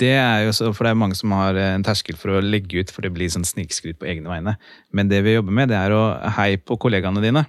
det 0.00 0.14
er 0.16 0.46
jo 0.46 0.56
så, 0.56 0.72
for 0.72 0.88
det 0.88 0.94
er 0.94 1.02
mange 1.04 1.18
som 1.18 1.34
har 1.36 1.60
en 1.60 1.84
terskel 1.84 2.16
for 2.16 2.38
å 2.38 2.44
legge 2.44 2.80
ut, 2.80 2.94
for 2.94 3.04
det 3.04 3.12
blir 3.12 3.28
sånn 3.34 3.44
snikskryt 3.48 4.00
på 4.00 4.08
egne 4.08 4.32
vegne. 4.32 4.56
Men 4.96 5.12
det 5.12 5.20
vi 5.28 5.36
jobber 5.36 5.60
med, 5.60 5.68
det 5.68 5.76
er 5.76 5.92
å 5.92 6.02
heie 6.38 6.56
på 6.56 6.80
kollegaene 6.80 7.20
dine. 7.20 7.44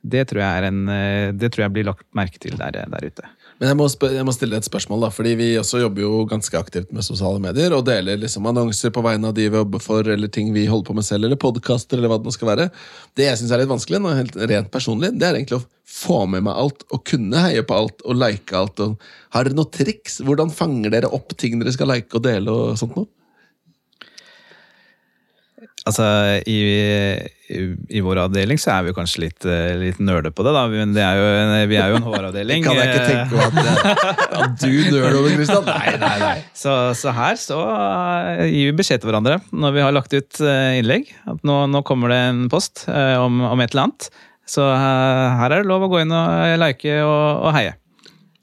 Det 0.00 0.24
tror 0.30 0.46
jeg, 0.46 0.62
er 0.62 0.70
en, 0.70 0.80
eh, 0.88 1.36
det 1.36 1.52
tror 1.52 1.66
jeg 1.66 1.76
blir 1.76 1.90
lagt 1.90 2.08
merke 2.16 2.40
til 2.40 2.56
der, 2.56 2.86
der 2.88 3.04
ute. 3.12 3.28
Men 3.58 3.72
jeg 3.72 3.76
må, 3.80 3.86
jeg 4.14 4.26
må 4.26 4.32
stille 4.34 4.58
et 4.60 4.66
spørsmål, 4.68 5.00
da, 5.02 5.08
fordi 5.10 5.32
vi 5.38 5.46
også 5.58 5.80
jobber 5.82 6.04
jo 6.04 6.20
ganske 6.30 6.54
aktivt 6.60 6.92
med 6.94 7.02
sosiale 7.02 7.40
medier 7.42 7.74
og 7.74 7.82
deler 7.88 8.20
liksom 8.22 8.46
annonser 8.46 8.92
på 8.94 9.02
vegne 9.02 9.32
av 9.32 9.34
de 9.34 9.48
vi 9.50 9.58
jobber 9.58 9.82
for, 9.82 10.06
eller 10.06 10.30
ting 10.30 10.52
vi 10.54 10.68
holder 10.70 10.86
på 10.86 10.94
med 10.94 11.06
selv, 11.06 11.26
eller 11.26 11.40
podkaster, 11.42 11.98
eller 11.98 12.12
hva 12.12 12.20
det 12.20 12.30
nå 12.30 12.34
skal 12.36 12.52
være. 12.52 12.68
Det 13.18 13.26
jeg 13.26 13.40
syns 13.40 13.56
er 13.56 13.64
litt 13.64 13.72
vanskelig, 13.72 13.98
nå, 14.04 14.14
helt 14.14 14.38
rent 14.38 14.70
personlig, 14.70 15.10
det 15.18 15.26
er 15.26 15.40
egentlig 15.40 15.58
å 15.58 15.66
få 15.90 16.20
med 16.30 16.46
meg 16.46 16.54
alt, 16.62 16.86
og 16.94 17.02
kunne 17.10 17.42
heie 17.48 17.66
på 17.66 17.80
alt, 17.82 18.06
og 18.06 18.20
like 18.22 18.54
alt. 18.54 18.78
Og... 18.84 19.10
Har 19.34 19.48
dere 19.48 19.58
noen 19.58 19.74
triks? 19.74 20.20
Hvordan 20.22 20.54
fanger 20.54 20.94
dere 20.94 21.10
opp 21.18 21.34
ting 21.34 21.58
dere 21.58 21.74
skal 21.74 21.90
like 21.90 22.14
og 22.14 22.28
dele 22.28 22.54
og 22.54 22.78
sånt 22.78 22.94
noe? 22.94 23.10
Altså, 25.88 26.04
i, 26.48 26.56
i, 27.48 27.60
I 27.96 28.02
vår 28.04 28.20
avdeling 28.26 28.60
så 28.60 28.74
er 28.74 28.86
vi 28.88 28.94
kanskje 28.96 29.22
litt, 29.24 29.46
eh, 29.48 29.72
litt 29.80 30.00
nerde 30.04 30.32
på 30.34 30.44
det, 30.44 30.52
da. 30.56 30.66
Men 30.72 30.92
det 30.96 31.04
er 31.04 31.18
jo, 31.20 31.26
vi 31.70 31.78
er 31.80 31.92
jo 31.92 31.98
en 32.00 32.06
HR-avdeling. 32.06 32.62
Kan 32.66 32.78
jeg 32.78 32.92
ikke 32.92 33.08
tenke 33.08 33.38
meg 33.38 33.72
at, 33.72 34.22
at 34.42 34.56
du 34.60 34.68
nøler 34.68 35.18
over, 35.22 35.32
Kristian? 35.38 35.66
Nei, 35.72 35.96
nei, 36.00 36.14
nei. 36.22 36.36
Så, 36.56 36.76
så 36.98 37.14
her 37.16 37.40
så 37.40 37.58
eh, 37.64 38.44
gir 38.52 38.72
vi 38.72 38.78
beskjed 38.82 39.02
til 39.02 39.12
hverandre 39.12 39.40
når 39.52 39.76
vi 39.76 39.84
har 39.86 39.96
lagt 39.96 40.14
ut 40.14 40.40
eh, 40.44 40.78
innlegg. 40.82 41.12
At 41.30 41.44
nå, 41.46 41.60
nå 41.72 41.84
kommer 41.88 42.12
det 42.12 42.22
en 42.28 42.46
post 42.52 42.86
eh, 42.92 43.16
om, 43.20 43.40
om 43.48 43.64
et 43.64 43.72
eller 43.72 43.88
annet. 43.88 44.10
Så 44.48 44.64
eh, 44.64 45.40
her 45.40 45.52
er 45.52 45.62
det 45.62 45.68
lov 45.70 45.86
å 45.86 45.92
gå 45.92 46.02
inn 46.04 46.14
og 46.14 46.58
like 46.60 47.00
og, 47.04 47.48
og 47.48 47.54
heie. 47.56 47.76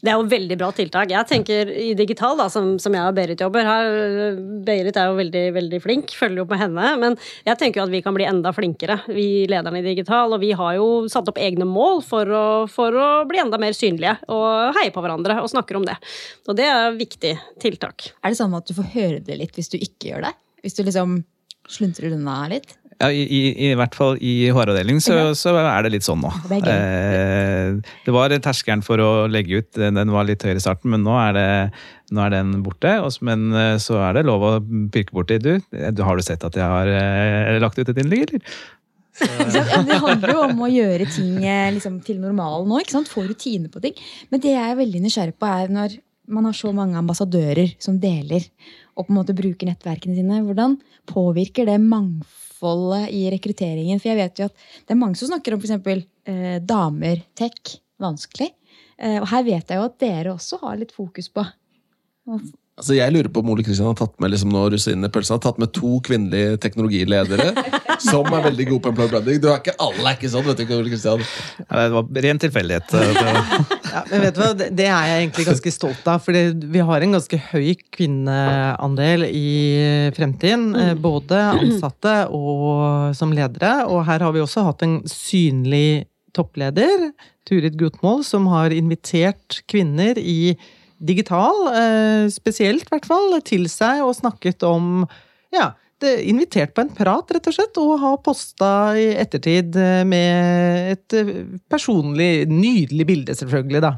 Det 0.06 0.12
er 0.14 0.20
jo 0.20 0.28
veldig 0.30 0.56
bra 0.60 0.68
tiltak. 0.76 1.10
Jeg 1.10 1.26
tenker 1.30 1.70
i 1.82 1.94
digital, 1.98 2.36
da, 2.38 2.46
som, 2.52 2.76
som 2.82 2.94
jeg 2.94 3.10
og 3.10 3.16
Berit 3.18 3.42
jobber 3.42 3.66
her 3.66 4.36
Berit 4.68 5.00
er 5.02 5.10
jo 5.10 5.18
veldig 5.18 5.44
veldig 5.56 5.80
flink, 5.82 6.14
følger 6.14 6.44
jo 6.44 6.46
med 6.52 6.62
henne. 6.62 6.92
Men 7.02 7.18
jeg 7.48 7.58
tenker 7.62 7.82
jo 7.82 7.88
at 7.88 7.94
vi 7.94 8.04
kan 8.06 8.14
bli 8.18 8.28
enda 8.30 8.54
flinkere, 8.54 9.00
vi 9.10 9.48
lederne 9.50 9.82
i 9.82 9.86
digital. 9.88 10.36
Og 10.36 10.44
vi 10.44 10.52
har 10.58 10.78
jo 10.78 10.88
satt 11.12 11.32
opp 11.32 11.42
egne 11.42 11.66
mål 11.66 12.04
for 12.06 12.30
å, 12.30 12.46
for 12.70 12.94
å 12.94 13.10
bli 13.30 13.42
enda 13.42 13.58
mer 13.62 13.74
synlige 13.78 14.20
og 14.30 14.78
heie 14.78 14.94
på 14.94 15.02
hverandre 15.02 15.40
og 15.42 15.50
snakker 15.50 15.82
om 15.82 15.90
det. 15.90 15.98
Og 16.46 16.60
det 16.60 16.70
er 16.70 17.00
viktig 17.00 17.34
tiltak. 17.64 18.12
Er 18.22 18.34
det 18.34 18.42
sånn 18.42 18.54
at 18.58 18.70
du 18.70 18.76
får 18.78 18.92
høre 18.94 19.24
det 19.26 19.40
litt 19.42 19.58
hvis 19.58 19.74
du 19.74 19.80
ikke 19.80 20.12
gjør 20.12 20.28
det? 20.30 20.36
Hvis 20.62 20.78
du 20.78 20.86
liksom 20.86 21.24
sluntrer 21.72 22.14
unna 22.14 22.44
litt? 22.52 22.78
Ja, 23.02 23.10
i, 23.12 23.24
i, 23.28 23.40
I 23.68 23.72
hvert 23.76 23.96
fall 23.98 24.16
i 24.24 24.48
HR-avdelingen 24.56 25.04
så, 25.04 25.18
så 25.36 25.52
er 25.60 25.84
det 25.84 25.92
litt 25.98 26.06
sånn 26.06 26.22
nå. 26.24 26.30
Det. 26.48 26.62
Eh, 26.72 27.96
det 28.06 28.14
var 28.16 28.32
terskelen 28.32 28.84
for 28.86 29.02
å 29.04 29.10
legge 29.28 29.60
ut, 29.60 29.70
den 29.76 30.00
den 30.00 30.14
var 30.14 30.28
litt 30.28 30.46
høyere 30.46 30.62
i 30.62 30.64
starten, 30.64 30.94
men 30.94 31.04
nå 31.04 31.18
er, 31.20 31.36
det, 31.36 31.50
nå 32.16 32.24
er 32.24 32.32
den 32.38 32.54
borte. 32.64 32.94
Men 33.26 33.50
eh, 33.52 33.76
så 33.84 34.00
er 34.00 34.16
det 34.16 34.26
lov 34.30 34.48
å 34.48 34.54
pirke 34.94 35.16
borti. 35.18 35.42
Du, 35.44 35.58
du, 35.60 36.02
har 36.08 36.16
du 36.16 36.24
sett 36.24 36.46
at 36.48 36.56
jeg 36.56 36.64
har 36.64 36.92
eh, 36.92 37.60
lagt 37.60 37.82
ut 37.82 37.92
et 37.92 38.02
innlegg, 38.04 38.30
eller? 38.30 38.56
Ja, 39.16 39.80
Det 39.88 39.96
handler 40.04 40.34
jo 40.34 40.40
om 40.44 40.66
å 40.66 40.68
gjøre 40.68 41.06
ting 41.08 41.38
eh, 41.48 41.70
liksom, 41.76 42.02
til 42.04 42.18
normalen 42.20 42.68
nå. 42.68 42.82
ikke 42.84 42.98
sant? 42.98 43.12
Få 43.12 43.24
rutine 43.28 43.72
på 43.72 43.84
ting. 43.84 43.96
Men 44.32 44.44
det 44.44 44.52
jeg 44.52 44.72
er 44.72 44.80
veldig 44.80 45.04
nysgjerrig 45.06 45.38
på, 45.40 45.52
er 45.52 45.72
når 45.72 46.00
man 46.32 46.48
har 46.48 46.58
så 46.58 46.72
mange 46.76 46.98
ambassadører 47.00 47.76
som 47.80 48.00
deler 48.02 48.44
og 48.96 49.06
på 49.06 49.12
en 49.12 49.20
måte 49.20 49.36
bruker 49.38 49.70
nettverkene 49.70 50.18
sine. 50.18 50.42
Hvordan 50.48 50.80
påvirker 51.12 51.68
det 51.70 51.78
mangfoldet 51.84 52.45
i 53.12 53.26
rekrutteringen? 53.34 54.00
For 54.02 54.12
jeg 54.12 54.20
vet 54.20 54.42
jo 54.42 54.50
at 54.50 54.68
det 54.86 54.96
er 54.96 55.02
mange 55.02 55.20
som 55.20 55.32
snakker 55.32 55.56
om 55.56 55.64
f.eks. 55.64 56.06
Eh, 56.26 56.58
damer, 56.66 57.24
tech, 57.38 57.78
vanskelig. 58.02 58.52
Eh, 58.98 59.20
og 59.22 59.28
her 59.32 59.46
vet 59.48 59.72
jeg 59.72 59.80
jo 59.80 59.88
at 59.88 59.98
dere 60.02 60.36
også 60.36 60.62
har 60.64 60.80
litt 60.80 60.94
fokus 60.96 61.30
på. 61.34 61.46
Altså, 62.76 62.92
jeg 62.98 63.14
lurer 63.16 63.30
på 63.32 63.40
om 63.40 63.50
Ole 63.54 63.64
Kristian 63.64 63.88
har 63.88 63.96
tatt 63.96 64.18
med 64.20 64.34
liksom 64.34 64.50
nå 64.52 64.66
rusinene 64.74 65.08
i 65.08 65.12
pølsa, 65.16 65.38
har 65.38 65.44
tatt 65.46 65.60
med 65.64 65.70
to 65.72 65.94
kvinnelige 66.04 66.58
teknologiledere 66.60 67.54
som 68.04 68.28
er 68.36 68.42
veldig 68.50 68.66
gode 68.68 68.84
på 68.84 68.92
employer 68.92 69.14
branding. 69.14 69.38
Du 69.40 69.48
er 69.48 69.62
ikke, 69.62 69.76
alle 69.80 70.04
er 70.12 70.18
ikke 70.18 70.32
sånn, 70.34 70.44
vet 70.50 70.60
du 70.60 70.64
ikke, 70.66 70.80
Ole 70.82 70.92
Kristian. 70.92 71.24
Ja, 71.62 71.86
det 71.86 71.94
var 71.96 72.22
ren 72.28 72.42
tilfeldighet. 72.44 72.96
Ja, 73.96 74.02
men 74.10 74.26
vet 74.26 74.36
du 74.36 74.42
hva, 74.42 74.50
det, 74.60 74.86
er 74.92 75.06
jeg 75.08 75.20
egentlig 75.22 75.46
ganske 75.48 75.72
stolt 75.72 76.08
av. 76.12 76.20
For 76.26 76.36
vi 76.76 76.82
har 76.84 77.04
en 77.06 77.16
ganske 77.16 77.38
høy 77.54 77.70
kvinneandel 77.96 79.24
i 79.30 79.54
fremtiden. 80.18 80.66
eh, 80.76 80.90
Både 81.00 81.40
ansatte 81.54 82.18
og 82.36 83.16
som 83.16 83.32
ledere. 83.32 83.86
Og 83.88 84.04
her 84.10 84.20
har 84.26 84.36
vi 84.36 84.44
også 84.44 84.66
hatt 84.68 84.84
en 84.84 84.98
synlig 85.08 86.10
toppleder, 86.36 87.14
Turid 87.48 87.80
Gutmål, 87.80 88.26
som 88.28 88.50
har 88.52 88.76
invitert 88.76 89.62
kvinner 89.72 90.20
i 90.20 90.58
digital, 90.98 91.68
eh, 91.74 92.28
spesielt 92.34 92.86
i 92.86 92.94
hvert 92.94 93.08
fall, 93.08 93.36
til 93.46 93.68
seg 93.72 94.04
og 94.06 94.16
snakket 94.18 94.64
om 94.68 95.04
ja, 95.54 95.74
det, 96.04 96.14
invitert 96.30 96.74
på 96.76 96.86
en 96.86 96.94
prat, 96.96 97.32
rett 97.36 97.50
og 97.50 97.56
slett, 97.56 97.78
og 97.82 98.00
har 98.02 98.18
posta 98.24 98.72
i 99.00 99.08
ettertid 99.20 99.78
eh, 99.80 100.02
med 100.08 100.96
et 100.96 101.18
eh, 101.18 101.32
personlig, 101.72 102.48
nydelig 102.52 103.08
bilde, 103.08 103.38
selvfølgelig, 103.38 103.84
da. 103.86 103.96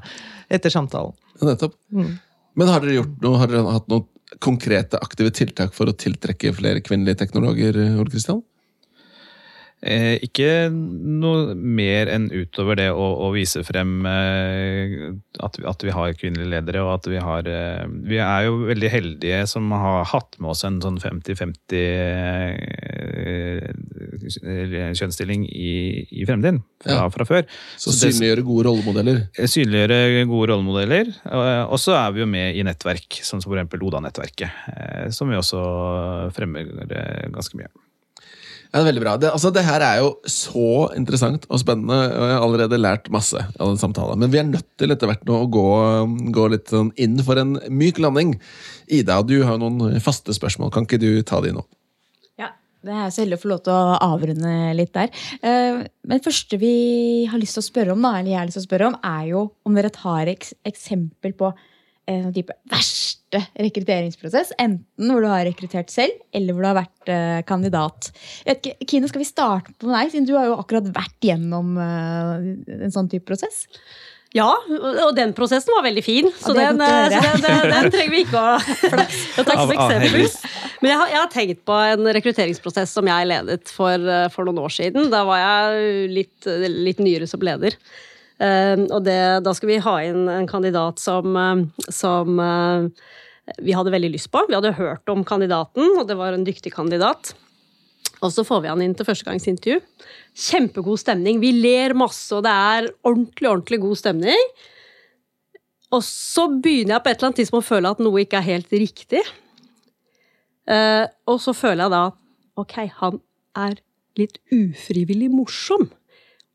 Etter 0.49 0.73
samtalen. 0.73 1.15
Ja, 1.37 1.51
Nettopp. 1.51 1.75
Mm. 1.93 2.13
Men 2.57 2.71
har 2.73 2.81
dere, 2.81 2.99
gjort 3.01 3.17
noe, 3.23 3.41
har 3.41 3.51
dere 3.51 3.75
hatt 3.75 3.89
noen 3.91 4.07
konkrete 4.43 4.99
aktive 4.99 5.31
tiltak 5.31 5.73
for 5.75 5.89
å 5.89 5.95
tiltrekke 5.95 6.51
flere 6.55 6.81
kvinnelige 6.83 7.21
teknologer, 7.23 7.77
Ole 7.95 8.11
Kristian? 8.11 8.41
Eh, 9.85 10.15
ikke 10.25 10.71
noe 10.73 11.53
mer 11.53 12.09
enn 12.09 12.23
utover 12.33 12.79
det 12.79 12.87
å, 12.89 13.03
å 13.21 13.27
vise 13.35 13.61
frem 13.61 14.07
eh, 14.09 15.13
at, 15.45 15.59
vi, 15.59 15.65
at 15.69 15.85
vi 15.85 15.93
har 15.93 16.15
kvinnelige 16.17 16.49
ledere, 16.49 16.81
og 16.81 16.95
at 16.95 17.09
vi 17.11 17.19
har 17.21 17.45
eh, 17.45 17.83
Vi 18.09 18.17
er 18.17 18.47
jo 18.47 18.55
veldig 18.71 18.89
heldige 18.89 19.43
som 19.51 19.69
har 19.77 20.07
hatt 20.09 20.39
med 20.41 20.49
oss 20.55 20.65
en 20.65 20.79
sånn 20.81 20.97
50-50 20.97 21.77
eh, 22.97 23.69
kjønnsstilling 24.97 25.45
i, 25.45 25.71
i 26.09 26.25
fremtiden 26.25 26.63
fra, 26.81 26.97
Ja. 26.97 27.07
fra 27.13 27.25
før. 27.29 27.45
Så 27.77 27.93
Så 27.93 28.09
synliggjøre 28.11 28.43
gode 28.49 28.67
rollemodeller. 28.71 29.23
Synliggjøre 29.37 30.25
gode 30.29 30.51
rollemodeller. 30.55 31.13
Og 31.69 31.77
så 31.81 31.93
er 32.01 32.13
vi 32.17 32.25
jo 32.25 32.29
med 32.29 32.57
i 32.57 32.65
nettverk, 32.65 33.21
sånn 33.21 33.41
som 33.45 33.53
f.eks. 33.53 33.77
Oda-nettverket, 33.77 34.49
eh, 34.73 35.09
som 35.13 35.29
vi 35.29 35.37
også 35.37 35.61
fremmer 36.35 36.65
eh, 36.89 37.27
ganske 37.29 37.61
mye. 37.61 37.69
Ja, 38.77 38.83
det 38.83 38.91
veldig 38.91 39.01
bra. 39.01 39.13
Det, 39.17 39.29
altså, 39.33 39.49
det 39.49 39.63
her 39.65 39.81
er 39.81 39.99
jo 40.03 40.09
så 40.29 40.91
interessant 40.93 41.47
og 41.49 41.57
spennende, 41.57 41.95
og 42.13 42.27
jeg 42.29 42.35
har 42.35 42.43
allerede 42.45 42.77
lært 42.77 43.07
masse 43.09 43.39
av 43.41 43.71
den 43.71 43.79
samtalen. 43.81 44.19
Men 44.21 44.29
vi 44.29 44.37
er 44.37 44.45
nødt 44.45 44.67
til 44.77 44.93
etter 44.93 45.09
hvert 45.09 45.23
nå 45.25 45.39
å 45.41 45.47
gå, 45.49 45.63
gå 46.35 46.43
litt 46.53 46.69
sånn 46.69 46.91
inn 47.01 47.15
for 47.25 47.41
en 47.41 47.55
myk 47.73 47.97
landing. 48.03 48.35
Ida, 48.85 49.17
du 49.25 49.39
har 49.39 49.57
jo 49.57 49.63
noen 49.63 49.97
faste 50.03 50.35
spørsmål. 50.37 50.69
Kan 50.75 50.85
ikke 50.85 51.01
du 51.01 51.09
ta 51.25 51.39
de 51.41 51.55
nå? 51.55 51.63
Ja, 52.37 52.51
det 52.85 52.93
er 52.93 53.09
så 53.15 53.23
heldig 53.23 53.39
å 53.39 53.43
få 53.47 53.51
lov 53.55 53.63
til 53.65 53.73
å 53.73 53.97
avrunde 54.11 54.53
litt 54.77 54.93
der. 54.93 55.09
Eh, 55.41 55.81
Men 56.05 56.19
det 56.19 56.27
første 56.27 56.61
vi 56.61 56.75
har 57.31 57.41
lyst 57.41 57.57
til 57.57 57.65
å 57.65 57.69
spørre 57.71 57.97
om, 57.97 58.05
da, 58.05 58.13
eller 58.19 58.35
jeg 58.35 58.41
har 58.43 58.51
lyst 58.51 58.61
til 58.61 58.67
å 58.67 58.69
spørre 58.69 58.91
om, 58.91 58.99
er 59.09 59.25
jo 59.31 59.47
om 59.65 59.81
dere 59.81 59.93
tar 59.97 60.29
et 60.29 60.51
eksempel 60.69 61.33
på 61.33 61.49
en 62.07 62.33
type 62.35 62.55
verste 62.71 63.41
rekrutteringsprosess. 63.59 64.53
Enten 64.61 65.11
hvor 65.11 65.23
du 65.23 65.29
har 65.29 65.45
rekruttert 65.47 65.91
selv, 65.91 66.15
eller 66.35 66.55
hvor 66.55 66.63
du 66.63 66.69
har 66.69 66.79
vært 66.79 67.11
eh, 67.11 67.39
kandidat. 67.47 68.11
Jeg 68.45 68.51
vet 68.51 68.69
ikke, 68.69 68.91
Kine, 68.93 69.09
skal 69.11 69.23
vi 69.23 69.29
starte 69.29 69.73
på 69.75 69.91
deg, 69.91 70.13
siden 70.13 70.27
du 70.29 70.35
har 70.37 70.47
jo 70.49 70.59
akkurat 70.61 70.87
vært 70.95 71.27
gjennom 71.27 71.75
eh, 71.83 72.53
en 72.79 72.95
sånn 72.95 73.11
type 73.11 73.27
prosess? 73.27 73.65
Ja, 74.35 74.49
og 74.69 75.13
den 75.15 75.31
prosessen 75.35 75.71
var 75.71 75.85
veldig 75.85 76.03
fin. 76.03 76.27
Så 76.35 76.55
det 76.55 76.65
den, 76.67 76.81
eh, 76.83 77.11
så 77.11 77.21
den, 77.27 77.45
den, 77.45 77.69
den 77.75 77.93
trenger 77.93 78.15
vi 78.15 78.23
ikke 78.25 78.41
å, 78.43 78.57
takke 78.59 79.47
ta 79.47 79.59
som 79.61 79.75
eksempel. 79.75 80.27
Men 80.83 80.93
jeg 80.93 80.99
har, 81.01 81.13
jeg 81.13 81.21
har 81.21 81.31
tenkt 81.33 81.63
på 81.67 81.79
en 81.93 82.11
rekrutteringsprosess 82.19 82.91
som 82.95 83.07
jeg 83.09 83.31
ledet 83.31 83.71
for, 83.73 84.11
for 84.31 84.47
noen 84.47 84.63
år 84.63 84.75
siden. 84.79 85.09
Da 85.11 85.23
var 85.27 85.41
jeg 85.43 86.11
litt, 86.13 86.51
litt 86.71 87.01
nyere 87.03 87.27
som 87.27 87.43
leder. 87.43 87.75
Eh, 88.37 88.83
og 88.85 89.01
det, 89.05 89.19
da 89.45 89.53
skal 89.57 89.71
vi 89.71 89.79
ha 89.81 89.95
inn 90.05 90.27
en 90.29 90.49
kandidat 90.49 91.01
som, 91.01 91.33
eh, 91.39 91.89
som 91.93 92.39
eh, 92.43 93.09
vi 93.63 93.75
hadde 93.75 93.93
veldig 93.93 94.13
lyst 94.13 94.31
på. 94.33 94.43
Vi 94.49 94.57
hadde 94.57 94.75
hørt 94.77 95.09
om 95.13 95.25
kandidaten, 95.27 95.95
og 95.97 96.07
det 96.09 96.17
var 96.19 96.35
en 96.35 96.45
dyktig 96.47 96.73
kandidat. 96.75 97.33
Og 98.25 98.31
så 98.33 98.43
får 98.45 98.63
vi 98.63 98.71
han 98.71 98.81
inn 98.81 98.95
til 98.97 99.05
førstegangsintervju. 99.05 99.81
Kjempegod 100.47 101.01
stemning. 101.01 101.41
Vi 101.41 101.53
ler 101.53 101.93
masse, 101.97 102.31
og 102.33 102.45
det 102.47 102.53
er 102.53 102.89
ordentlig, 103.05 103.49
ordentlig 103.51 103.81
god 103.83 103.99
stemning. 104.01 104.53
Og 105.93 106.01
så 106.03 106.47
begynner 106.51 106.97
jeg 106.97 107.03
på 107.03 107.11
et 107.11 107.19
eller 107.19 107.29
annet 107.29 107.41
tidspunkt 107.43 107.65
å 107.65 107.69
føle 107.69 107.91
at 107.93 108.01
noe 108.03 108.23
ikke 108.23 108.41
er 108.41 108.49
helt 108.49 108.73
riktig. 108.73 109.21
Eh, 110.67 111.05
og 111.29 111.37
så 111.39 111.53
føler 111.55 111.85
jeg 111.85 111.93
da 111.93 112.03
ok, 112.59 112.75
han 112.99 113.21
er 113.55 113.77
litt 114.19 114.41
ufrivillig 114.51 115.29
morsom. 115.31 115.87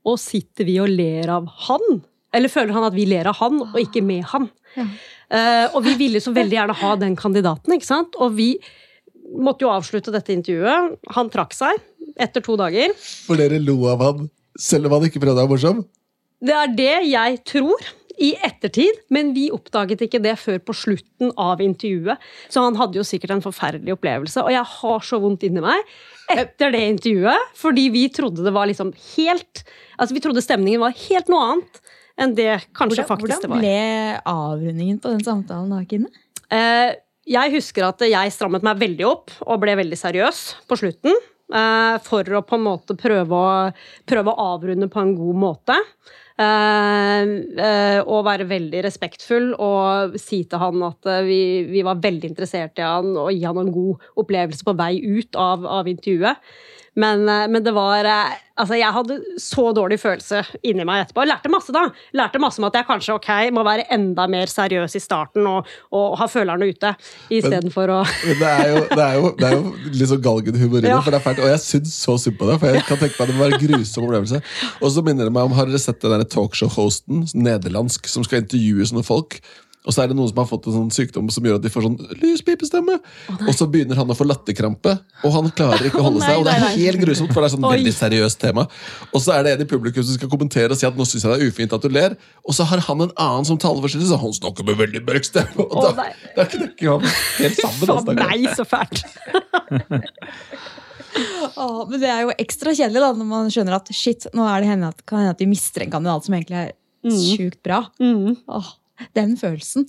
Og 0.09 0.19
sitter 0.21 0.67
vi 0.69 0.79
og 0.83 0.91
ler 0.91 1.31
av 1.31 1.49
han? 1.69 2.03
Eller 2.35 2.51
føler 2.53 2.75
han 2.75 2.87
at 2.89 2.97
vi 2.97 3.07
ler 3.11 3.29
av 3.31 3.39
han, 3.43 3.61
og 3.69 3.79
ikke 3.81 4.03
med 4.05 4.25
han? 4.33 4.49
Eh, 4.77 5.67
og 5.73 5.83
vi 5.85 5.95
ville 6.01 6.21
så 6.23 6.33
veldig 6.35 6.59
gjerne 6.59 6.79
ha 6.81 6.93
den 7.01 7.17
kandidaten, 7.19 7.75
ikke 7.77 7.89
sant? 7.89 8.17
Og 8.21 8.35
vi 8.39 8.55
måtte 9.33 9.67
jo 9.67 9.73
avslutte 9.73 10.13
dette 10.15 10.35
intervjuet. 10.35 10.97
Han 11.17 11.31
trakk 11.33 11.55
seg 11.57 11.81
etter 12.21 12.45
to 12.45 12.57
dager. 12.61 12.93
For 12.99 13.41
dere 13.41 13.61
lo 13.63 13.79
av 13.93 14.05
han, 14.05 14.31
selv 14.61 14.89
om 14.89 14.99
han 14.99 15.09
ikke 15.09 15.23
prøvde 15.23 15.39
å 15.39 15.45
være 15.45 15.55
morsom? 15.55 15.85
Det 16.43 16.55
er 16.59 16.73
det 16.75 16.95
jeg 17.13 17.39
tror 17.47 17.91
i 18.21 18.33
ettertid, 18.45 18.99
men 19.15 19.33
vi 19.37 19.47
oppdaget 19.55 20.05
ikke 20.07 20.21
det 20.23 20.35
før 20.41 20.59
på 20.65 20.75
slutten 20.77 21.33
av 21.41 21.63
intervjuet. 21.65 22.21
Så 22.53 22.65
han 22.65 22.77
hadde 22.81 22.99
jo 23.01 23.07
sikkert 23.07 23.37
en 23.37 23.45
forferdelig 23.45 23.95
opplevelse, 23.97 24.43
og 24.45 24.53
jeg 24.55 24.65
har 24.75 25.07
så 25.07 25.21
vondt 25.23 25.47
inni 25.49 25.63
meg 25.65 25.95
etter 26.33 26.73
det 26.75 26.83
intervjuet, 26.95 27.49
fordi 27.59 27.89
vi 27.93 28.07
trodde 28.15 28.45
det 28.45 28.55
var 28.55 28.69
liksom 28.71 28.93
helt 29.15 29.65
Altså, 30.01 30.17
vi 30.17 30.23
trodde 30.25 30.43
stemningen 30.43 30.81
var 30.83 30.95
helt 30.97 31.29
noe 31.31 31.43
annet 31.47 31.81
enn 32.19 32.33
det 32.35 32.49
kanskje 32.75 33.05
faktisk 33.07 33.45
det 33.45 33.51
var. 33.53 33.61
Hvordan 33.61 33.63
ble 33.63 34.33
avrundingen 34.33 34.97
på 35.03 35.13
den 35.13 35.23
samtalen 35.23 35.71
da, 35.71 35.83
Kine? 35.87 36.09
Eh, 36.53 36.95
jeg 37.31 37.53
husker 37.55 37.87
at 37.87 38.03
jeg 38.03 38.33
strammet 38.35 38.65
meg 38.67 38.81
veldig 38.81 39.07
opp 39.07 39.31
og 39.47 39.61
ble 39.63 39.77
veldig 39.79 39.99
seriøs 40.01 40.41
på 40.67 40.79
slutten. 40.81 41.15
eh, 41.55 41.99
For 42.03 42.25
å 42.25 42.43
på 42.43 42.59
en 42.59 42.67
måte 42.67 42.97
prøve 42.99 43.31
å, 43.39 43.53
prøve 44.09 44.33
å 44.33 44.49
avrunde 44.57 44.91
på 44.91 45.05
en 45.05 45.15
god 45.21 45.39
måte. 45.45 45.79
Eh, 46.43 47.31
eh, 47.67 48.01
og 48.03 48.27
være 48.27 48.49
veldig 48.51 48.83
respektfull 48.87 49.53
og 49.55 50.17
si 50.21 50.43
til 50.49 50.63
han 50.63 50.85
at 50.87 51.09
eh, 51.11 51.25
vi, 51.27 51.41
vi 51.71 51.85
var 51.87 52.03
veldig 52.03 52.33
interessert 52.33 52.81
i 52.81 52.87
han 52.87 53.15
og 53.17 53.33
gi 53.33 53.43
han 53.45 53.61
en 53.63 53.73
god 53.75 54.07
opplevelse 54.23 54.67
på 54.67 54.77
vei 54.79 54.95
ut 55.03 55.39
av, 55.39 55.67
av 55.81 55.91
intervjuet. 55.91 56.41
Men, 56.95 57.23
eh, 57.29 57.47
men 57.49 57.65
det 57.65 57.73
var 57.73 58.05
eh, 58.05 58.39
Altså, 58.63 58.77
jeg 58.77 58.93
hadde 58.93 59.15
så 59.41 59.63
dårlig 59.73 59.97
følelse 59.97 60.43
inni 60.69 60.85
meg 60.85 61.07
etterpå. 61.07 61.23
Jeg 61.25 61.31
lærte 61.31 61.49
masse, 61.51 61.73
da. 61.73 61.87
Lærte 62.15 62.39
masse 62.39 62.61
om 62.61 62.67
at 62.69 62.75
jeg 62.77 62.85
kanskje 62.85 63.15
ok, 63.17 63.31
må 63.57 63.63
være 63.65 63.87
enda 63.97 64.27
mer 64.31 64.51
seriøs 64.53 64.93
i 64.99 65.01
starten 65.01 65.49
og, 65.49 65.71
og 65.97 66.19
ha 66.21 66.29
følerne 66.31 66.69
ute, 66.69 66.91
istedenfor 67.33 67.95
å 67.95 67.97
Men 68.29 68.37
det 68.43 68.51
er 68.53 68.69
jo, 68.75 68.83
det 68.93 69.07
er 69.07 69.17
jo, 69.17 69.33
det 69.41 69.49
er 69.49 69.57
jo 69.57 69.73
litt 69.97 70.13
sånn 70.13 70.23
galgenhumor 70.29 70.79
i 70.83 70.85
det, 70.85 70.93
Ja. 70.93 71.01
for 71.01 71.17
det 71.17 71.23
er 71.23 71.27
fælt. 71.31 71.41
Og 71.43 71.49
jeg 71.49 71.65
syns 71.65 71.97
så 72.05 72.19
synd 72.21 72.37
på 72.39 72.51
det, 72.53 72.59
for 72.61 72.77
jeg 72.77 72.85
kan 72.91 73.01
tenke 73.01 73.17
meg 73.17 73.25
at 73.25 73.33
det 73.33 73.39
må 73.41 73.47
være 73.47 73.57
en 73.59 73.65
grusom 73.65 74.07
opplevelse. 74.11 74.43
Og 74.85 74.95
så 74.99 75.07
minner 75.09 75.31
det 75.33 75.35
meg 75.41 75.49
om, 75.49 75.57
Har 75.57 75.73
dere 75.73 75.81
sett 75.89 76.05
den 76.05 76.29
talkshow-hosten, 76.37 77.25
nederlandsk, 77.33 78.05
som 78.13 78.29
skal 78.29 78.45
intervjue 78.45 78.93
sånne 78.93 79.09
folk? 79.09 79.41
Og 79.83 79.95
så 79.95 80.05
er 80.05 80.11
det 80.13 80.15
noen 80.15 80.31
som 80.31 80.39
har 80.39 80.47
fått 80.47 80.69
en 80.71 80.77
sånn 80.77 80.91
sykdom 80.95 81.31
som 81.35 81.47
gjør 81.47 81.57
at 81.59 81.65
de 81.65 81.71
får 81.73 81.83
sånn 81.89 81.97
lyspipestemme. 82.21 82.99
og 83.35 83.53
så 83.57 83.67
begynner 83.71 83.99
han 83.99 84.13
å 84.13 84.15
få 84.15 84.27
latterkrampe, 84.29 84.93
og 85.27 85.35
han 85.35 85.49
klarer 85.59 85.89
ikke 85.89 85.99
å 85.99 86.07
holde 86.07 86.21
oh, 86.21 86.23
nei, 86.23 86.29
seg. 86.29 86.39
Og 86.39 86.47
det 86.47 86.53
er 86.55 86.63
nei. 86.63 86.73
helt 86.85 87.03
grusomt, 87.03 87.33
for 87.35 87.43
det 87.43 87.49
er 87.49 87.55
sånn 87.57 87.67
Oi. 87.67 87.73
veldig 87.75 87.95
seriøst 87.97 88.41
tema. 88.43 88.67
Og 89.11 89.25
så 89.25 89.35
er 89.35 89.47
det 89.47 89.57
en 89.57 89.65
i 89.65 89.69
publikum 89.73 90.07
som 90.07 90.19
skal 90.19 90.31
kommentere 90.31 90.71
og 90.71 90.79
si 90.79 90.87
at 90.87 90.99
nå 90.99 91.07
syns 91.09 91.27
jeg 91.27 91.33
det 91.33 91.39
er 91.41 91.51
ufint 91.51 91.75
at 91.75 91.83
du 91.83 91.91
ler. 91.91 92.15
Og 92.47 92.55
så 92.55 92.67
har 92.71 92.85
han 92.87 93.07
en 93.09 93.15
annen 93.27 93.49
som 93.49 93.59
taler 93.59 93.83
for 93.83 93.91
seg, 93.91 94.05
så 94.07 94.21
han 94.23 94.37
snakker 94.39 94.69
med 94.69 94.79
veldig 94.79 95.03
mørk 95.09 95.27
stemme. 95.27 95.67
Og 95.67 95.75
Å, 95.75 95.89
da, 95.89 96.05
nei. 96.05 96.13
da 96.39 96.47
knekker 96.53 96.93
han 96.93 97.09
helt 97.41 97.59
sammen. 97.59 97.83
Faen 97.83 97.97
altså. 97.99 98.15
meg, 98.23 98.47
så 98.55 98.69
fælt! 98.69 99.03
Åh, 101.61 101.81
men 101.91 101.99
det 102.01 102.09
er 102.09 102.23
jo 102.25 102.37
ekstra 102.41 102.73
kjedelig 102.73 103.03
da, 103.03 103.11
når 103.19 103.27
man 103.29 103.51
skjønner 103.53 103.77
at 103.77 103.91
shit, 103.93 104.25
nå 104.37 104.47
er 104.49 104.63
det 104.63 104.71
henne 104.71 104.93
at, 104.95 105.03
kan 105.09 105.21
hende 105.21 105.35
at 105.35 105.43
vi 105.43 105.51
mister 105.51 105.85
en 105.85 105.93
kandidat 105.93 106.29
som 106.29 106.39
egentlig 106.39 106.61
er 106.63 106.71
sjukt 107.03 107.59
bra. 107.67 107.83
Mm. 108.01 108.39
Åh, 108.49 108.71
den 109.17 109.35
følelsen. 109.41 109.87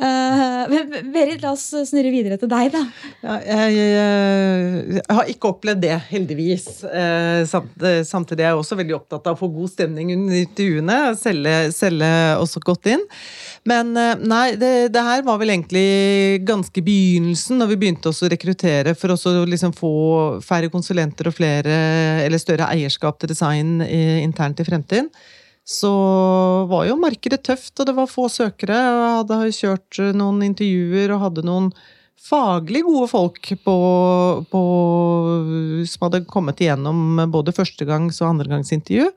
Uh, 0.00 0.70
Berit, 1.12 1.40
la 1.42 1.52
oss 1.54 1.68
snurre 1.88 2.12
videre 2.12 2.38
til 2.40 2.50
deg, 2.50 2.70
da. 2.74 2.82
Ja, 3.24 3.36
jeg, 3.44 3.76
jeg, 3.76 5.00
jeg 5.00 5.18
har 5.18 5.32
ikke 5.32 5.52
opplevd 5.54 5.82
det, 5.84 5.94
heldigvis. 6.10 6.68
Uh, 6.84 7.42
samt, 7.50 7.74
eh, 7.86 8.02
samtidig 8.06 8.44
er 8.44 8.52
jeg 8.52 8.60
også 8.60 8.78
veldig 8.80 8.96
opptatt 9.00 9.30
av 9.30 9.36
å 9.36 9.40
få 9.40 9.50
god 9.52 9.72
stemning 9.72 10.12
under 10.16 10.40
intervjuene. 10.42 10.98
Selge, 11.20 11.56
selge 11.76 12.12
også 12.40 12.62
godt 12.64 12.90
inn. 12.94 13.04
Men 13.68 13.92
uh, 13.96 14.14
nei, 14.20 14.54
det, 14.60 14.90
det 14.94 15.04
her 15.06 15.24
var 15.26 15.40
vel 15.42 15.54
egentlig 15.54 16.44
ganske 16.48 16.84
begynnelsen, 16.84 17.60
når 17.60 17.74
vi 17.74 17.80
begynte 17.84 18.12
å 18.12 18.30
rekruttere 18.34 18.96
for 18.98 19.14
å 19.14 19.34
liksom 19.48 19.74
få 19.76 19.92
færre 20.44 20.70
konsulenter 20.72 21.30
og 21.30 21.36
flere, 21.36 21.76
eller 22.24 22.40
større 22.40 22.70
eierskap 22.72 23.20
til 23.20 23.32
design 23.32 23.78
i, 23.84 24.20
internt 24.24 24.60
i 24.62 24.66
fremtiden 24.66 25.10
så 25.66 25.92
var 26.70 26.86
jo 26.88 26.98
markedet 26.98 27.42
tøft, 27.46 27.74
og 27.78 27.88
det 27.88 27.94
var 27.96 28.10
få 28.10 28.26
søkere. 28.32 28.76
Jeg 28.76 29.16
hadde 29.20 29.40
kjørt 29.54 30.00
noen 30.18 30.42
intervjuer 30.46 31.14
og 31.14 31.24
hadde 31.26 31.46
noen 31.46 31.70
faglig 32.20 32.82
gode 32.84 33.08
folk 33.10 33.52
på, 33.64 33.76
på, 34.50 34.62
som 35.88 36.06
hadde 36.06 36.24
kommet 36.30 36.60
igjennom 36.60 37.22
både 37.32 37.54
førstegangs- 37.56 38.20
og 38.22 38.34
andregangsintervju. 38.34 39.08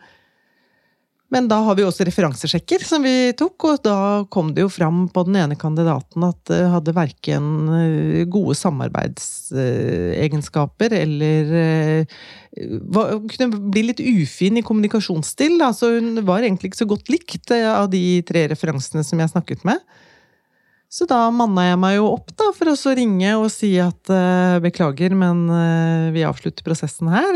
Men 1.34 1.48
da 1.50 1.56
har 1.66 1.74
vi 1.74 1.82
også 1.82 2.06
referansesjekker 2.06 2.84
som 2.86 3.02
vi 3.02 3.34
tok, 3.38 3.64
og 3.66 3.80
da 3.82 4.24
kom 4.34 4.54
det 4.54 4.62
jo 4.62 4.70
fram 4.70 5.10
på 5.10 5.24
den 5.26 5.36
ene 5.42 5.56
kandidaten 5.58 6.24
at 6.28 6.38
det 6.52 6.70
hadde 6.70 6.94
verken 6.94 7.70
eh, 7.74 8.26
gode 8.30 8.54
samarbeidsegenskaper 8.60 10.94
eller 11.00 12.06
hun 12.54 12.86
var, 12.94 13.18
kunne 13.32 13.58
bli 13.74 13.82
litt 13.88 14.02
ufin 14.04 14.58
i 14.62 14.66
kommunikasjonsstil. 14.66 15.62
Altså 15.66 15.86
hun 15.96 16.22
var 16.28 16.44
egentlig 16.44 16.68
ikke 16.70 16.84
så 16.84 16.92
godt 16.92 17.10
likt 17.10 17.52
eh, 17.56 17.66
av 17.66 17.90
de 17.90 18.22
tre 18.30 18.48
referansene 18.54 19.04
som 19.08 19.18
jeg 19.18 19.34
snakket 19.34 19.66
med. 19.66 19.82
Så 20.94 21.10
da 21.10 21.34
manna 21.34 21.66
jeg 21.72 21.82
meg 21.82 21.98
jo 21.98 22.06
opp 22.12 22.30
da, 22.38 22.54
for 22.54 22.70
å 22.70 22.78
ringe 22.94 23.34
og 23.40 23.50
si 23.50 23.82
at 23.82 24.06
beklager, 24.62 25.10
men 25.18 25.50
vi 26.14 26.22
avslutter 26.22 26.62
prosessen 26.62 27.10
her. 27.10 27.34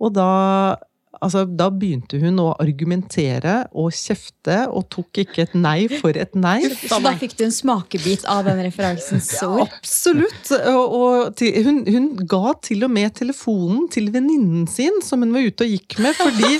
Og 0.00 0.08
da 0.16 0.80
Altså, 1.24 1.44
da 1.48 1.70
begynte 1.72 2.18
hun 2.20 2.36
å 2.42 2.50
argumentere 2.60 3.62
og 3.72 3.94
kjefte, 3.96 4.64
og 4.68 4.84
tok 4.92 5.22
ikke 5.22 5.46
et 5.46 5.54
nei 5.56 5.86
for 5.88 6.16
et 6.20 6.34
nei. 6.36 6.58
Så 6.82 6.98
da 7.04 7.14
fikk 7.20 7.36
du 7.38 7.46
en 7.46 7.54
smakebit 7.54 8.26
av 8.28 8.44
den 8.48 8.60
referansens 8.66 9.30
ord? 9.46 9.64
Absolutt! 9.64 10.52
Og, 10.74 10.96
og 10.98 11.38
til, 11.38 11.56
hun, 11.64 11.80
hun, 11.88 12.10
ga 12.28 12.52
til 12.64 12.84
og 12.84 12.92
med 12.92 13.14
telefonen 13.16 13.86
til 13.92 14.10
venninnen 14.12 14.66
sin, 14.70 15.00
som 15.04 15.24
hun 15.24 15.32
var 15.34 15.48
ute 15.48 15.64
og 15.64 15.72
gikk 15.72 15.96
med, 16.04 16.18
fordi, 16.18 16.52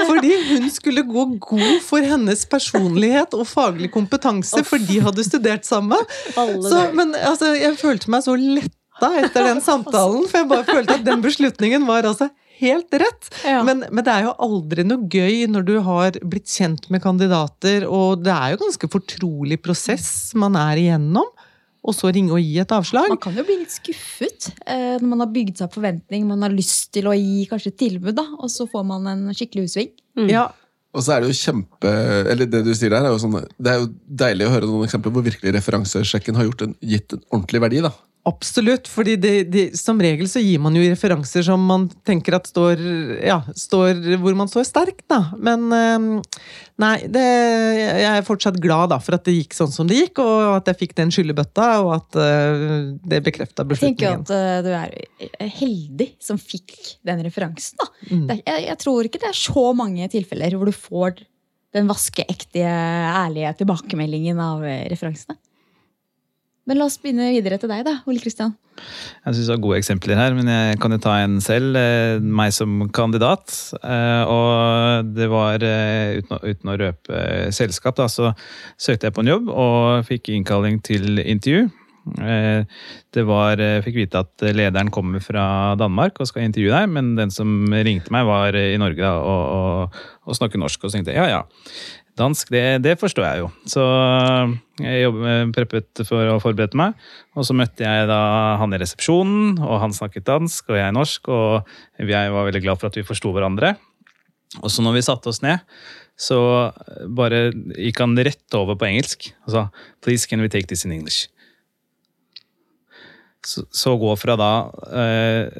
fordi 0.00 0.32
hun 0.52 0.70
skulle 0.72 1.04
gå 1.06 1.26
god 1.50 1.76
for 1.84 2.08
hennes 2.14 2.46
personlighet 2.48 3.36
og 3.36 3.44
faglig 3.50 3.92
kompetanse, 3.92 4.64
for 4.64 4.80
de 4.80 5.02
hadde 5.04 5.28
studert 5.28 5.68
sammen. 5.68 6.00
Så, 6.32 6.86
men 6.96 7.12
altså, 7.20 7.52
jeg 7.58 7.76
følte 7.80 8.12
meg 8.12 8.24
så 8.24 8.38
letta 8.40 9.12
etter 9.20 9.50
den 9.50 9.60
samtalen, 9.60 10.24
for 10.24 10.40
jeg 10.40 10.50
bare 10.54 10.68
følte 10.68 10.96
at 10.96 11.04
den 11.04 11.20
beslutningen 11.24 11.84
var 11.88 12.08
altså 12.08 12.30
helt 12.60 12.94
rett. 13.02 13.30
Ja. 13.44 13.62
Men, 13.66 13.84
men, 13.90 14.02
det 14.06 14.12
er 14.12 14.26
jo 14.28 14.34
aldri 14.46 14.84
noe 14.86 15.08
gøy 15.12 15.46
når 15.52 15.66
du 15.66 15.74
har 15.86 16.18
blitt 16.24 16.50
kjent 16.50 16.88
med 16.92 17.02
kandidater, 17.04 17.86
og 17.88 18.22
det 18.24 18.34
er 18.34 18.54
jo 18.54 18.62
ganske 18.64 18.90
fortrolig 18.92 19.60
prosess 19.64 20.08
man 20.38 20.58
er 20.60 20.82
igjennom. 20.84 21.28
Og 21.86 21.94
så 21.94 22.10
ringe 22.10 22.34
og 22.34 22.42
gi 22.42 22.56
et 22.58 22.72
avslag. 22.74 23.06
Man 23.12 23.20
kan 23.22 23.36
jo 23.38 23.44
bli 23.46 23.60
litt 23.60 23.70
skuffet 23.70 24.48
eh, 24.66 24.96
når 24.98 25.06
man 25.06 25.20
har 25.22 25.28
bygd 25.30 25.60
seg 25.60 25.68
opp 25.68 25.76
forventning, 25.76 26.24
man 26.26 26.42
har 26.42 26.54
lyst 26.54 26.88
til 26.96 27.06
å 27.06 27.14
gi 27.14 27.44
kanskje 27.46 27.70
et 27.70 27.78
tilbud, 27.84 28.16
da, 28.16 28.24
og 28.40 28.50
så 28.50 28.66
får 28.70 28.86
man 28.88 29.06
en 29.12 29.28
skikkelig 29.30 29.68
U-sving. 29.68 29.92
Mm. 30.18 30.30
Ja, 30.32 30.48
Og 30.96 31.04
så 31.04 31.14
er 31.14 31.22
det 31.22 31.28
jo 31.28 31.36
kjempe 31.36 31.90
Eller 32.32 32.48
det 32.48 32.62
du 32.64 32.70
sier 32.72 32.88
der, 32.88 33.04
er 33.04 33.12
jo 33.12 33.18
sånn 33.20 33.34
Det 33.36 33.68
er 33.68 33.82
jo 33.82 33.90
deilig 34.22 34.46
å 34.46 34.52
høre 34.54 34.68
noen 34.70 34.86
eksempler 34.86 35.12
hvor 35.12 35.26
virkelig 35.26 35.52
referansesjekken 35.58 36.38
har 36.38 36.46
gjort 36.48 36.64
en, 36.64 36.72
gitt 36.80 37.12
en 37.12 37.20
ordentlig 37.28 37.60
verdi. 37.66 37.82
da. 37.84 37.92
Absolutt, 38.26 38.88
fordi 38.90 39.14
det, 39.22 39.60
som 39.78 40.00
regel 40.02 40.26
så 40.26 40.40
gir 40.42 40.58
man 40.58 40.74
jo 40.74 40.82
referanser 40.82 41.44
som 41.46 41.62
man 41.62 41.84
tenker 42.06 42.34
at 42.34 42.48
står, 42.50 42.80
ja, 43.22 43.36
står 43.54 44.18
hvor 44.18 44.34
man 44.38 44.50
står 44.50 44.66
sterkt, 44.66 45.04
da. 45.12 45.20
Men 45.38 45.68
eh, 45.76 46.32
nei, 46.82 46.96
det, 47.06 47.22
jeg 47.22 48.08
er 48.10 48.26
fortsatt 48.26 48.58
glad 48.62 48.90
da, 48.90 48.98
for 49.02 49.14
at 49.14 49.28
det 49.28 49.36
gikk 49.36 49.54
sånn 49.54 49.70
som 49.70 49.86
det 49.86 50.00
gikk, 50.00 50.24
og 50.24 50.56
at 50.56 50.72
jeg 50.72 50.80
fikk 50.82 50.96
den 50.98 51.14
skyllebøtta, 51.14 51.68
og 51.84 51.92
at 52.00 52.18
uh, 52.18 52.90
det 53.06 53.22
bekrefta 53.28 53.62
Jeg 53.76 53.82
tenker 53.84 54.18
at 54.18 54.34
uh, 54.34 54.58
du 54.66 54.72
er 54.74 55.46
heldig 55.60 56.10
som 56.18 56.40
fikk 56.40 56.74
den 57.06 57.22
referansen. 57.28 57.78
da. 57.78 57.88
Mm. 58.10 58.26
Jeg, 58.34 58.66
jeg 58.66 58.78
tror 58.82 59.06
ikke 59.06 59.22
det 59.22 59.30
er 59.30 59.38
så 59.38 59.70
mange 59.78 60.10
tilfeller 60.10 60.58
hvor 60.58 60.66
du 60.66 60.74
får 60.74 61.22
den 61.76 61.88
vaskeektige, 61.90 62.66
ærlige 62.66 63.52
tilbakemeldingen 63.60 64.40
av 64.40 64.64
eh, 64.64 64.86
referansene. 64.90 65.36
Men 66.66 66.80
la 66.80 66.86
oss 66.88 66.96
begynne 66.98 67.28
videre 67.30 67.60
til 67.62 67.70
deg, 67.70 67.84
da, 67.86 68.00
Ole 68.10 68.18
Kristian. 68.18 68.56
Jeg 68.76 69.36
syns 69.36 69.46
du 69.48 69.52
har 69.54 69.60
gode 69.62 69.78
eksempler 69.78 70.18
her, 70.18 70.34
men 70.36 70.48
jeg 70.50 70.80
kan 70.82 70.92
jo 70.92 70.98
ta 71.00 71.14
en 71.22 71.38
selv. 71.40 71.76
eh, 71.78 72.18
Meg 72.20 72.52
som 72.52 72.88
kandidat. 72.90 73.54
Eh, 73.82 74.24
Og 74.26 75.14
det 75.14 75.28
var, 75.30 75.62
eh, 75.62 76.18
uten 76.18 76.36
å, 76.36 76.40
uten 76.42 76.72
å 76.72 76.76
røpe 76.82 77.52
selskap, 77.54 77.96
da, 77.96 78.08
så 78.10 78.34
søkte 78.76 79.06
jeg 79.06 79.14
på 79.14 79.22
en 79.22 79.32
jobb 79.32 79.48
og 79.48 80.04
fikk 80.10 80.28
innkalling 80.34 80.82
til 80.82 81.18
intervju. 81.18 81.70
Det 82.06 83.22
var, 83.26 83.56
jeg 83.58 83.82
fikk 83.82 83.96
vite 83.98 84.20
at 84.22 84.42
lederen 84.54 84.92
kommer 84.94 85.18
fra 85.18 85.74
Danmark 85.74 86.20
og 86.20 86.28
skal 86.28 86.44
intervjue 86.46 86.70
deg, 86.70 86.88
men 86.88 87.16
den 87.16 87.32
som 87.34 87.66
ringte 87.66 88.12
meg, 88.14 88.26
var 88.28 88.54
i 88.54 88.76
Norge 88.78 89.02
da, 89.02 89.16
og, 89.18 89.44
og, 89.56 89.96
og 90.26 90.38
snakker 90.38 90.58
norsk. 90.62 90.84
Og 90.84 90.90
så 90.92 90.98
tenkte 91.00 91.16
jeg 91.16 91.18
ja, 91.18 91.40
ja. 91.40 91.42
Dansk, 92.16 92.48
det, 92.48 92.62
det 92.80 92.94
forstår 92.96 93.26
jeg 93.26 93.40
jo. 93.42 93.48
Så 93.68 93.82
jeg 94.80 95.02
jobbet, 95.02 95.50
preppet 95.52 96.00
for 96.08 96.32
å 96.32 96.38
forberede 96.40 96.78
meg. 96.80 96.96
Og 97.36 97.44
så 97.44 97.56
møtte 97.56 97.84
jeg 97.84 98.08
da 98.08 98.20
han 98.62 98.72
i 98.72 98.80
resepsjonen, 98.80 99.58
og 99.60 99.82
han 99.82 99.92
snakket 99.92 100.24
dansk, 100.28 100.70
og 100.72 100.80
jeg 100.80 100.96
norsk. 100.96 101.28
Og 101.28 102.00
jeg 102.00 102.32
var 102.32 102.48
veldig 102.48 102.64
glad 102.64 102.80
for 102.80 102.88
at 102.88 102.96
vi 102.96 103.04
forsto 103.04 103.34
hverandre. 103.36 103.74
Og 104.62 104.72
så 104.72 104.84
når 104.84 104.96
vi 104.96 105.04
satte 105.04 105.28
oss 105.28 105.42
ned, 105.44 105.60
så 106.16 106.40
bare 107.12 107.50
gikk 107.76 108.00
han 108.00 108.16
rett 108.16 108.56
over 108.56 108.78
på 108.80 108.88
engelsk 108.88 109.26
og 109.44 109.52
sa 109.52 109.64
Please, 110.00 110.24
can 110.24 110.40
we 110.40 110.48
take 110.48 110.70
this 110.70 110.86
in 110.88 110.94
English? 110.96 111.28
Så, 113.46 113.62
så 113.70 113.92
gå 114.00 114.10
fra 114.18 114.34
da 114.40 114.52
eh, 114.88 115.58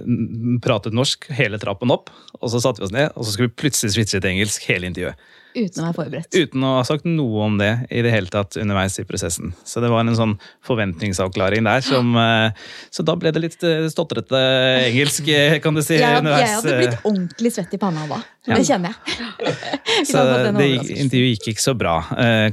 pratet 0.64 0.96
norsk 0.96 1.28
hele 1.36 1.60
trappen 1.62 1.92
opp, 1.94 2.08
og 2.40 2.50
så 2.50 2.58
satte 2.62 2.82
vi 2.82 2.88
oss 2.88 2.94
ned, 2.94 3.12
og 3.14 3.22
så 3.22 3.34
skulle 3.34 3.52
vi 3.52 3.60
plutselig 3.60 3.94
switche 3.94 4.18
til 4.18 4.32
engelsk 4.32 4.64
hele 4.72 4.88
intervjuet. 4.90 5.20
Uten 5.56 5.80
å 5.80 5.86
være 5.86 5.96
forberedt. 5.96 6.36
Uten 6.36 6.64
å 6.68 6.70
ha 6.76 6.82
sagt 6.84 7.06
noe 7.08 7.44
om 7.46 7.54
det 7.56 7.70
i 7.88 8.02
det 8.04 8.10
hele 8.12 8.28
tatt 8.32 8.58
underveis 8.60 8.98
i 9.00 9.06
prosessen. 9.08 9.54
Så 9.64 9.80
det 9.80 9.88
var 9.88 10.04
en 10.04 10.16
sånn 10.18 10.34
forventningsavklaring 10.66 11.64
der 11.64 11.84
som 11.84 12.12
eh, 12.20 12.66
Så 12.92 13.04
da 13.06 13.14
ble 13.16 13.32
det 13.32 13.40
litt 13.40 13.64
eh, 13.64 13.86
stotrete 13.92 14.42
engelsk, 14.90 15.30
eh, 15.32 15.56
kan 15.64 15.76
du 15.76 15.80
si, 15.80 15.96
Jeg, 15.96 16.20
underveis. 16.20 16.44
jeg 16.44 16.58
hadde 16.58 16.76
blitt 16.82 17.08
ordentlig 17.08 17.54
svett 17.56 17.72
i 17.72 17.80
panna 17.80 18.04
da. 18.10 18.20
Ja. 18.44 18.60
Det 18.60 18.68
kjenner 18.68 18.92
jeg. 18.92 19.56
Så 20.12 20.26
det 20.28 20.68
gikk, 20.68 20.92
intervjuet 21.06 21.34
gikk 21.38 21.50
ikke 21.54 21.64
så 21.64 21.74
bra, 21.78 21.96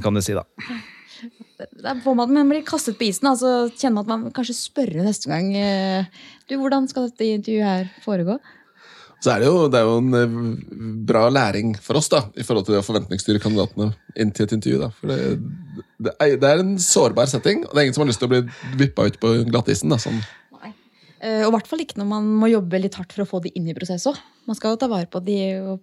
kan 0.02 0.16
du 0.16 0.22
si 0.24 0.34
da. 0.34 0.42
Der 1.84 2.00
får 2.02 2.16
man, 2.18 2.32
man 2.34 2.50
blir 2.50 2.64
kastet 2.66 2.96
på 2.98 3.06
isen, 3.06 3.28
altså 3.30 3.52
så 3.68 3.78
kjenner 3.78 4.00
man 4.00 4.04
at 4.04 4.10
man 4.24 4.34
kanskje 4.34 4.56
spørre 4.58 5.04
neste 5.04 5.30
gang. 5.30 5.52
Du, 6.48 6.56
Hvordan 6.58 6.88
skal 6.90 7.10
dette 7.10 7.28
intervjuet 7.36 7.68
her 7.68 7.92
foregå? 8.04 8.40
Så 9.24 9.32
er 9.32 9.40
det, 9.40 9.48
jo, 9.48 9.68
det 9.72 9.80
er 9.80 9.86
jo 9.88 10.00
en 10.02 10.16
eh, 10.18 10.32
bra 11.08 11.22
læring 11.32 11.72
for 11.80 11.96
oss 11.96 12.10
da, 12.12 12.26
i 12.36 12.44
forhold 12.44 12.66
til 12.66 12.76
det 12.76 12.82
å 12.82 12.84
forventningsstyre 12.84 13.40
kandidatene 13.40 13.94
inn 14.20 14.32
til 14.36 14.44
et 14.44 14.52
intervju. 14.58 14.80
da. 14.82 14.90
For 14.98 15.08
det, 15.08 15.18
det, 15.96 16.12
er, 16.18 16.34
det 16.42 16.50
er 16.50 16.60
en 16.60 16.74
sårbar 16.82 17.30
setting, 17.32 17.64
og 17.64 17.72
det 17.72 17.80
er 17.80 17.88
ingen 17.88 17.96
som 17.96 18.04
har 18.04 18.10
lyst 18.12 18.20
til 18.20 18.28
å 18.28 18.34
bli 18.34 18.42
vippa 18.82 19.08
ut 19.08 19.16
på 19.22 19.32
glattisen. 19.48 19.94
da, 19.94 20.00
sånn. 20.02 20.20
Eh, 21.24 21.40
Og 21.46 21.48
i 21.48 21.54
hvert 21.56 21.70
fall 21.70 21.80
ikke 21.86 21.96
når 22.02 22.10
man 22.10 22.28
må 22.42 22.52
jobbe 22.52 22.82
litt 22.84 23.00
hardt 23.00 23.16
for 23.16 23.24
å 23.24 23.28
få 23.30 23.40
de 23.46 23.54
inn 23.56 23.72
i 23.72 23.76
prosess 23.76 24.04
òg. 24.10 24.20
Man 24.44 24.60
skal 24.60 24.74
jo 24.74 24.82
ta 24.84 24.90
vare 24.92 25.08
på 25.08 25.24
de 25.24 25.40
og 25.62 25.80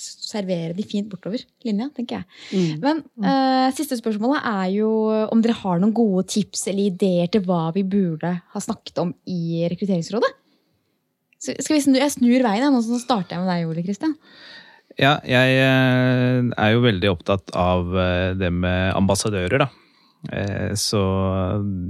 servere 0.00 0.74
de 0.74 0.84
fint 0.86 1.08
bortover 1.10 1.42
linja, 1.66 1.88
tenker 1.94 2.20
jeg. 2.20 2.76
Men 2.82 3.00
uh, 3.22 3.70
siste 3.74 3.98
spørsmålet 3.98 4.44
er 4.46 4.68
jo 4.76 4.90
om 5.34 5.42
dere 5.42 5.56
har 5.58 5.80
noen 5.82 5.94
gode 5.94 6.28
tips 6.30 6.68
eller 6.70 6.92
ideer 6.92 7.30
til 7.30 7.42
hva 7.46 7.72
vi 7.74 7.82
burde 7.82 8.30
ha 8.54 8.62
snakket 8.62 9.02
om 9.02 9.10
i 9.26 9.66
Rekrutteringsrådet? 9.70 10.30
Skal 11.40 11.76
vi 11.76 11.82
snu, 11.82 11.96
jeg 11.96 12.12
snur 12.12 12.42
veien, 12.44 12.66
jeg, 12.66 12.72
nå 12.74 12.80
så 12.84 13.00
starter 13.00 13.36
jeg 13.36 13.44
med 13.44 13.48
deg, 13.48 13.68
Ole 13.70 13.84
Kristian. 13.86 14.16
Ja, 15.00 15.16
jeg 15.24 15.54
eh, 15.56 16.40
er 16.50 16.72
jo 16.74 16.82
veldig 16.84 17.12
opptatt 17.14 17.52
av 17.56 17.94
eh, 17.96 18.32
det 18.36 18.50
med 18.52 18.90
ambassadører, 18.98 19.62
da. 19.62 19.68
Eh, 20.28 20.72
Så 20.76 21.00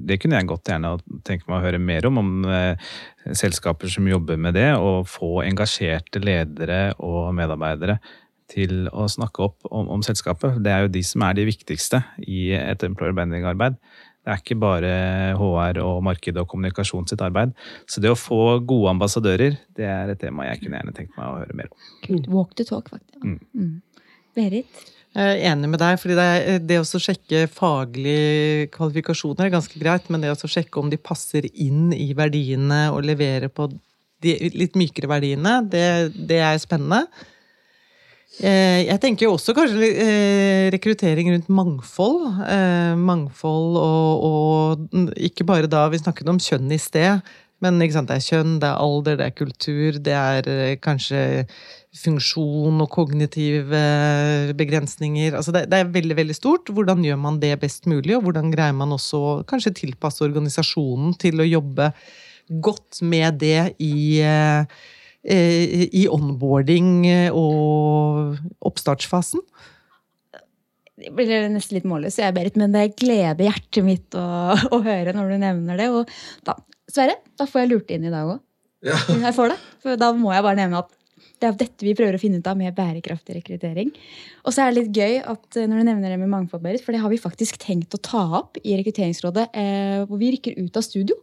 det 0.06 0.20
kunne 0.22 0.38
jeg 0.38 0.50
godt 0.52 0.70
gjerne 0.70 0.94
tenke 1.26 1.48
meg 1.48 1.58
å 1.58 1.64
høre 1.64 1.82
mer 1.82 2.06
om, 2.06 2.20
om 2.22 2.32
selskaper 3.34 3.90
som 3.90 4.06
jobber 4.06 4.38
med 4.38 4.54
det, 4.54 4.68
og 4.78 5.08
få 5.10 5.40
engasjerte 5.48 6.22
ledere 6.22 6.92
og 7.02 7.32
medarbeidere 7.34 7.98
til 8.50 8.86
å 8.94 9.06
snakke 9.10 9.44
opp 9.46 9.66
om, 9.70 9.88
om 9.96 10.04
selskapet. 10.06 10.60
Det 10.62 10.70
er 10.74 10.86
jo 10.86 10.94
de 10.94 11.02
som 11.06 11.26
er 11.26 11.38
de 11.38 11.48
viktigste 11.48 12.02
i 12.22 12.50
et 12.58 12.86
employer 12.86 13.14
branding-arbeid. 13.16 13.78
Det 14.20 14.34
er 14.34 14.40
ikke 14.42 14.58
bare 14.60 14.92
HR 15.40 15.80
og 15.80 16.02
marked 16.04 16.36
og 16.40 16.48
kommunikasjon 16.50 17.08
sitt 17.08 17.22
arbeid. 17.24 17.54
Så 17.88 18.02
det 18.04 18.12
å 18.12 18.18
få 18.18 18.58
gode 18.68 18.92
ambassadører, 18.92 19.56
det 19.76 19.86
er 19.88 20.12
et 20.12 20.20
tema 20.20 20.48
jeg 20.50 20.60
kunne 20.60 20.80
gjerne 20.80 20.96
tenkt 20.96 21.16
meg 21.16 21.26
å 21.26 21.38
høre 21.38 21.56
mer 21.56 21.70
om. 21.70 21.86
Kult. 22.04 22.28
Walk 22.32 22.56
the 22.60 22.66
talk, 22.68 22.90
faktisk. 22.92 23.22
Mm. 23.24 23.38
Mm. 23.56 24.10
Berit? 24.36 24.82
Jeg 25.10 25.26
er 25.26 25.40
enig 25.50 25.72
med 25.72 25.80
deg, 25.82 25.96
fordi 25.98 26.14
det, 26.14 26.58
det 26.68 26.76
å 26.78 27.00
sjekke 27.02 27.46
faglige 27.50 28.68
kvalifikasjoner 28.76 29.48
er 29.48 29.54
ganske 29.56 29.80
greit, 29.80 30.06
men 30.12 30.22
det 30.22 30.30
å 30.30 30.50
sjekke 30.52 30.78
om 30.78 30.92
de 30.92 31.00
passer 31.00 31.48
inn 31.50 31.88
i 31.96 32.12
verdiene 32.14 32.84
og 32.94 33.02
levere 33.08 33.48
på 33.50 33.66
de 34.22 34.36
litt 34.54 34.76
mykere 34.78 35.10
verdiene, 35.10 35.56
det, 35.72 36.12
det 36.28 36.38
er 36.44 36.60
spennende. 36.62 37.06
Eh, 38.40 38.86
jeg 38.86 39.00
tenker 39.02 39.26
jo 39.26 39.34
også 39.34 39.52
kanskje 39.56 39.90
eh, 40.00 40.70
rekruttering 40.72 41.28
rundt 41.34 41.50
mangfold. 41.52 42.24
Eh, 42.48 42.96
mangfold 42.96 43.76
og, 43.76 44.24
og 44.24 45.14
ikke 45.20 45.44
bare 45.48 45.68
da 45.68 45.84
vi 45.92 46.00
snakket 46.00 46.30
om 46.32 46.40
kjønn 46.40 46.72
i 46.72 46.80
sted, 46.80 47.20
men 47.60 47.76
det 47.76 47.90
er 47.92 48.22
kjønn, 48.24 48.54
det 48.62 48.70
er 48.70 48.80
alder, 48.80 49.18
det 49.20 49.26
er 49.26 49.36
kultur, 49.36 49.98
det 50.00 50.14
er 50.16 50.78
kanskje 50.80 51.44
funksjon 52.00 52.80
og 52.80 52.88
kognitive 52.94 53.82
begrensninger. 54.56 55.36
Altså 55.36 55.52
det, 55.52 55.66
det, 55.68 55.82
er 55.82 55.92
veldig 55.92 56.16
veldig 56.16 56.36
stort. 56.38 56.72
Hvordan 56.72 57.04
gjør 57.04 57.20
man 57.20 57.42
det 57.42 57.52
best 57.60 57.84
mulig, 57.90 58.16
og 58.16 58.24
hvordan 58.24 58.48
greier 58.54 58.78
man 58.78 58.96
også 58.96 59.42
kanskje 59.50 59.74
tilpasse 59.82 60.24
organisasjonen 60.24 61.12
til 61.20 61.44
å 61.44 61.50
jobbe 61.50 61.90
godt 62.64 63.02
med 63.04 63.36
det 63.42 63.74
i 63.84 64.22
Eh, 64.24 64.64
i 65.20 66.06
onboarding 66.08 67.04
og 67.36 68.38
oppstartsfasen? 68.64 69.42
Det 71.00 71.12
blir 71.16 71.48
nesten 71.52 71.78
litt 71.78 71.88
målløs, 71.88 72.18
jeg, 72.20 72.34
Berit, 72.36 72.56
men 72.60 72.74
det 72.74 72.94
gleder 73.00 73.46
hjertet 73.46 73.84
mitt 73.86 74.16
å, 74.18 74.24
å, 74.74 74.80
høre 74.84 75.14
når 75.16 75.32
du 75.32 75.36
nevner 75.40 75.80
det. 75.80 75.88
Og 75.92 76.10
da, 76.46 76.56
Sverre, 76.90 77.16
da 77.40 77.46
får 77.48 77.62
jeg 77.62 77.70
lurt 77.70 77.92
inn 77.94 78.08
i 78.08 78.12
dag 78.12 78.34
òg. 78.34 78.40
Ja. 78.84 78.96
Jeg 79.12 79.36
får 79.36 79.52
det. 79.52 79.60
For 79.84 80.00
da 80.00 80.10
må 80.16 80.32
jeg 80.34 80.44
bare 80.44 80.60
nevne 80.60 80.82
at 80.84 80.92
det 81.40 81.48
er 81.48 81.56
dette 81.56 81.86
vi 81.86 81.96
prøver 81.96 82.16
å 82.16 82.20
finne 82.20 82.40
ut 82.40 82.48
av 82.50 82.58
med 82.58 82.76
bærekraftig 82.76 83.38
rekruttering. 83.38 83.90
Og 84.44 84.52
så 84.52 84.64
er 84.64 84.70
det 84.70 84.82
litt 84.82 85.00
gøy 85.00 85.18
at 85.24 85.56
eh, 85.56 85.68
når 85.68 85.80
du 85.80 85.88
nevner 85.88 86.12
det 86.12 86.20
med 86.20 86.32
mangfold, 86.32 86.62
Berit, 86.64 86.84
for 86.84 86.92
det 86.92 87.00
har 87.00 87.12
vi 87.12 87.20
faktisk 87.20 87.60
tenkt 87.62 87.96
å 87.96 88.02
ta 88.04 88.22
opp 88.42 88.60
i 88.60 88.76
Rekrutteringsrådet, 88.80 89.46
eh, 89.56 89.98
hvor 90.08 90.20
vi 90.20 90.34
rykker 90.34 90.60
ut 90.60 90.76
av 90.76 90.84
studio. 90.84 91.16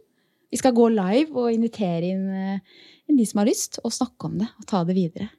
Vi 0.50 0.58
skal 0.58 0.74
gå 0.74 0.88
live 0.90 1.38
og 1.38 1.52
invitere 1.54 2.10
inn 2.10 2.26
eh, 2.34 2.86
de 3.16 3.26
som 3.26 3.40
har 3.40 3.48
lyst, 3.48 3.80
å 3.80 3.90
snakke 3.92 4.28
om 4.28 4.36
det 4.42 4.48
og 4.58 4.66
ta 4.68 4.82
det 4.84 4.96
videre. 4.98 5.30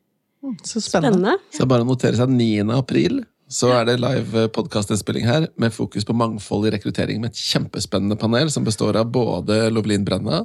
Mm, 0.43 0.55
så 0.63 0.79
spennende. 0.81 1.19
spennende. 1.19 1.37
Så 1.53 1.67
bare 1.69 1.85
notere 1.85 2.17
seg 2.17 2.31
9. 2.31 2.71
april 2.73 3.21
så 3.49 3.71
er 3.73 3.87
det 3.87 3.97
live 3.97 4.45
podkastinnspilling 4.53 5.25
her 5.25 5.47
med 5.57 5.73
fokus 5.73 6.05
på 6.05 6.13
mangfold 6.13 6.67
i 6.69 6.75
rekruttering 6.75 7.17
med 7.21 7.33
et 7.33 7.41
kjempespennende 7.41 8.17
panel 8.21 8.51
som 8.53 8.65
består 8.65 8.99
av 8.99 9.09
både 9.09 9.71
Lovelin 9.73 10.05
Brenna, 10.05 10.43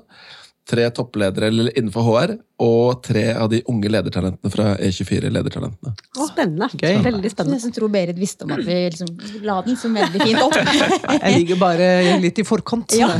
tre 0.64 0.86
toppledere 0.96 1.50
innenfor 1.76 2.06
HR 2.06 2.32
og 2.64 3.02
tre 3.04 3.26
av 3.36 3.50
de 3.52 3.60
unge 3.68 3.90
ledertalentene 3.92 4.52
fra 4.52 4.70
E24 4.80 5.28
Ledertalentene. 5.34 5.92
Spennende. 6.16 6.70
Gøy. 6.80 7.02
Veldig 7.04 7.32
spennende. 7.34 7.60
Jeg 7.60 7.76
tror 7.76 7.92
Berit 7.92 8.16
visste 8.16 8.48
om 8.48 8.54
at 8.56 8.64
vi 8.64 8.78
liksom 8.94 9.10
la 9.44 9.58
den 9.66 9.76
så 9.76 9.90
veldig 9.92 10.24
fint 10.24 10.40
opp. 10.40 10.56
Jeg 11.18 11.42
ligger 11.42 11.60
bare 11.60 11.90
litt 12.24 12.40
i 12.40 12.46
forkant. 12.48 12.96
Ja. 12.96 13.10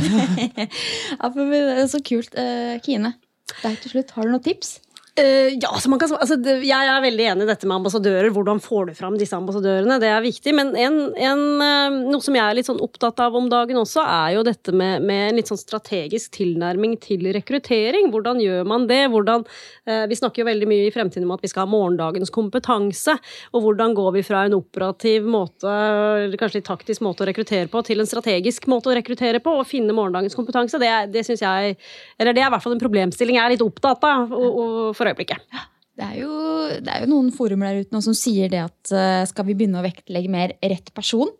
ja, 1.21 1.29
det 1.29 1.61
er 1.61 1.85
så 1.93 2.01
kult. 2.01 2.33
Eh, 2.33 2.79
Kine, 2.81 3.13
deg 3.53 3.77
til 3.81 3.95
slutt, 3.95 4.11
har 4.15 4.27
du 4.27 4.35
noen 4.35 4.45
tips? 4.45 4.79
Uh, 5.15 5.53
ja, 5.63 5.69
kan, 5.71 6.11
altså, 6.19 6.35
Jeg 6.43 6.87
er 6.91 7.03
veldig 7.05 7.25
enig 7.31 7.45
i 7.45 7.47
dette 7.47 7.67
med 7.69 7.77
ambassadører. 7.77 8.33
Hvordan 8.35 8.59
får 8.59 8.89
du 8.89 8.97
fram 8.97 9.15
disse 9.15 9.37
ambassadørene? 9.37 9.95
Det 10.03 10.09
er 10.11 10.23
viktig. 10.25 10.51
Men 10.51 10.73
en, 10.75 10.97
en, 11.15 11.43
uh, 11.61 11.99
noe 12.11 12.19
som 12.19 12.35
jeg 12.35 12.43
er 12.43 12.57
litt 12.57 12.67
sånn 12.67 12.81
opptatt 12.83 13.21
av 13.23 13.37
om 13.39 13.47
dagen 13.47 13.79
også, 13.79 14.03
er 14.03 14.33
jo 14.35 14.41
dette 14.43 14.73
med, 14.75 15.05
med 15.07 15.29
en 15.29 15.39
litt 15.39 15.47
sånn 15.47 15.61
strategisk 15.61 16.33
tilnærming 16.35 16.97
til 16.99 17.23
rekruttering. 17.31 18.09
Hvordan 18.11 18.41
gjør 18.43 18.67
man 18.67 18.89
det? 18.89 19.05
Hvordan, 19.13 19.45
uh, 19.87 20.03
vi 20.11 20.17
snakker 20.19 20.43
jo 20.43 20.49
veldig 20.49 20.69
mye 20.73 20.89
i 20.89 20.91
fremtiden 20.91 21.29
om 21.29 21.35
at 21.37 21.47
vi 21.47 21.53
skal 21.53 21.63
ha 21.63 21.71
morgendagens 21.71 22.33
kompetanse. 22.35 23.15
Og 23.55 23.63
hvordan 23.63 23.95
går 23.95 24.17
vi 24.17 24.25
fra 24.27 24.43
en 24.49 24.57
operativ 24.59 25.31
måte, 25.31 25.77
eller 26.25 26.35
kanskje 26.43 26.59
litt 26.59 26.67
taktisk 26.67 27.05
måte 27.07 27.23
å 27.23 27.29
rekruttere 27.31 27.71
på, 27.71 27.85
til 27.87 28.03
en 28.03 28.11
strategisk 28.11 28.67
måte 28.67 28.91
å 28.91 28.97
rekruttere 28.99 29.39
på, 29.39 29.55
og 29.61 29.71
finne 29.71 29.95
morgendagens 29.95 30.35
kompetanse? 30.35 30.75
Det, 30.83 30.91
det 31.15 31.23
jeg 31.39 31.79
Eller 32.19 32.35
det 32.35 32.43
er 32.43 32.51
i 32.51 32.53
hvert 32.57 32.67
fall 32.67 32.75
en 32.75 32.83
problemstilling 32.83 33.39
jeg 33.39 33.45
er 33.47 33.55
litt 33.55 33.63
opptatt 33.63 34.03
av. 34.11 34.35
Og, 34.35 34.59
og 34.59 35.03
for 35.05 35.13
øyeblikket. 35.13 35.63
Det 35.95 36.03
er, 36.03 36.15
jo, 36.19 36.31
det 36.83 36.91
er 36.91 37.05
jo 37.05 37.11
noen 37.13 37.31
forumer 37.31 37.69
der 37.69 37.85
ute 37.85 37.95
nå 37.95 38.01
som 38.03 38.15
sier 38.17 38.49
det 38.51 38.59
at 38.65 38.91
uh, 38.91 39.23
skal 39.29 39.47
vi 39.47 39.55
begynne 39.55 39.79
å 39.79 39.85
vektlegge 39.85 40.31
mer 40.31 40.57
rett 40.59 40.91
person? 40.97 41.31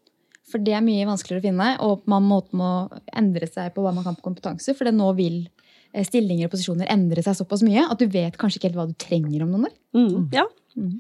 For 0.48 0.62
det 0.62 0.78
er 0.78 0.86
mye 0.86 1.08
vanskeligere 1.10 1.42
å 1.42 1.48
finne, 1.48 1.70
og 1.84 2.06
man 2.08 2.24
må, 2.24 2.38
må 2.56 2.70
endre 3.18 3.50
seg 3.50 3.74
på 3.76 3.84
hva 3.84 3.92
man 3.96 4.06
kan 4.06 4.16
på 4.16 4.24
kompetanse. 4.28 4.76
For 4.78 4.88
det 4.88 4.94
nå 4.96 5.10
vil 5.18 5.40
eh, 5.42 6.06
stillinger 6.06 6.48
og 6.48 6.54
posisjoner 6.54 6.92
endre 6.94 7.24
seg 7.26 7.36
såpass 7.40 7.66
mye 7.66 7.88
at 7.90 8.00
du 8.00 8.06
vet 8.14 8.38
kanskje 8.40 8.62
ikke 8.62 8.70
helt 8.70 8.80
hva 8.80 8.88
du 8.88 8.94
trenger 9.02 9.44
om 9.44 9.56
noen 9.56 9.68
år. 9.72 9.76
Mm. 9.98 10.30
Ja. 10.38 10.46
Mm. 10.78 11.00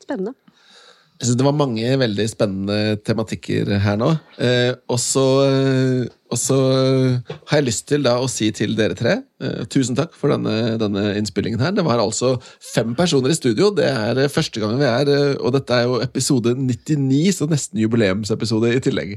Spennende. 0.00 0.32
Jeg 1.16 1.30
synes 1.30 1.38
Det 1.40 1.46
var 1.46 1.56
mange 1.56 1.96
veldig 2.00 2.26
spennende 2.28 2.96
tematikker 3.06 3.70
her 3.80 3.96
nå. 3.96 4.10
Eh, 4.42 4.74
og 4.92 4.98
så 5.00 5.24
eh, 5.46 7.32
har 7.48 7.60
jeg 7.60 7.66
lyst 7.66 7.86
til 7.88 8.04
da 8.04 8.18
å 8.20 8.28
si 8.28 8.50
til 8.52 8.74
dere 8.76 8.96
tre 8.98 9.14
eh, 9.40 9.62
tusen 9.72 9.96
takk 9.96 10.12
for 10.18 10.34
denne, 10.34 10.76
denne, 10.82 11.06
innspillingen 11.16 11.62
her. 11.62 11.72
Det 11.76 11.86
var 11.86 12.02
altså 12.02 12.34
fem 12.60 12.92
personer 12.98 13.32
i 13.32 13.38
studio. 13.38 13.70
Det 13.72 13.88
er 13.88 14.20
eh, 14.26 14.32
første 14.32 14.60
gangen 14.60 14.82
vi 14.82 14.88
er, 14.90 15.12
eh, 15.12 15.34
og 15.40 15.56
dette 15.56 15.72
er 15.72 15.88
jo 15.88 16.02
episode 16.04 16.52
99, 16.58 17.32
så 17.38 17.48
nesten 17.48 17.80
jubileumsepisode 17.80 18.74
i 18.74 18.82
tillegg. 18.84 19.16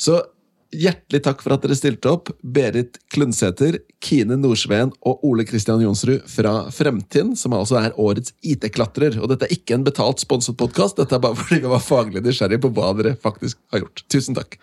Så 0.00 0.22
Hjertelig 0.70 1.24
takk 1.26 1.40
for 1.42 1.50
at 1.56 1.64
dere 1.64 1.74
stilte 1.74 2.10
opp, 2.12 2.28
Berit 2.46 3.00
Klundsæter, 3.10 3.80
Kine 3.98 4.36
Nordsveen 4.38 4.92
og 5.02 5.24
Ole 5.26 5.42
Kristian 5.48 5.82
Jonsrud 5.82 6.28
fra 6.30 6.52
Fremtiden, 6.70 7.32
som 7.34 7.56
altså 7.58 7.80
er 7.80 7.96
årets 7.98 8.36
IT-klatrer. 8.46 9.18
Og 9.18 9.32
dette 9.32 9.48
er 9.48 9.56
ikke 9.56 9.74
en 9.74 9.86
betalt 9.86 10.22
sponset 10.22 10.54
podkast, 10.60 11.00
dette 11.00 11.18
er 11.18 11.24
bare 11.24 11.34
fordi 11.40 11.64
vi 11.64 11.72
var 11.72 11.82
faglig 11.82 12.22
nysgjerrige 12.22 12.62
på 12.62 12.70
hva 12.76 12.92
dere 13.00 13.16
faktisk 13.18 13.58
har 13.74 13.82
gjort. 13.82 14.04
Tusen 14.14 14.38
takk. 14.38 14.60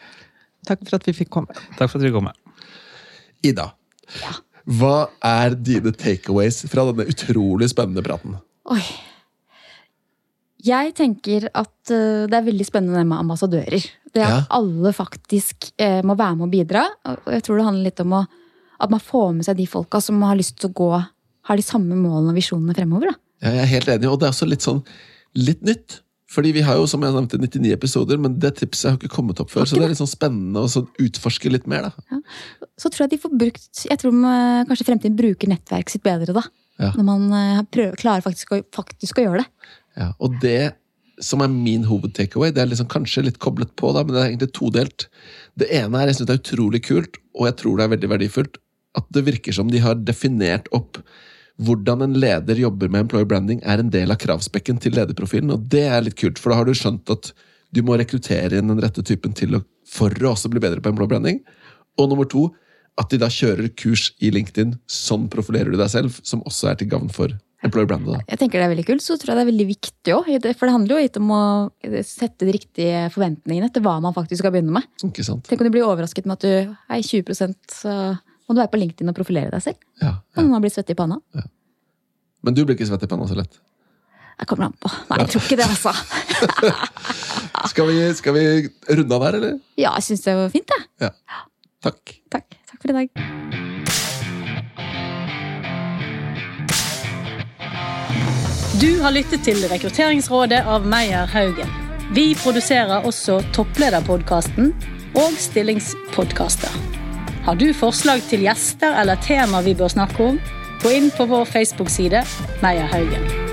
Takk 0.68 0.88
for 0.88 0.95
at 0.95 1.10
vi 1.10 1.16
fikk 1.20 1.34
komme. 1.36 1.60
Takk 1.76 1.91
for 1.91 1.99
at 1.99 2.08
vi 2.08 2.14
kom. 2.16 2.32
Ida, 3.43 3.68
hva 4.80 4.95
er 5.28 5.60
dine 5.60 5.91
takeaways 5.91 6.64
fra 6.72 6.88
denne 6.88 7.10
utrolig 7.12 7.68
spennende 7.76 8.03
praten? 8.05 8.39
Oi, 8.72 8.80
jeg 10.68 10.93
tenker 10.97 11.47
at 11.51 11.93
uh, 11.93 12.26
det 12.30 12.38
er 12.38 12.47
veldig 12.47 12.68
spennende 12.68 13.03
med 13.07 13.22
ambassadører. 13.24 13.86
Det 14.13 14.24
at 14.24 14.34
ja. 14.34 14.41
alle 14.57 14.93
faktisk 14.95 15.70
uh, 15.82 16.01
må 16.07 16.18
være 16.18 16.39
med 16.39 16.47
og 16.47 16.53
bidra. 16.53 16.86
Og 17.13 17.32
jeg 17.36 17.45
tror 17.45 17.59
det 17.59 17.68
handler 17.68 17.89
litt 17.89 18.03
om 18.03 18.18
å, 18.20 18.24
at 18.84 18.93
man 18.93 19.03
får 19.03 19.30
med 19.38 19.47
seg 19.47 19.59
de 19.59 19.68
folka 19.70 20.01
som 20.03 20.24
har 20.26 20.39
lyst 20.39 20.59
til 20.61 20.72
å 20.72 20.78
gå 20.78 20.91
har 21.47 21.59
de 21.59 21.63
samme 21.63 21.95
målene 21.95 22.34
og 22.34 22.38
visjonene 22.38 22.76
fremover. 22.76 23.13
Da. 23.13 23.24
Ja, 23.45 23.53
jeg 23.59 23.63
er 23.63 23.72
helt 23.76 23.93
enig, 23.93 24.09
og 24.11 24.20
det 24.20 24.28
er 24.28 24.36
også 24.36 24.49
litt 24.49 24.65
sånn 24.65 24.84
litt 25.38 25.63
nytt. 25.65 26.01
Fordi 26.28 26.51
vi 26.51 26.63
har 26.65 26.76
jo 26.76 26.88
som 26.91 27.03
jeg 27.05 27.13
nevnte 27.15 27.38
99 27.39 27.70
episoder, 27.72 28.18
men 28.20 28.34
det 28.43 28.57
tipset 28.59 28.89
har 28.89 28.97
ikke 28.97 29.13
kommet 29.13 29.39
opp 29.39 29.51
før. 29.53 29.63
Så 29.63 29.78
det 29.78 29.86
er 29.86 29.93
litt 29.93 30.01
sånn 30.01 30.09
spennende 30.11 30.65
å 30.65 30.82
utforske 30.99 31.51
litt 31.53 31.70
mer. 31.72 31.88
da. 31.88 32.07
Ja. 32.11 32.20
Så 32.76 32.91
tror 32.91 33.05
jeg 33.05 33.13
de 33.13 33.20
får 33.22 33.38
brukt 33.39 33.84
Jeg 33.88 33.99
tror 34.01 34.11
man, 34.13 34.65
kanskje 34.68 34.89
fremtiden 34.89 35.15
bruker 35.15 35.47
nettverket 35.47 35.95
sitt 35.95 36.03
bedre 36.03 36.36
da. 36.36 36.43
Ja. 36.82 36.91
Når 36.99 37.05
man 37.07 37.30
prøver, 37.72 37.95
klarer 37.97 38.26
faktisk 38.26 38.51
å, 38.51 38.59
faktisk 38.76 39.22
å 39.22 39.24
gjøre 39.24 39.45
det. 39.45 39.72
Ja, 39.98 40.12
og 40.22 40.38
det 40.43 40.76
som 41.24 41.41
er 41.41 41.50
min 41.50 41.88
hovedtakeaway, 41.88 42.52
det 42.54 42.62
er 42.62 42.70
liksom 42.70 42.89
kanskje 42.91 43.24
litt 43.26 43.39
koblet 43.41 43.72
på, 43.80 43.89
da, 43.95 44.04
men 44.06 44.14
det 44.14 44.22
er 44.22 44.28
egentlig 44.30 44.52
todelt. 44.54 45.08
Det 45.58 45.70
ene 45.74 45.98
er 45.98 46.12
jeg 46.12 46.20
synes 46.20 46.30
det 46.30 46.36
er 46.36 46.43
utrolig 46.43 46.84
kult, 46.86 47.18
og 47.34 47.50
jeg 47.50 47.58
tror 47.62 47.78
det 47.78 47.88
er 47.88 47.93
veldig 47.95 48.12
verdifullt, 48.12 48.60
at 48.98 49.10
det 49.14 49.26
virker 49.26 49.56
som 49.58 49.72
de 49.74 49.82
har 49.82 49.98
definert 50.06 50.70
opp 50.78 51.02
hvordan 51.66 52.04
en 52.06 52.14
leder 52.22 52.60
jobber 52.62 52.89
med 52.93 53.08
employer 53.08 53.26
branding, 53.30 53.64
er 53.66 53.82
en 53.82 53.89
del 53.93 54.14
av 54.14 54.20
kravspekken 54.22 54.78
til 54.82 54.93
lederprofilen. 54.93 55.50
Og 55.56 55.66
det 55.74 55.88
er 55.89 56.04
litt 56.06 56.18
kult, 56.20 56.38
for 56.38 56.54
da 56.54 56.60
har 56.60 56.70
du 56.70 56.78
skjønt 56.78 57.10
at 57.14 57.32
du 57.74 57.82
må 57.86 57.98
rekruttere 57.98 58.60
inn 58.60 58.70
den 58.70 58.82
rette 58.84 59.02
typen 59.06 59.34
til 59.38 59.58
å, 59.58 59.64
for 59.89 60.14
å 60.22 60.36
også 60.36 60.52
bli 60.54 60.62
bedre 60.62 60.84
på 60.84 60.93
employer 60.93 61.16
branding. 61.16 61.41
Og 61.98 62.12
nummer 62.12 62.30
to, 62.30 62.52
at 63.02 63.10
de 63.10 63.20
da 63.22 63.30
kjører 63.34 63.74
kurs 63.78 64.12
i 64.22 64.30
LinkedIn. 64.34 64.76
Sånn 64.89 65.28
profilerer 65.34 65.74
du 65.74 65.82
deg 65.82 65.89
selv, 65.93 66.22
som 66.26 66.45
også 66.45 66.72
er 66.72 66.80
til 66.80 66.93
gavn 66.93 67.10
for. 67.14 67.34
Jeg 67.72 68.39
tenker 68.39 68.61
det 68.61 68.68
er 68.68 68.74
veldig 68.74 68.86
kult, 68.88 69.03
så 69.03 69.18
tror 69.20 69.34
jeg 69.34 69.39
det 69.39 69.43
er 69.43 69.49
veldig 69.51 69.68
viktig 69.70 70.15
òg. 70.15 70.30
For 70.57 70.68
det 70.68 70.76
handler 70.76 70.93
jo 70.95 71.03
litt 71.03 71.20
om 71.22 71.34
å 71.36 71.41
sette 72.05 72.47
de 72.47 72.55
riktige 72.55 73.03
forventningene 73.13 73.70
til 73.74 73.86
hva 73.86 73.97
man 74.03 74.15
faktisk 74.15 74.43
skal 74.43 74.55
begynne 74.55 74.76
med. 74.80 74.88
Ikke. 75.03 75.26
Tenk 75.47 75.61
om 75.61 75.70
du 75.70 75.74
blir 75.76 75.88
overrasket 75.88 76.30
med 76.30 76.39
at 76.39 76.47
du 76.47 76.74
er 76.74 77.03
20 77.03 77.55
så 77.74 77.93
må 78.47 78.55
du 78.55 78.61
være 78.61 78.72
på 78.72 78.80
LinkedIn 78.80 79.11
og 79.11 79.18
profilere 79.18 79.51
deg 79.51 79.63
selv. 79.63 79.80
Ja, 79.99 80.13
ja. 80.15 80.41
Og 80.41 80.51
man 80.51 80.63
blir 80.63 80.72
svett 80.72 80.91
i 80.93 80.97
panna. 80.97 81.20
Ja. 81.36 81.43
Men 82.47 82.55
du 82.55 82.63
blir 82.63 82.78
ikke 82.78 82.88
svett 82.88 83.03
i 83.03 83.09
panna 83.11 83.28
så 83.28 83.36
lett? 83.39 83.59
Jeg 84.38 84.49
kommer 84.51 84.70
an 84.70 84.76
på. 84.78 84.91
Nei, 85.09 85.18
jeg 85.24 85.34
tror 85.34 85.47
ikke 85.47 85.57
det, 85.57 85.65
altså. 85.65 85.93
skal, 87.74 87.89
vi, 87.89 88.03
skal, 88.20 88.38
vi, 88.38 88.45
runde 88.99 89.18
av 89.18 89.26
der, 89.26 89.39
eller? 89.41 89.57
Ja, 89.76 89.95
jeg 89.97 90.11
syns 90.11 90.28
det 90.28 90.38
var 90.38 90.53
fint, 90.53 90.76
jeg. 90.78 90.91
Ja. 91.07 91.41
Takk. 91.88 92.20
Takk. 92.34 92.61
Takk 92.70 92.86
for 92.86 92.93
i 92.93 93.01
dag. 93.01 93.76
Du 98.82 98.99
har 99.01 99.11
lyttet 99.11 99.41
til 99.41 99.57
Rekrutteringsrådet 99.71 100.59
av 100.69 100.84
Meyer 100.86 101.25
Haugen. 101.32 101.71
Vi 102.13 102.36
produserer 102.38 103.07
også 103.09 103.39
Topplederpodkasten 103.55 104.69
og 105.17 105.39
stillingspodkaster. 105.41 106.78
Har 107.47 107.57
du 107.57 107.71
forslag 107.73 108.21
til 108.30 108.45
gjester 108.45 108.93
eller 109.01 109.17
tema 109.25 109.63
vi 109.65 109.73
bør 109.73 109.89
snakke 109.95 110.30
om, 110.30 110.39
gå 110.86 110.93
inn 110.93 111.09
på 111.09 111.25
vår 111.25 111.49
Facebook-side 111.49 112.21
Meyer 112.61 112.86
Haugen. 112.93 113.47